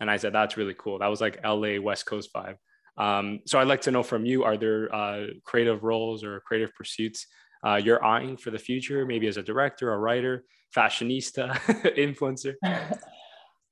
And 0.00 0.10
I 0.10 0.16
said 0.16 0.32
that's 0.32 0.56
really 0.56 0.74
cool. 0.78 0.98
That 0.98 1.08
was 1.08 1.20
like 1.20 1.44
LA 1.44 1.78
West 1.78 2.06
Coast 2.06 2.30
vibe. 2.34 2.56
Um, 2.96 3.40
so 3.46 3.58
I'd 3.58 3.68
like 3.68 3.82
to 3.82 3.90
know 3.90 4.02
from 4.02 4.24
you: 4.24 4.44
Are 4.44 4.56
there 4.56 4.94
uh, 4.94 5.26
creative 5.44 5.84
roles 5.84 6.24
or 6.24 6.40
creative 6.40 6.74
pursuits 6.74 7.26
uh, 7.66 7.76
you're 7.76 8.02
eyeing 8.02 8.38
for 8.38 8.50
the 8.50 8.58
future? 8.58 9.04
Maybe 9.04 9.26
as 9.26 9.36
a 9.36 9.42
director, 9.42 9.92
a 9.92 9.98
writer, 9.98 10.44
fashionista, 10.74 11.52
influencer. 11.98 12.54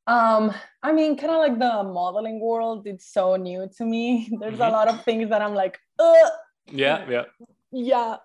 Um, 0.09 0.55
I 0.83 0.93
mean, 0.93 1.19
kind 1.19 1.33
of 1.33 1.39
like 1.39 1.59
the 1.59 1.83
modeling 1.85 2.41
world, 2.41 2.87
it's 2.87 3.13
so 3.13 3.37
new 3.37 3.69
to 3.77 3.85
me. 3.85 4.29
There's 4.41 4.55
mm-hmm. 4.55 4.63
a 4.63 4.71
lot 4.71 4.89
of 4.89 5.05
things 5.05 5.29
that 5.29 5.43
I'm 5.43 5.55
like, 5.55 5.79
Ugh. 5.99 6.33
yeah, 6.73 7.05
yeah, 7.09 7.25
yeah. 7.71 8.17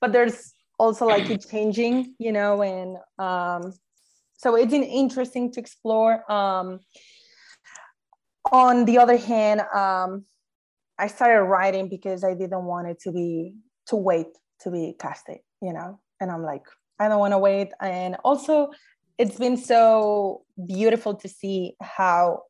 But 0.00 0.12
there's 0.12 0.54
also 0.78 1.06
like 1.06 1.28
it 1.28 1.46
changing, 1.50 2.14
you 2.18 2.32
know, 2.32 2.62
and 2.62 2.96
um, 3.18 3.74
so 4.36 4.54
it's 4.54 4.72
interesting 4.72 5.52
to 5.52 5.60
explore. 5.60 6.30
Um, 6.30 6.80
on 8.50 8.84
the 8.86 8.98
other 8.98 9.18
hand, 9.18 9.60
um, 9.74 10.24
I 10.98 11.06
started 11.06 11.42
writing 11.44 11.88
because 11.88 12.24
I 12.24 12.34
didn't 12.34 12.64
want 12.64 12.88
it 12.88 13.00
to 13.00 13.12
be 13.12 13.54
to 13.86 13.96
wait 13.96 14.28
to 14.60 14.70
be 14.70 14.94
casted, 14.98 15.38
you 15.62 15.72
know, 15.72 16.00
and 16.20 16.30
I'm 16.30 16.42
like, 16.42 16.64
I 16.98 17.08
don't 17.08 17.18
want 17.18 17.32
to 17.32 17.38
wait. 17.38 17.72
And 17.80 18.16
also, 18.24 18.70
it's 19.20 19.36
been 19.36 19.58
so 19.58 20.42
beautiful 20.66 21.14
to 21.14 21.28
see 21.28 21.74
how 21.82 22.42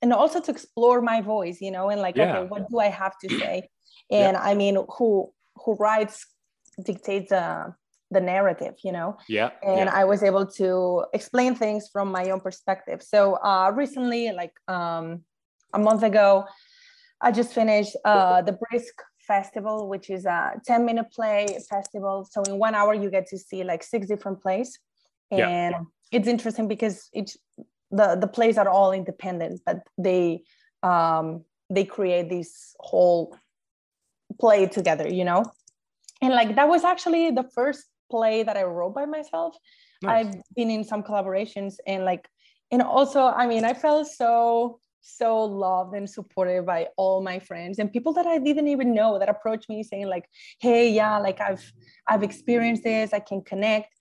and 0.00 0.12
also 0.12 0.40
to 0.40 0.50
explore 0.50 1.02
my 1.02 1.20
voice 1.20 1.60
you 1.60 1.72
know 1.72 1.90
and 1.90 2.00
like 2.00 2.16
yeah. 2.16 2.38
okay 2.38 2.48
what 2.48 2.70
do 2.70 2.78
i 2.78 2.86
have 2.86 3.14
to 3.18 3.28
say 3.40 3.68
and 4.10 4.34
yeah. 4.34 4.50
i 4.50 4.54
mean 4.54 4.76
who 4.96 5.28
who 5.56 5.74
writes 5.74 6.24
dictates 6.84 7.30
the 7.30 7.74
the 8.12 8.20
narrative 8.20 8.74
you 8.84 8.92
know 8.92 9.16
yeah 9.28 9.50
and 9.62 9.88
yeah. 9.88 10.00
i 10.00 10.04
was 10.04 10.22
able 10.22 10.46
to 10.46 11.04
explain 11.12 11.54
things 11.54 11.88
from 11.92 12.12
my 12.12 12.30
own 12.30 12.40
perspective 12.40 13.02
so 13.02 13.34
uh 13.50 13.72
recently 13.74 14.30
like 14.30 14.54
um 14.68 15.22
a 15.74 15.78
month 15.78 16.04
ago 16.04 16.44
i 17.20 17.32
just 17.32 17.52
finished 17.52 17.96
uh 18.04 18.40
the 18.42 18.56
brisk 18.62 18.94
festival 19.26 19.88
which 19.88 20.10
is 20.10 20.26
a 20.26 20.52
10 20.66 20.84
minute 20.84 21.06
play 21.12 21.46
festival 21.68 22.26
so 22.30 22.42
in 22.44 22.58
one 22.58 22.74
hour 22.74 22.94
you 22.94 23.10
get 23.10 23.26
to 23.26 23.38
see 23.38 23.64
like 23.64 23.82
six 23.82 24.06
different 24.06 24.40
plays 24.40 24.78
and 25.40 25.74
yeah. 25.74 25.80
it's 26.18 26.28
interesting 26.28 26.68
because 26.68 27.08
each 27.14 27.36
the 27.90 28.16
the 28.20 28.26
plays 28.26 28.58
are 28.58 28.68
all 28.68 28.92
independent 28.92 29.60
but 29.64 29.80
they 29.98 30.42
um 30.82 31.44
they 31.70 31.84
create 31.84 32.28
this 32.28 32.74
whole 32.80 33.36
play 34.40 34.66
together 34.66 35.08
you 35.08 35.24
know 35.24 35.44
and 36.20 36.34
like 36.34 36.56
that 36.56 36.68
was 36.68 36.84
actually 36.84 37.30
the 37.30 37.44
first 37.54 37.84
play 38.10 38.42
that 38.42 38.56
i 38.56 38.62
wrote 38.62 38.94
by 38.94 39.04
myself 39.04 39.56
nice. 40.02 40.26
i've 40.26 40.34
been 40.56 40.70
in 40.70 40.84
some 40.84 41.02
collaborations 41.02 41.74
and 41.86 42.04
like 42.04 42.28
and 42.70 42.82
also 42.82 43.26
i 43.26 43.46
mean 43.46 43.64
i 43.64 43.72
felt 43.72 44.06
so 44.06 44.78
so 45.02 45.44
loved 45.44 45.94
and 45.94 46.08
supported 46.08 46.64
by 46.64 46.86
all 46.96 47.22
my 47.22 47.38
friends 47.38 47.78
and 47.78 47.92
people 47.92 48.12
that 48.12 48.26
i 48.26 48.38
didn't 48.38 48.68
even 48.68 48.94
know 48.94 49.18
that 49.18 49.28
approached 49.28 49.68
me 49.68 49.82
saying 49.82 50.06
like 50.06 50.24
hey 50.60 50.90
yeah 50.90 51.18
like 51.18 51.40
i've 51.40 51.72
i've 52.06 52.22
experienced 52.22 52.84
this 52.84 53.12
i 53.12 53.18
can 53.18 53.42
connect 53.42 53.92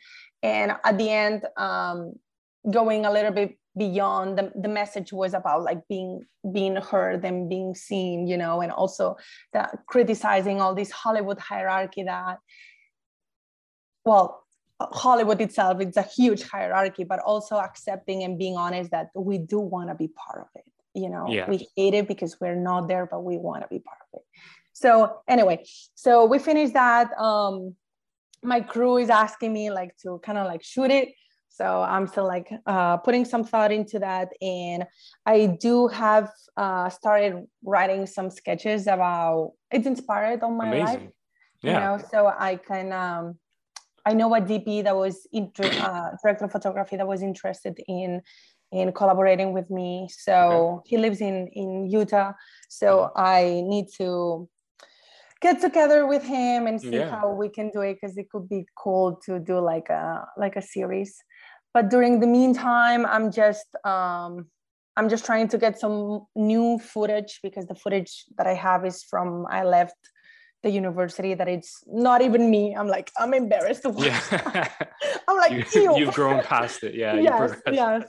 and 0.43 0.73
at 0.83 0.97
the 0.97 1.09
end 1.09 1.45
um 1.57 2.13
going 2.69 3.05
a 3.05 3.11
little 3.11 3.31
bit 3.31 3.57
beyond 3.77 4.37
the, 4.37 4.51
the 4.55 4.67
message 4.67 5.13
was 5.13 5.33
about 5.33 5.63
like 5.63 5.87
being 5.87 6.25
being 6.51 6.75
heard 6.75 7.23
and 7.23 7.49
being 7.49 7.73
seen 7.73 8.27
you 8.27 8.37
know 8.37 8.61
and 8.61 8.71
also 8.71 9.15
that 9.53 9.77
criticizing 9.87 10.59
all 10.59 10.75
this 10.75 10.91
hollywood 10.91 11.39
hierarchy 11.39 12.03
that 12.03 12.37
well 14.03 14.43
hollywood 14.79 15.39
itself 15.39 15.79
it's 15.79 15.95
a 15.95 16.01
huge 16.01 16.43
hierarchy 16.43 17.03
but 17.05 17.19
also 17.19 17.55
accepting 17.55 18.23
and 18.23 18.37
being 18.37 18.57
honest 18.57 18.91
that 18.91 19.07
we 19.15 19.37
do 19.37 19.59
want 19.59 19.87
to 19.87 19.95
be 19.95 20.09
part 20.09 20.41
of 20.41 20.47
it 20.55 20.65
you 20.93 21.09
know 21.09 21.27
yeah. 21.29 21.49
we 21.49 21.67
hate 21.77 21.93
it 21.93 22.07
because 22.07 22.41
we're 22.41 22.55
not 22.55 22.89
there 22.89 23.05
but 23.09 23.23
we 23.23 23.37
want 23.37 23.61
to 23.61 23.67
be 23.69 23.79
part 23.79 23.99
of 24.11 24.19
it 24.19 24.25
so 24.73 25.19
anyway 25.29 25.63
so 25.95 26.25
we 26.25 26.39
finished 26.39 26.73
that 26.73 27.09
um 27.17 27.73
my 28.43 28.61
crew 28.61 28.97
is 28.97 29.09
asking 29.09 29.53
me 29.53 29.69
like 29.69 29.95
to 29.97 30.19
kind 30.23 30.37
of 30.37 30.47
like 30.47 30.63
shoot 30.63 30.89
it 30.91 31.09
so 31.49 31.81
i'm 31.81 32.07
still 32.07 32.25
like 32.25 32.49
uh, 32.65 32.97
putting 32.97 33.25
some 33.25 33.43
thought 33.43 33.71
into 33.71 33.99
that 33.99 34.29
and 34.41 34.85
i 35.25 35.45
do 35.59 35.87
have 35.87 36.29
uh, 36.57 36.89
started 36.89 37.45
writing 37.63 38.05
some 38.05 38.29
sketches 38.29 38.87
about 38.87 39.51
it's 39.69 39.87
inspired 39.87 40.41
on 40.43 40.57
my 40.57 40.67
Amazing. 40.67 40.85
life 40.85 41.09
yeah. 41.61 41.73
you 41.73 41.79
know 41.79 42.03
so 42.11 42.33
i 42.39 42.55
can 42.55 42.91
um, 42.93 43.35
i 44.05 44.13
know 44.13 44.33
a 44.33 44.41
dp 44.41 44.83
that 44.83 44.95
was 44.95 45.27
inter- 45.31 45.63
uh, 45.81 46.11
director 46.23 46.45
of 46.45 46.51
photography 46.51 46.95
that 46.95 47.07
was 47.07 47.21
interested 47.21 47.79
in 47.87 48.21
in 48.71 48.93
collaborating 48.93 49.51
with 49.51 49.69
me 49.69 50.07
so 50.09 50.79
okay. 50.79 50.89
he 50.89 50.97
lives 50.97 51.19
in 51.19 51.47
in 51.53 51.85
utah 51.85 52.31
so 52.69 52.87
mm-hmm. 52.87 53.21
i 53.21 53.61
need 53.65 53.87
to 53.97 54.47
get 55.41 55.59
together 55.59 56.05
with 56.05 56.23
him 56.23 56.67
and 56.67 56.79
see 56.79 56.97
yeah. 56.97 57.09
how 57.09 57.33
we 57.33 57.49
can 57.49 57.69
do 57.71 57.81
it 57.81 57.97
because 57.99 58.17
it 58.17 58.29
could 58.29 58.47
be 58.47 58.65
cool 58.77 59.19
to 59.25 59.39
do 59.39 59.59
like 59.59 59.89
a 59.89 60.25
like 60.37 60.55
a 60.55 60.61
series. 60.61 61.15
But 61.73 61.89
during 61.89 62.19
the 62.19 62.27
meantime 62.27 63.05
i'm 63.05 63.31
just 63.31 63.67
um 63.85 64.47
i'm 64.97 65.07
just 65.09 65.25
trying 65.25 65.47
to 65.47 65.57
get 65.57 65.79
some 65.79 66.25
new 66.35 66.79
footage 66.79 67.39
because 67.41 67.65
the 67.65 67.75
footage 67.75 68.25
that 68.37 68.45
i 68.45 68.53
have 68.53 68.85
is 68.85 69.03
from 69.03 69.45
i 69.49 69.63
left 69.63 69.95
the 70.63 70.69
university 70.69 71.33
that 71.33 71.47
it's 71.47 71.83
not 71.87 72.21
even 72.21 72.51
me. 72.51 72.75
I'm 72.75 72.87
like 72.87 73.11
i'm 73.17 73.33
embarrassed 73.33 73.83
to 73.83 73.89
watch. 73.89 74.05
Yeah. 74.05 74.67
i'm 75.27 75.37
like 75.37 75.73
you, 75.73 75.97
you've 75.97 76.13
grown 76.13 76.43
past 76.43 76.83
it. 76.83 76.93
Yeah 76.93 77.15
yes 77.15 77.55
yes. 77.71 78.03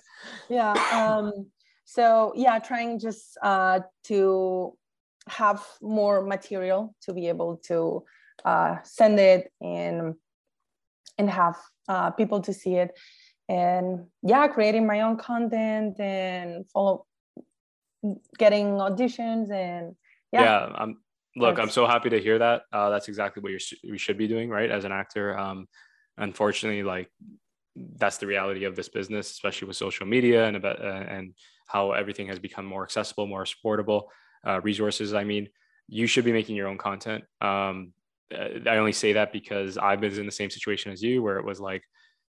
Yeah 0.50 0.72
um 0.92 1.46
so 1.84 2.32
yeah 2.36 2.58
trying 2.58 2.98
just 2.98 3.38
uh 3.42 3.80
to 4.04 4.76
have 5.28 5.64
more 5.80 6.22
material 6.22 6.94
to 7.02 7.12
be 7.12 7.28
able 7.28 7.56
to 7.68 8.04
uh, 8.44 8.76
send 8.82 9.20
it 9.20 9.52
and 9.60 10.14
and 11.18 11.30
have 11.30 11.56
uh, 11.88 12.10
people 12.10 12.40
to 12.40 12.52
see 12.52 12.74
it. 12.74 12.98
And 13.48 14.06
yeah 14.22 14.48
creating 14.48 14.86
my 14.86 15.02
own 15.02 15.16
content 15.16 16.00
and 16.00 16.68
follow 16.70 17.06
getting 18.38 18.66
auditions 18.72 19.52
and 19.52 19.94
yeah, 20.32 20.42
yeah 20.42 20.72
i'm 20.74 20.98
look 21.36 21.58
i'm 21.58 21.70
so 21.70 21.86
happy 21.86 22.10
to 22.10 22.20
hear 22.20 22.38
that. 22.38 22.62
Uh, 22.72 22.90
that's 22.90 23.08
exactly 23.08 23.42
what 23.42 23.52
you 23.52 23.58
we 23.90 23.98
should 23.98 24.18
be 24.18 24.26
doing 24.26 24.48
right 24.48 24.70
as 24.70 24.84
an 24.84 24.92
actor. 24.92 25.38
Um, 25.38 25.68
unfortunately 26.18 26.82
like 26.82 27.08
that's 27.96 28.18
the 28.18 28.26
reality 28.26 28.64
of 28.64 28.76
this 28.76 28.88
business 28.88 29.30
especially 29.30 29.66
with 29.66 29.76
social 29.76 30.06
media 30.06 30.46
and 30.46 30.56
about 30.56 30.80
uh, 30.80 31.04
and 31.08 31.34
how 31.66 31.92
everything 31.92 32.26
has 32.26 32.38
become 32.38 32.66
more 32.66 32.82
accessible 32.82 33.26
more 33.26 33.46
supportable 33.46 34.10
uh, 34.46 34.60
resources 34.62 35.14
i 35.14 35.24
mean 35.24 35.48
you 35.88 36.06
should 36.06 36.24
be 36.24 36.32
making 36.32 36.56
your 36.56 36.68
own 36.68 36.78
content 36.78 37.24
um, 37.40 37.92
i 38.32 38.76
only 38.76 38.92
say 38.92 39.12
that 39.12 39.32
because 39.32 39.78
i 39.78 39.94
was 39.94 40.18
in 40.18 40.26
the 40.26 40.32
same 40.32 40.50
situation 40.50 40.92
as 40.92 41.02
you 41.02 41.22
where 41.22 41.38
it 41.38 41.44
was 41.44 41.60
like 41.60 41.82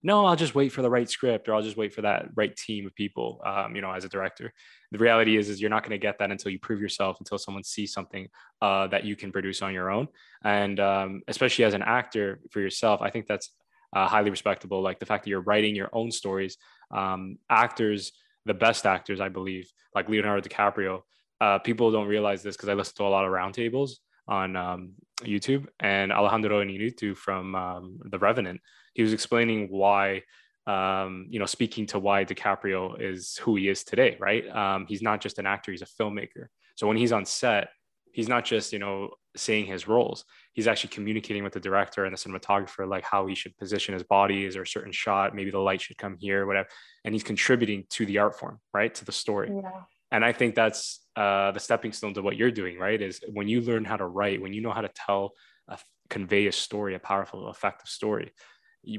no, 0.07 0.25
I'll 0.25 0.37
just 0.37 0.55
wait 0.55 0.71
for 0.71 0.83
the 0.83 0.91
right 0.91 1.11
script 1.11 1.49
or 1.49 1.55
I'll 1.55 1.63
just 1.63 1.77
wait 1.77 1.93
for 1.93 2.03
that 2.03 2.27
right 2.37 2.55
team 2.55 2.87
of 2.87 2.95
people, 2.95 3.41
um, 3.45 3.75
you 3.75 3.83
know, 3.83 3.91
as 3.91 4.05
a 4.05 4.09
director. 4.09 4.53
The 4.93 4.99
reality 4.99 5.37
is, 5.37 5.49
is 5.49 5.61
you're 5.61 5.69
not 5.69 5.83
going 5.83 5.99
to 5.99 5.99
get 5.99 6.19
that 6.19 6.31
until 6.31 6.53
you 6.53 6.61
prove 6.61 6.81
yourself, 6.81 7.17
until 7.19 7.39
someone 7.39 7.65
sees 7.65 7.93
something 7.93 8.29
uh, 8.63 8.87
that 8.87 9.05
you 9.05 9.17
can 9.17 9.33
produce 9.33 9.63
on 9.63 9.75
your 9.75 9.91
own. 9.91 10.07
And 10.45 10.79
um, 10.79 11.23
especially 11.27 11.65
as 11.65 11.75
an 11.75 11.83
actor 11.83 12.39
for 12.53 12.61
yourself, 12.61 13.01
I 13.03 13.11
think 13.11 13.27
that's 13.27 13.51
uh, 13.95 14.07
highly 14.07 14.31
respectable. 14.31 14.81
Like 14.81 15.01
the 15.01 15.07
fact 15.07 15.25
that 15.25 15.31
you're 15.31 15.41
writing 15.41 15.75
your 15.75 15.91
own 15.93 16.13
stories. 16.13 16.57
Um, 16.95 17.39
actors, 17.51 18.13
the 18.45 18.55
best 18.55 18.87
actors, 18.87 19.21
I 19.21 19.29
believe, 19.29 19.69
like 19.93 20.09
Leonardo 20.09 20.49
DiCaprio, 20.49 21.01
uh, 21.41 21.59
people 21.59 21.91
don't 21.91 22.09
realize 22.09 22.43
this 22.43 22.57
because 22.57 22.69
I 22.69 22.75
listen 22.75 22.95
to 22.97 23.05
a 23.05 23.09
lot 23.09 23.25
of 23.25 23.33
roundtables 23.33 23.93
on 24.29 24.57
um, 24.57 24.93
YouTube 25.23 25.67
and 25.81 26.13
Alejandro 26.13 26.65
Inarritu 26.65 27.17
from 27.17 27.55
um, 27.55 27.99
The 28.05 28.19
Revenant 28.19 28.61
he 28.97 29.03
was 29.03 29.13
explaining 29.13 29.69
why 29.69 30.23
um, 30.67 31.27
you 31.31 31.39
know, 31.39 31.47
speaking 31.47 31.87
to 31.87 32.01
why 32.01 32.25
DiCaprio 32.25 33.01
is 33.01 33.37
who 33.37 33.55
he 33.55 33.69
is 33.69 33.85
today, 33.85 34.17
right? 34.19 34.49
Um, 34.49 34.85
he's 34.89 35.01
not 35.01 35.21
just 35.21 35.39
an 35.39 35.47
actor, 35.47 35.71
he's 35.71 35.83
a 35.83 35.87
filmmaker. 35.87 36.47
So 36.75 36.89
when 36.89 36.97
he's 36.97 37.13
on 37.13 37.25
set, 37.25 37.69
he's 38.11 38.27
not 38.27 38.45
just, 38.45 38.73
you 38.73 38.81
know, 38.81 39.11
saying 39.37 39.67
his 39.67 39.87
roles, 39.87 40.25
he's 40.55 40.67
actually 40.67 40.91
communicating 40.91 41.45
with 41.45 41.53
the 41.53 41.61
director 41.61 42.05
and 42.05 42.13
the 42.13 42.19
cinematographer, 42.19 42.89
like 42.89 43.05
how 43.05 43.29
he 43.29 43.37
should 43.37 43.57
position 43.59 43.95
his 43.95 44.03
body. 44.03 44.45
Is 44.45 44.55
there 44.55 44.65
a 44.65 44.67
certain 44.67 44.91
shot? 44.91 45.37
Maybe 45.37 45.53
the 45.53 45.61
light 45.61 45.83
should 45.83 45.99
come 45.99 46.17
here, 46.19 46.47
whatever. 46.47 46.69
And 47.05 47.15
he's 47.15 47.23
contributing 47.23 47.85
to 47.91 48.05
the 48.05 48.19
art 48.19 48.37
form, 48.37 48.59
right? 48.75 48.93
To 48.97 49.05
the 49.05 49.13
story. 49.13 49.53
Yeah. 49.55 49.83
And 50.11 50.25
I 50.25 50.33
think 50.33 50.57
that's 50.57 51.06
uh, 51.17 51.51
the 51.53 51.61
stepping 51.61 51.93
stone 51.93 52.15
to 52.15 52.23
what 52.23 52.37
you're 52.37 52.51
doing, 52.51 52.79
right? 52.79 53.01
Is 53.01 53.21
when 53.33 53.49
you 53.49 53.61
learn 53.61 53.85
how 53.85 53.97
to 53.97 54.07
write, 54.07 54.41
when 54.41 54.53
you 54.53 54.61
know 54.61 54.73
how 54.73 54.83
to 54.83 54.91
tell, 54.95 55.33
a, 55.69 55.79
convey 56.11 56.47
a 56.47 56.53
story, 56.53 56.95
a 56.95 56.99
powerful, 56.99 57.51
effective 57.51 57.89
story, 57.89 58.33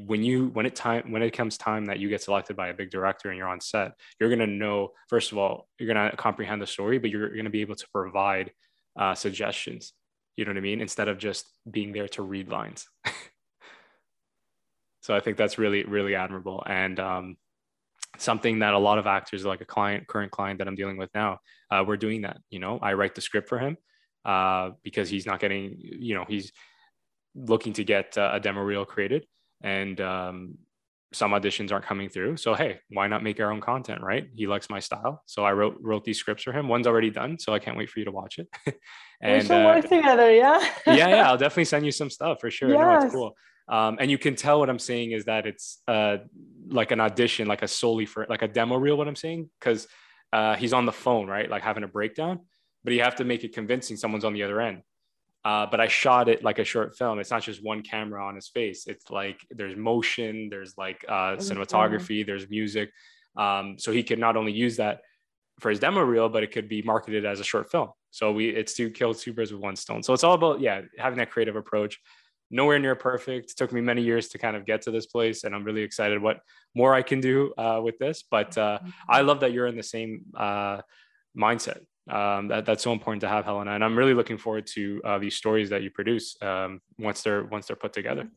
when 0.06 0.22
you 0.22 0.48
when 0.48 0.66
it 0.66 0.76
time 0.76 1.12
when 1.12 1.22
it 1.22 1.32
comes 1.32 1.58
time 1.58 1.86
that 1.86 2.00
you 2.00 2.10
get 2.10 2.22
selected 2.22 2.58
by 2.58 2.68
a 2.68 2.74
big 2.74 2.92
director 2.92 3.30
and 3.30 3.38
you're 3.38 3.48
on 3.48 3.62
set 3.62 3.94
you're 4.20 4.30
going 4.30 4.40
to 4.40 4.48
know 4.48 4.90
first 5.08 5.32
of 5.32 5.38
all 5.38 5.68
you're 5.80 5.92
going 5.92 6.12
to 6.12 6.18
comprehend 6.18 6.62
the 6.62 6.68
story 6.68 6.98
but 6.98 7.10
you're 7.10 7.30
going 7.30 7.46
to 7.46 7.50
be 7.50 7.62
able 7.62 7.76
to 7.76 7.88
provide 7.94 8.52
uh, 9.00 9.16
suggestions 9.16 9.94
you 10.36 10.44
know 10.44 10.52
what 10.52 10.58
i 10.58 10.62
mean 10.62 10.82
instead 10.82 11.08
of 11.08 11.18
just 11.18 11.46
being 11.70 11.94
there 11.94 12.08
to 12.10 12.22
read 12.22 12.50
lines 12.50 12.86
so 15.02 15.16
i 15.16 15.22
think 15.22 15.38
that's 15.38 15.58
really 15.58 15.84
really 15.86 16.16
admirable 16.16 16.62
and 16.68 17.00
um, 17.00 17.38
something 18.18 18.60
that 18.60 18.74
a 18.74 18.78
lot 18.78 18.98
of 18.98 19.08
actors 19.08 19.46
like 19.46 19.62
a 19.62 19.66
client 19.66 20.08
current 20.08 20.32
client 20.32 20.60
that 20.60 20.68
i'm 20.68 20.76
dealing 20.76 20.98
with 20.98 21.10
now 21.14 21.38
uh, 21.72 21.84
we're 21.86 21.98
doing 21.98 22.22
that 22.22 22.38
you 22.50 22.60
know 22.60 22.80
i 22.82 22.94
write 22.94 23.16
the 23.16 23.22
script 23.22 23.48
for 23.48 23.60
him 23.60 23.78
uh, 24.26 24.72
because 24.84 25.10
he's 25.10 25.26
not 25.26 25.40
getting 25.40 25.76
you 25.80 26.16
know 26.16 26.26
he's 26.28 26.52
looking 27.36 27.74
to 27.74 27.84
get 27.84 28.18
uh, 28.18 28.32
a 28.34 28.40
demo 28.40 28.62
reel 28.62 28.86
created 28.86 29.26
and 29.62 30.02
um, 30.02 30.58
some 31.14 31.32
auditions 31.32 31.72
aren't 31.72 31.86
coming 31.86 32.10
through. 32.10 32.38
So 32.38 32.54
hey, 32.54 32.80
why 32.90 33.08
not 33.08 33.24
make 33.24 33.40
our 33.40 33.52
own 33.52 33.62
content, 33.62 34.02
right? 34.02 34.28
He 34.36 34.48
likes 34.48 34.70
my 34.70 34.80
style, 34.80 35.24
so 35.26 35.44
I 35.44 35.54
wrote 35.54 35.78
wrote 35.82 36.04
these 36.04 36.20
scripts 36.20 36.44
for 36.44 36.52
him. 36.52 36.68
One's 36.68 36.88
already 36.88 37.10
done, 37.10 37.40
so 37.40 37.54
I 37.54 37.60
can't 37.60 37.78
wait 37.78 37.90
for 37.90 38.00
you 38.00 38.06
to 38.06 38.12
watch 38.12 38.40
it. 38.40 38.48
and 39.22 39.42
we 39.42 39.48
should 39.48 39.66
work 39.66 39.84
together, 39.88 40.34
yeah. 40.34 40.60
yeah, 40.86 41.10
yeah, 41.10 41.30
I'll 41.30 41.38
definitely 41.46 41.66
send 41.66 41.86
you 41.86 41.92
some 41.92 42.10
stuff 42.10 42.40
for 42.42 42.52
sure. 42.52 42.70
Yes. 42.70 42.78
No, 42.80 43.06
it's 43.06 43.14
cool. 43.14 43.36
Um, 43.70 43.98
and 44.00 44.10
you 44.10 44.18
can 44.18 44.36
tell 44.36 44.60
what 44.60 44.70
I'm 44.70 44.80
saying 44.80 45.12
is 45.12 45.26
that 45.26 45.46
it's 45.46 45.82
uh, 45.88 46.18
like 46.70 46.92
an 46.92 47.00
audition, 47.00 47.48
like 47.48 47.64
a 47.64 47.68
solely 47.68 48.06
for 48.06 48.26
like 48.30 48.42
a 48.42 48.48
demo 48.48 48.78
reel. 48.78 48.98
What 48.98 49.08
I'm 49.08 49.16
saying 49.16 49.50
because 49.60 49.88
uh, 50.32 50.56
he's 50.56 50.74
on 50.74 50.86
the 50.86 50.92
phone, 50.92 51.28
right, 51.28 51.50
like 51.50 51.64
having 51.64 51.84
a 51.84 51.88
breakdown, 51.88 52.40
but 52.84 52.94
you 52.94 53.02
have 53.02 53.16
to 53.16 53.26
make 53.26 53.44
it 53.44 53.54
convincing. 53.54 53.98
Someone's 53.98 54.26
on 54.26 54.34
the 54.34 54.44
other 54.44 54.62
end. 54.62 54.84
Uh, 55.46 55.66
but 55.66 55.80
I 55.80 55.88
shot 55.88 56.28
it 56.28 56.44
like 56.44 56.60
a 56.60 56.66
short 56.66 56.98
film. 56.98 57.20
It's 57.20 57.32
not 57.32 57.42
just 57.42 57.64
one 57.64 57.82
camera 57.82 58.26
on 58.26 58.36
his 58.36 58.50
face. 58.50 58.86
It's 58.88 59.10
like 59.10 59.40
there's 59.50 59.78
motion, 59.78 60.50
there's 60.50 60.78
like 60.78 61.06
uh, 61.08 61.38
cinematography, 61.38 62.26
there's 62.26 62.50
music. 62.50 62.92
Um, 63.38 63.78
so 63.78 63.92
he 63.92 64.04
could 64.04 64.20
not 64.20 64.36
only 64.36 64.52
use 64.52 64.78
that 64.78 65.02
for 65.60 65.70
his 65.70 65.80
demo 65.80 66.02
reel, 66.02 66.28
but 66.28 66.44
it 66.44 66.52
could 66.52 66.68
be 66.68 66.82
marketed 66.82 67.26
as 67.26 67.40
a 67.40 67.44
short 67.44 67.72
film. 67.72 67.90
So 68.12 68.32
we 68.32 68.50
it's 68.50 68.74
to 68.76 68.90
kill 68.90 69.14
two 69.14 69.34
birds 69.34 69.52
with 69.52 69.62
one 69.62 69.76
stone. 69.76 70.04
So 70.04 70.14
it's 70.14 70.24
all 70.24 70.34
about 70.34 70.60
yeah 70.60 70.82
having 70.98 71.20
that 71.20 71.32
creative 71.32 71.56
approach. 71.56 72.00
Nowhere 72.50 72.80
near 72.80 72.96
perfect. 72.96 73.52
It 73.52 73.58
took 73.58 73.72
me 73.72 73.82
many 73.82 74.02
years 74.02 74.30
to 74.30 74.38
kind 74.38 74.56
of 74.56 74.66
get 74.66 74.82
to 74.84 74.92
this 74.92 75.06
place, 75.06 75.44
and 75.44 75.54
I'm 75.54 75.64
really 75.64 75.82
excited 75.82 76.22
what 76.22 76.40
more 76.76 76.94
I 76.94 77.02
can 77.02 77.20
do 77.20 77.54
uh, 77.58 77.82
with 77.84 77.98
this. 77.98 78.24
But 78.30 78.58
uh, 78.58 78.80
I 79.10 79.22
love 79.22 79.42
that 79.42 79.52
you're 79.52 79.68
in 79.68 79.78
the 79.78 79.84
same 79.84 80.26
uh, 80.36 80.82
mindset. 81.38 81.82
Um, 82.10 82.48
that, 82.48 82.66
that's 82.66 82.84
so 82.84 82.94
important 82.94 83.22
to 83.22 83.28
have, 83.28 83.44
Helena, 83.44 83.72
and 83.72 83.84
I'm 83.84 83.98
really 83.98 84.14
looking 84.14 84.38
forward 84.38 84.66
to 84.68 85.02
uh, 85.04 85.18
these 85.18 85.36
stories 85.36 85.70
that 85.72 85.84
you 85.84 85.90
produce 85.90 86.38
um, 86.42 86.80
once 86.98 87.22
they're 87.22 87.44
once 87.44 87.68
they're 87.68 87.76
put 87.76 87.92
together. 87.92 88.30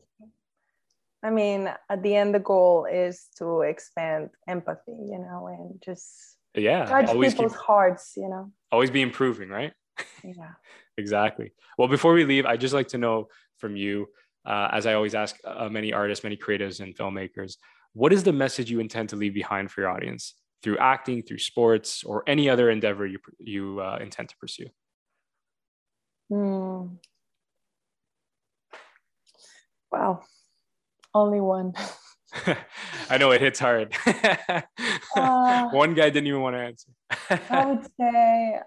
I 1.23 1.29
mean, 1.29 1.69
at 1.89 2.01
the 2.01 2.15
end, 2.15 2.33
the 2.33 2.39
goal 2.39 2.85
is 2.91 3.27
to 3.37 3.61
expand 3.61 4.31
empathy, 4.47 4.91
you 4.91 5.19
know, 5.19 5.47
and 5.47 5.81
just 5.81 6.37
yeah, 6.55 6.85
touch 6.85 7.11
people's 7.11 7.53
keep, 7.53 7.61
hearts, 7.61 8.13
you 8.17 8.27
know. 8.27 8.51
Always 8.71 8.89
be 8.89 9.01
improving, 9.01 9.49
right? 9.49 9.71
Yeah. 10.23 10.53
exactly. 10.97 11.51
Well, 11.77 11.87
before 11.87 12.13
we 12.13 12.25
leave, 12.25 12.45
I'd 12.45 12.61
just 12.61 12.73
like 12.73 12.89
to 12.89 12.97
know 12.97 13.27
from 13.57 13.75
you, 13.75 14.07
uh, 14.45 14.69
as 14.71 14.85
I 14.85 14.93
always 14.93 15.15
ask 15.15 15.35
uh, 15.45 15.69
many 15.69 15.93
artists, 15.93 16.23
many 16.23 16.37
creatives, 16.37 16.79
and 16.79 16.95
filmmakers, 16.95 17.57
what 17.93 18.13
is 18.13 18.23
the 18.23 18.33
message 18.33 18.69
you 18.69 18.79
intend 18.79 19.09
to 19.09 19.15
leave 19.15 19.33
behind 19.33 19.71
for 19.71 19.81
your 19.81 19.89
audience 19.89 20.35
through 20.63 20.77
acting, 20.77 21.23
through 21.23 21.39
sports, 21.39 22.03
or 22.03 22.23
any 22.27 22.49
other 22.49 22.69
endeavor 22.69 23.05
you 23.05 23.19
you 23.39 23.79
uh, 23.79 23.97
intend 24.01 24.29
to 24.29 24.37
pursue? 24.37 24.67
Hmm. 26.29 26.95
Wow 29.91 30.23
only 31.13 31.41
one. 31.41 31.73
I 33.09 33.17
know 33.17 33.31
it 33.31 33.41
hits 33.41 33.59
hard. 33.59 33.95
uh, 35.15 35.69
one 35.69 35.93
guy 35.93 36.09
didn't 36.09 36.27
even 36.27 36.41
want 36.41 36.55
to 36.55 36.59
answer. 36.59 36.89
I 37.49 37.65
would 37.65 37.85
say, 37.99 38.59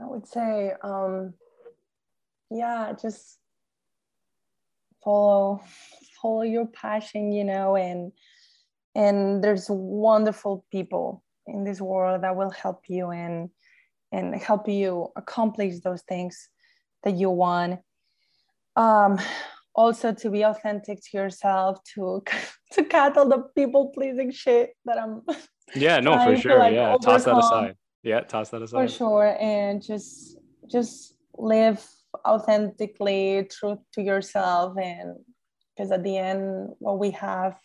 I 0.00 0.06
would 0.06 0.26
say, 0.26 0.72
um, 0.82 1.34
yeah, 2.50 2.92
just 3.00 3.38
follow, 5.02 5.62
follow 6.20 6.42
your 6.42 6.66
passion, 6.66 7.32
you 7.32 7.44
know, 7.44 7.76
and 7.76 8.12
and 8.94 9.42
there's 9.42 9.66
wonderful 9.68 10.64
people 10.70 11.22
in 11.46 11.64
this 11.64 11.80
world 11.80 12.22
that 12.22 12.36
will 12.36 12.50
help 12.50 12.84
you 12.88 13.10
and 13.10 13.50
and 14.12 14.34
help 14.34 14.68
you 14.68 15.08
accomplish 15.16 15.80
those 15.80 16.02
things 16.02 16.48
that 17.04 17.16
you 17.16 17.30
want. 17.30 17.80
Um, 18.76 19.18
also 19.74 20.12
to 20.12 20.30
be 20.30 20.42
authentic 20.42 21.00
to 21.02 21.16
yourself 21.16 21.82
to 21.94 22.22
to 22.72 22.84
cut 22.84 23.16
all 23.16 23.28
the 23.28 23.42
people 23.54 23.90
pleasing 23.94 24.30
shit 24.30 24.70
that 24.84 24.98
i'm 24.98 25.22
yeah 25.74 26.00
no 26.00 26.18
for 26.24 26.36
sure. 26.36 26.58
like, 26.58 26.74
yeah 26.74 26.94
overcome. 26.94 27.12
toss 27.12 27.24
that 27.24 27.36
aside 27.36 27.76
yeah 28.02 28.20
toss 28.20 28.50
that 28.50 28.62
aside 28.62 28.78
for 28.78 28.88
sure 28.88 29.36
and 29.40 29.82
just 29.82 30.38
just 30.70 31.14
live 31.34 31.84
authentically 32.26 33.48
true 33.50 33.78
to 33.92 34.02
yourself 34.02 34.76
and 34.76 35.16
because 35.76 35.90
at 35.92 36.02
the 36.02 36.16
end 36.16 36.68
what 36.78 36.98
we 36.98 37.10
have 37.10 37.56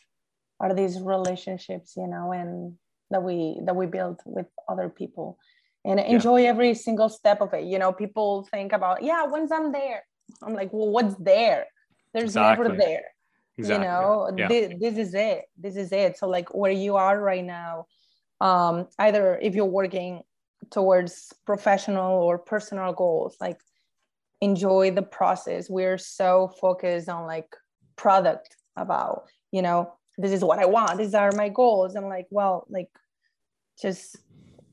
are 0.59 0.73
these 0.73 0.99
relationships 0.99 1.93
you 1.97 2.07
know 2.07 2.31
and 2.31 2.73
that 3.11 3.23
we 3.23 3.59
that 3.65 3.75
we 3.75 3.85
build 3.85 4.19
with 4.25 4.47
other 4.69 4.89
people 4.89 5.37
and 5.83 5.99
enjoy 5.99 6.41
yeah. 6.41 6.49
every 6.49 6.73
single 6.73 7.09
step 7.09 7.41
of 7.41 7.53
it 7.53 7.65
you 7.65 7.79
know 7.79 7.91
people 7.91 8.47
think 8.51 8.71
about 8.71 9.03
yeah 9.03 9.23
once 9.23 9.51
i'm 9.51 9.71
there 9.71 10.03
I'm 10.43 10.53
like, 10.53 10.71
well, 10.71 10.89
what's 10.89 11.15
there? 11.15 11.65
There's 12.13 12.31
exactly. 12.31 12.67
never 12.67 12.77
there. 12.77 13.03
Exactly. 13.57 13.85
You 13.85 13.91
know, 13.91 14.31
yeah. 14.37 14.47
this, 14.47 14.73
this 14.79 14.97
is 14.97 15.13
it. 15.13 15.43
This 15.57 15.75
is 15.75 15.91
it. 15.91 16.17
So 16.17 16.27
like 16.27 16.53
where 16.53 16.71
you 16.71 16.95
are 16.95 17.19
right 17.19 17.43
now, 17.43 17.85
um, 18.45 18.87
either 18.99 19.39
if 19.41 19.55
you're 19.55 19.65
working 19.65 20.21
towards 20.71 21.33
professional 21.45 22.21
or 22.21 22.37
personal 22.37 22.93
goals, 22.93 23.35
like 23.41 23.59
enjoy 24.39 24.91
the 24.91 25.01
process. 25.01 25.67
We're 25.67 25.97
so 25.97 26.51
focused 26.61 27.09
on 27.09 27.25
like 27.25 27.47
product 27.95 28.55
about, 28.75 29.23
you 29.51 29.63
know, 29.63 29.91
this 30.19 30.31
is 30.31 30.43
what 30.43 30.59
I 30.59 30.65
want. 30.65 30.99
These 30.99 31.15
are 31.15 31.31
my 31.31 31.49
goals. 31.49 31.95
I'm 31.95 32.07
like, 32.07 32.27
well, 32.29 32.67
like 32.69 32.89
just 33.81 34.17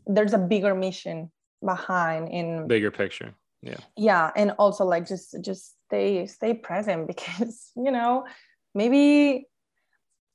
there's 0.07 0.35
a 0.35 0.39
bigger 0.39 0.75
mission 0.75 1.31
behind 1.65 2.29
in 2.29 2.67
bigger 2.67 2.91
picture 2.91 3.33
yeah 3.63 3.77
yeah 3.97 4.33
and 4.35 4.51
also 4.59 4.85
like 4.85 5.07
just 5.07 5.37
just 5.41 5.77
stay 5.87 6.27
stay 6.27 6.53
present 6.53 7.07
because 7.13 7.71
you 7.77 7.91
know 7.91 8.27
maybe 8.75 9.47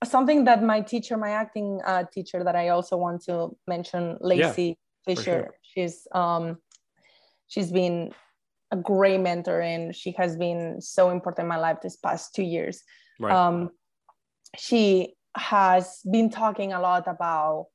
something 0.06 0.44
that 0.44 0.64
my 0.64 0.82
teacher 0.82 1.18
my 1.18 1.32
acting 1.32 1.80
uh, 1.86 2.04
teacher 2.14 2.44
that 2.44 2.56
i 2.56 2.70
also 2.70 2.98
want 2.98 3.24
to 3.24 3.56
mention 3.68 4.18
lacey 4.22 4.78
yeah, 5.08 5.16
fisher 5.16 5.24
sure. 5.24 5.56
she's 5.62 6.08
um 6.14 6.58
she's 7.48 7.72
been 7.72 8.12
a 8.72 8.78
great 8.78 9.20
mentor 9.20 9.62
and 9.62 9.96
she 9.96 10.12
has 10.12 10.36
been 10.36 10.80
so 10.82 11.10
important 11.10 11.46
in 11.46 11.48
my 11.48 11.58
life 11.58 11.78
this 11.82 11.96
past 11.96 12.36
two 12.36 12.44
years 12.44 12.84
right. 13.20 13.34
um 13.34 13.70
she 14.56 15.16
has 15.36 16.02
been 16.12 16.30
talking 16.30 16.74
a 16.74 16.82
lot 16.82 17.08
about 17.08 17.68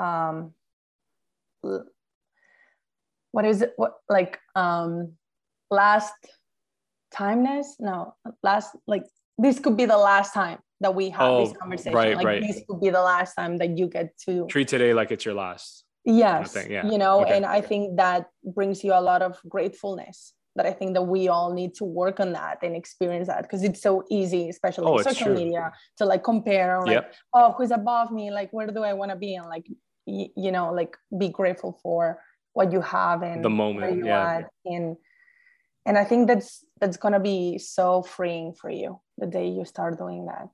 um 0.00 0.52
what 3.30 3.44
is 3.44 3.62
it 3.62 3.72
what 3.76 3.94
like 4.08 4.38
um 4.54 5.12
last 5.70 6.14
timeness 7.12 7.66
no 7.78 8.14
last 8.42 8.76
like 8.86 9.04
this 9.38 9.58
could 9.58 9.76
be 9.76 9.86
the 9.86 9.96
last 9.96 10.34
time 10.34 10.58
that 10.84 10.94
we 10.94 11.08
have 11.10 11.30
oh, 11.30 11.46
this 11.46 11.56
conversation 11.56 11.94
right, 11.94 12.16
like 12.16 12.26
right. 12.26 12.42
this 12.42 12.62
could 12.68 12.80
be 12.80 12.90
the 12.90 13.00
last 13.00 13.34
time 13.34 13.56
that 13.58 13.76
you 13.78 13.86
get 13.88 14.16
to 14.18 14.46
treat 14.48 14.68
today 14.68 14.92
like 14.92 15.10
it's 15.10 15.24
your 15.24 15.34
last 15.34 15.84
yes 16.04 16.52
kind 16.52 16.66
of 16.66 16.72
yeah. 16.72 16.86
you 16.90 16.98
know 16.98 17.22
okay. 17.22 17.36
and 17.36 17.46
i 17.46 17.60
think 17.60 17.96
that 17.96 18.26
brings 18.44 18.84
you 18.84 18.92
a 18.92 19.00
lot 19.00 19.22
of 19.22 19.38
gratefulness 19.48 20.34
that 20.56 20.66
i 20.66 20.72
think 20.72 20.92
that 20.94 21.02
we 21.02 21.28
all 21.28 21.52
need 21.52 21.74
to 21.74 21.84
work 21.84 22.20
on 22.20 22.32
that 22.32 22.58
and 22.62 22.76
experience 22.76 23.28
that 23.28 23.42
because 23.42 23.62
it's 23.64 23.80
so 23.80 24.04
easy 24.10 24.48
especially 24.50 24.86
oh, 24.86 24.98
social 24.98 25.28
true. 25.28 25.34
media 25.34 25.72
to 25.96 26.04
like 26.04 26.22
compare 26.22 26.80
like 26.82 26.90
yep. 26.90 27.14
oh 27.32 27.52
who's 27.56 27.70
above 27.70 28.10
me 28.12 28.30
like 28.30 28.50
where 28.52 28.66
do 28.66 28.82
i 28.82 28.92
want 28.92 29.10
to 29.10 29.16
be 29.16 29.34
and 29.34 29.46
like 29.46 29.66
y- 30.06 30.28
you 30.36 30.52
know 30.52 30.72
like 30.72 30.96
be 31.18 31.28
grateful 31.28 31.78
for 31.82 32.20
what 32.52 32.70
you 32.70 32.80
have 32.80 33.22
and 33.22 33.44
the 33.44 33.50
moment 33.50 34.04
yeah 34.04 34.42
and 34.66 34.96
and 35.86 35.96
i 35.96 36.04
think 36.04 36.28
that's 36.28 36.64
that's 36.80 36.98
going 36.98 37.14
to 37.14 37.20
be 37.20 37.58
so 37.58 38.02
freeing 38.02 38.52
for 38.52 38.70
you 38.70 39.00
the 39.18 39.26
day 39.26 39.48
you 39.48 39.64
start 39.64 39.96
doing 39.98 40.26
that 40.26 40.48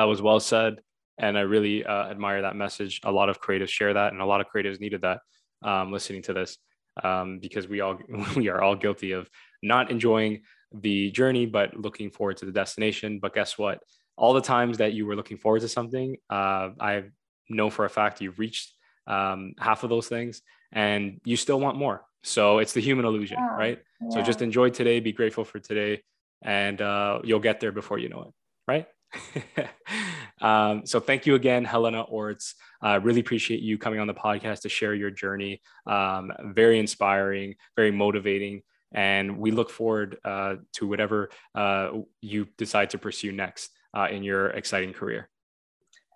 that 0.00 0.08
was 0.08 0.22
well 0.22 0.40
said 0.40 0.80
and 1.18 1.36
i 1.38 1.42
really 1.42 1.84
uh, 1.84 2.08
admire 2.08 2.42
that 2.42 2.56
message 2.56 3.00
a 3.04 3.12
lot 3.12 3.28
of 3.28 3.40
creatives 3.40 3.68
share 3.68 3.94
that 3.94 4.12
and 4.12 4.20
a 4.20 4.26
lot 4.26 4.40
of 4.40 4.46
creatives 4.52 4.80
needed 4.80 5.02
that 5.02 5.20
um, 5.62 5.92
listening 5.92 6.22
to 6.22 6.32
this 6.32 6.58
um, 7.04 7.38
because 7.38 7.68
we 7.68 7.80
all 7.80 7.98
we 8.36 8.48
are 8.48 8.62
all 8.62 8.74
guilty 8.74 9.12
of 9.12 9.28
not 9.62 9.90
enjoying 9.90 10.42
the 10.72 11.10
journey 11.10 11.46
but 11.46 11.76
looking 11.76 12.10
forward 12.10 12.36
to 12.36 12.46
the 12.46 12.52
destination 12.52 13.18
but 13.20 13.34
guess 13.34 13.58
what 13.58 13.80
all 14.16 14.34
the 14.34 14.40
times 14.40 14.78
that 14.78 14.92
you 14.92 15.06
were 15.06 15.16
looking 15.16 15.36
forward 15.36 15.60
to 15.60 15.68
something 15.68 16.16
uh, 16.30 16.70
i 16.80 17.04
know 17.48 17.68
for 17.70 17.84
a 17.84 17.90
fact 17.90 18.20
you've 18.20 18.38
reached 18.38 18.74
um, 19.06 19.54
half 19.58 19.82
of 19.82 19.90
those 19.90 20.08
things 20.08 20.42
and 20.72 21.20
you 21.24 21.36
still 21.36 21.60
want 21.60 21.76
more. 21.76 22.02
So 22.22 22.58
it's 22.58 22.72
the 22.72 22.80
human 22.80 23.04
illusion, 23.04 23.38
yeah. 23.38 23.56
right? 23.56 23.78
Yeah. 24.00 24.08
So 24.10 24.22
just 24.22 24.42
enjoy 24.42 24.70
today, 24.70 25.00
be 25.00 25.12
grateful 25.12 25.44
for 25.44 25.58
today, 25.58 26.02
and 26.42 26.80
uh, 26.80 27.20
you'll 27.24 27.40
get 27.40 27.60
there 27.60 27.72
before 27.72 27.98
you 27.98 28.08
know 28.08 28.22
it, 28.22 28.28
right? 28.68 28.86
um, 30.40 30.86
so 30.86 31.00
thank 31.00 31.26
you 31.26 31.34
again, 31.34 31.64
Helena 31.64 32.02
Orts. 32.02 32.54
I 32.82 32.96
uh, 32.96 32.98
really 33.00 33.20
appreciate 33.20 33.60
you 33.60 33.78
coming 33.78 34.00
on 34.00 34.06
the 34.06 34.14
podcast 34.14 34.60
to 34.62 34.68
share 34.68 34.94
your 34.94 35.10
journey. 35.10 35.60
Um, 35.86 36.32
very 36.46 36.78
inspiring, 36.78 37.56
very 37.76 37.90
motivating. 37.90 38.62
And 38.92 39.38
we 39.38 39.50
look 39.50 39.70
forward 39.70 40.18
uh, 40.24 40.56
to 40.74 40.86
whatever 40.86 41.30
uh, 41.54 41.90
you 42.20 42.48
decide 42.58 42.90
to 42.90 42.98
pursue 42.98 43.32
next 43.32 43.70
uh, 43.96 44.08
in 44.10 44.22
your 44.22 44.48
exciting 44.48 44.92
career. 44.92 45.28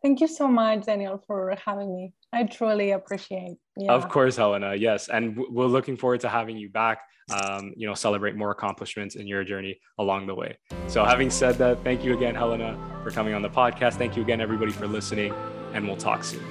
Thank 0.04 0.20
you 0.20 0.28
so 0.28 0.46
much, 0.46 0.84
Daniel, 0.84 1.16
for 1.26 1.56
having 1.64 1.96
me. 1.96 2.12
I 2.30 2.44
truly 2.44 2.90
appreciate. 2.90 3.56
Yeah. 3.78 3.92
Of 3.92 4.10
course, 4.10 4.36
Helena. 4.36 4.74
Yes, 4.74 5.08
and 5.08 5.34
we're 5.48 5.64
looking 5.64 5.96
forward 5.96 6.20
to 6.20 6.28
having 6.28 6.58
you 6.58 6.68
back. 6.68 6.98
Um, 7.32 7.72
you 7.74 7.86
know, 7.86 7.94
celebrate 7.94 8.36
more 8.36 8.50
accomplishments 8.50 9.16
in 9.16 9.26
your 9.26 9.44
journey 9.44 9.80
along 9.98 10.26
the 10.26 10.34
way. 10.34 10.58
So, 10.88 11.06
having 11.06 11.30
said 11.30 11.54
that, 11.54 11.82
thank 11.84 12.04
you 12.04 12.14
again, 12.14 12.34
Helena, 12.34 12.78
for 13.02 13.10
coming 13.12 13.32
on 13.32 13.40
the 13.40 13.48
podcast. 13.48 13.94
Thank 13.94 14.14
you 14.14 14.22
again, 14.22 14.42
everybody, 14.42 14.72
for 14.72 14.86
listening, 14.86 15.32
and 15.72 15.86
we'll 15.86 15.96
talk 15.96 16.22
soon. 16.22 16.44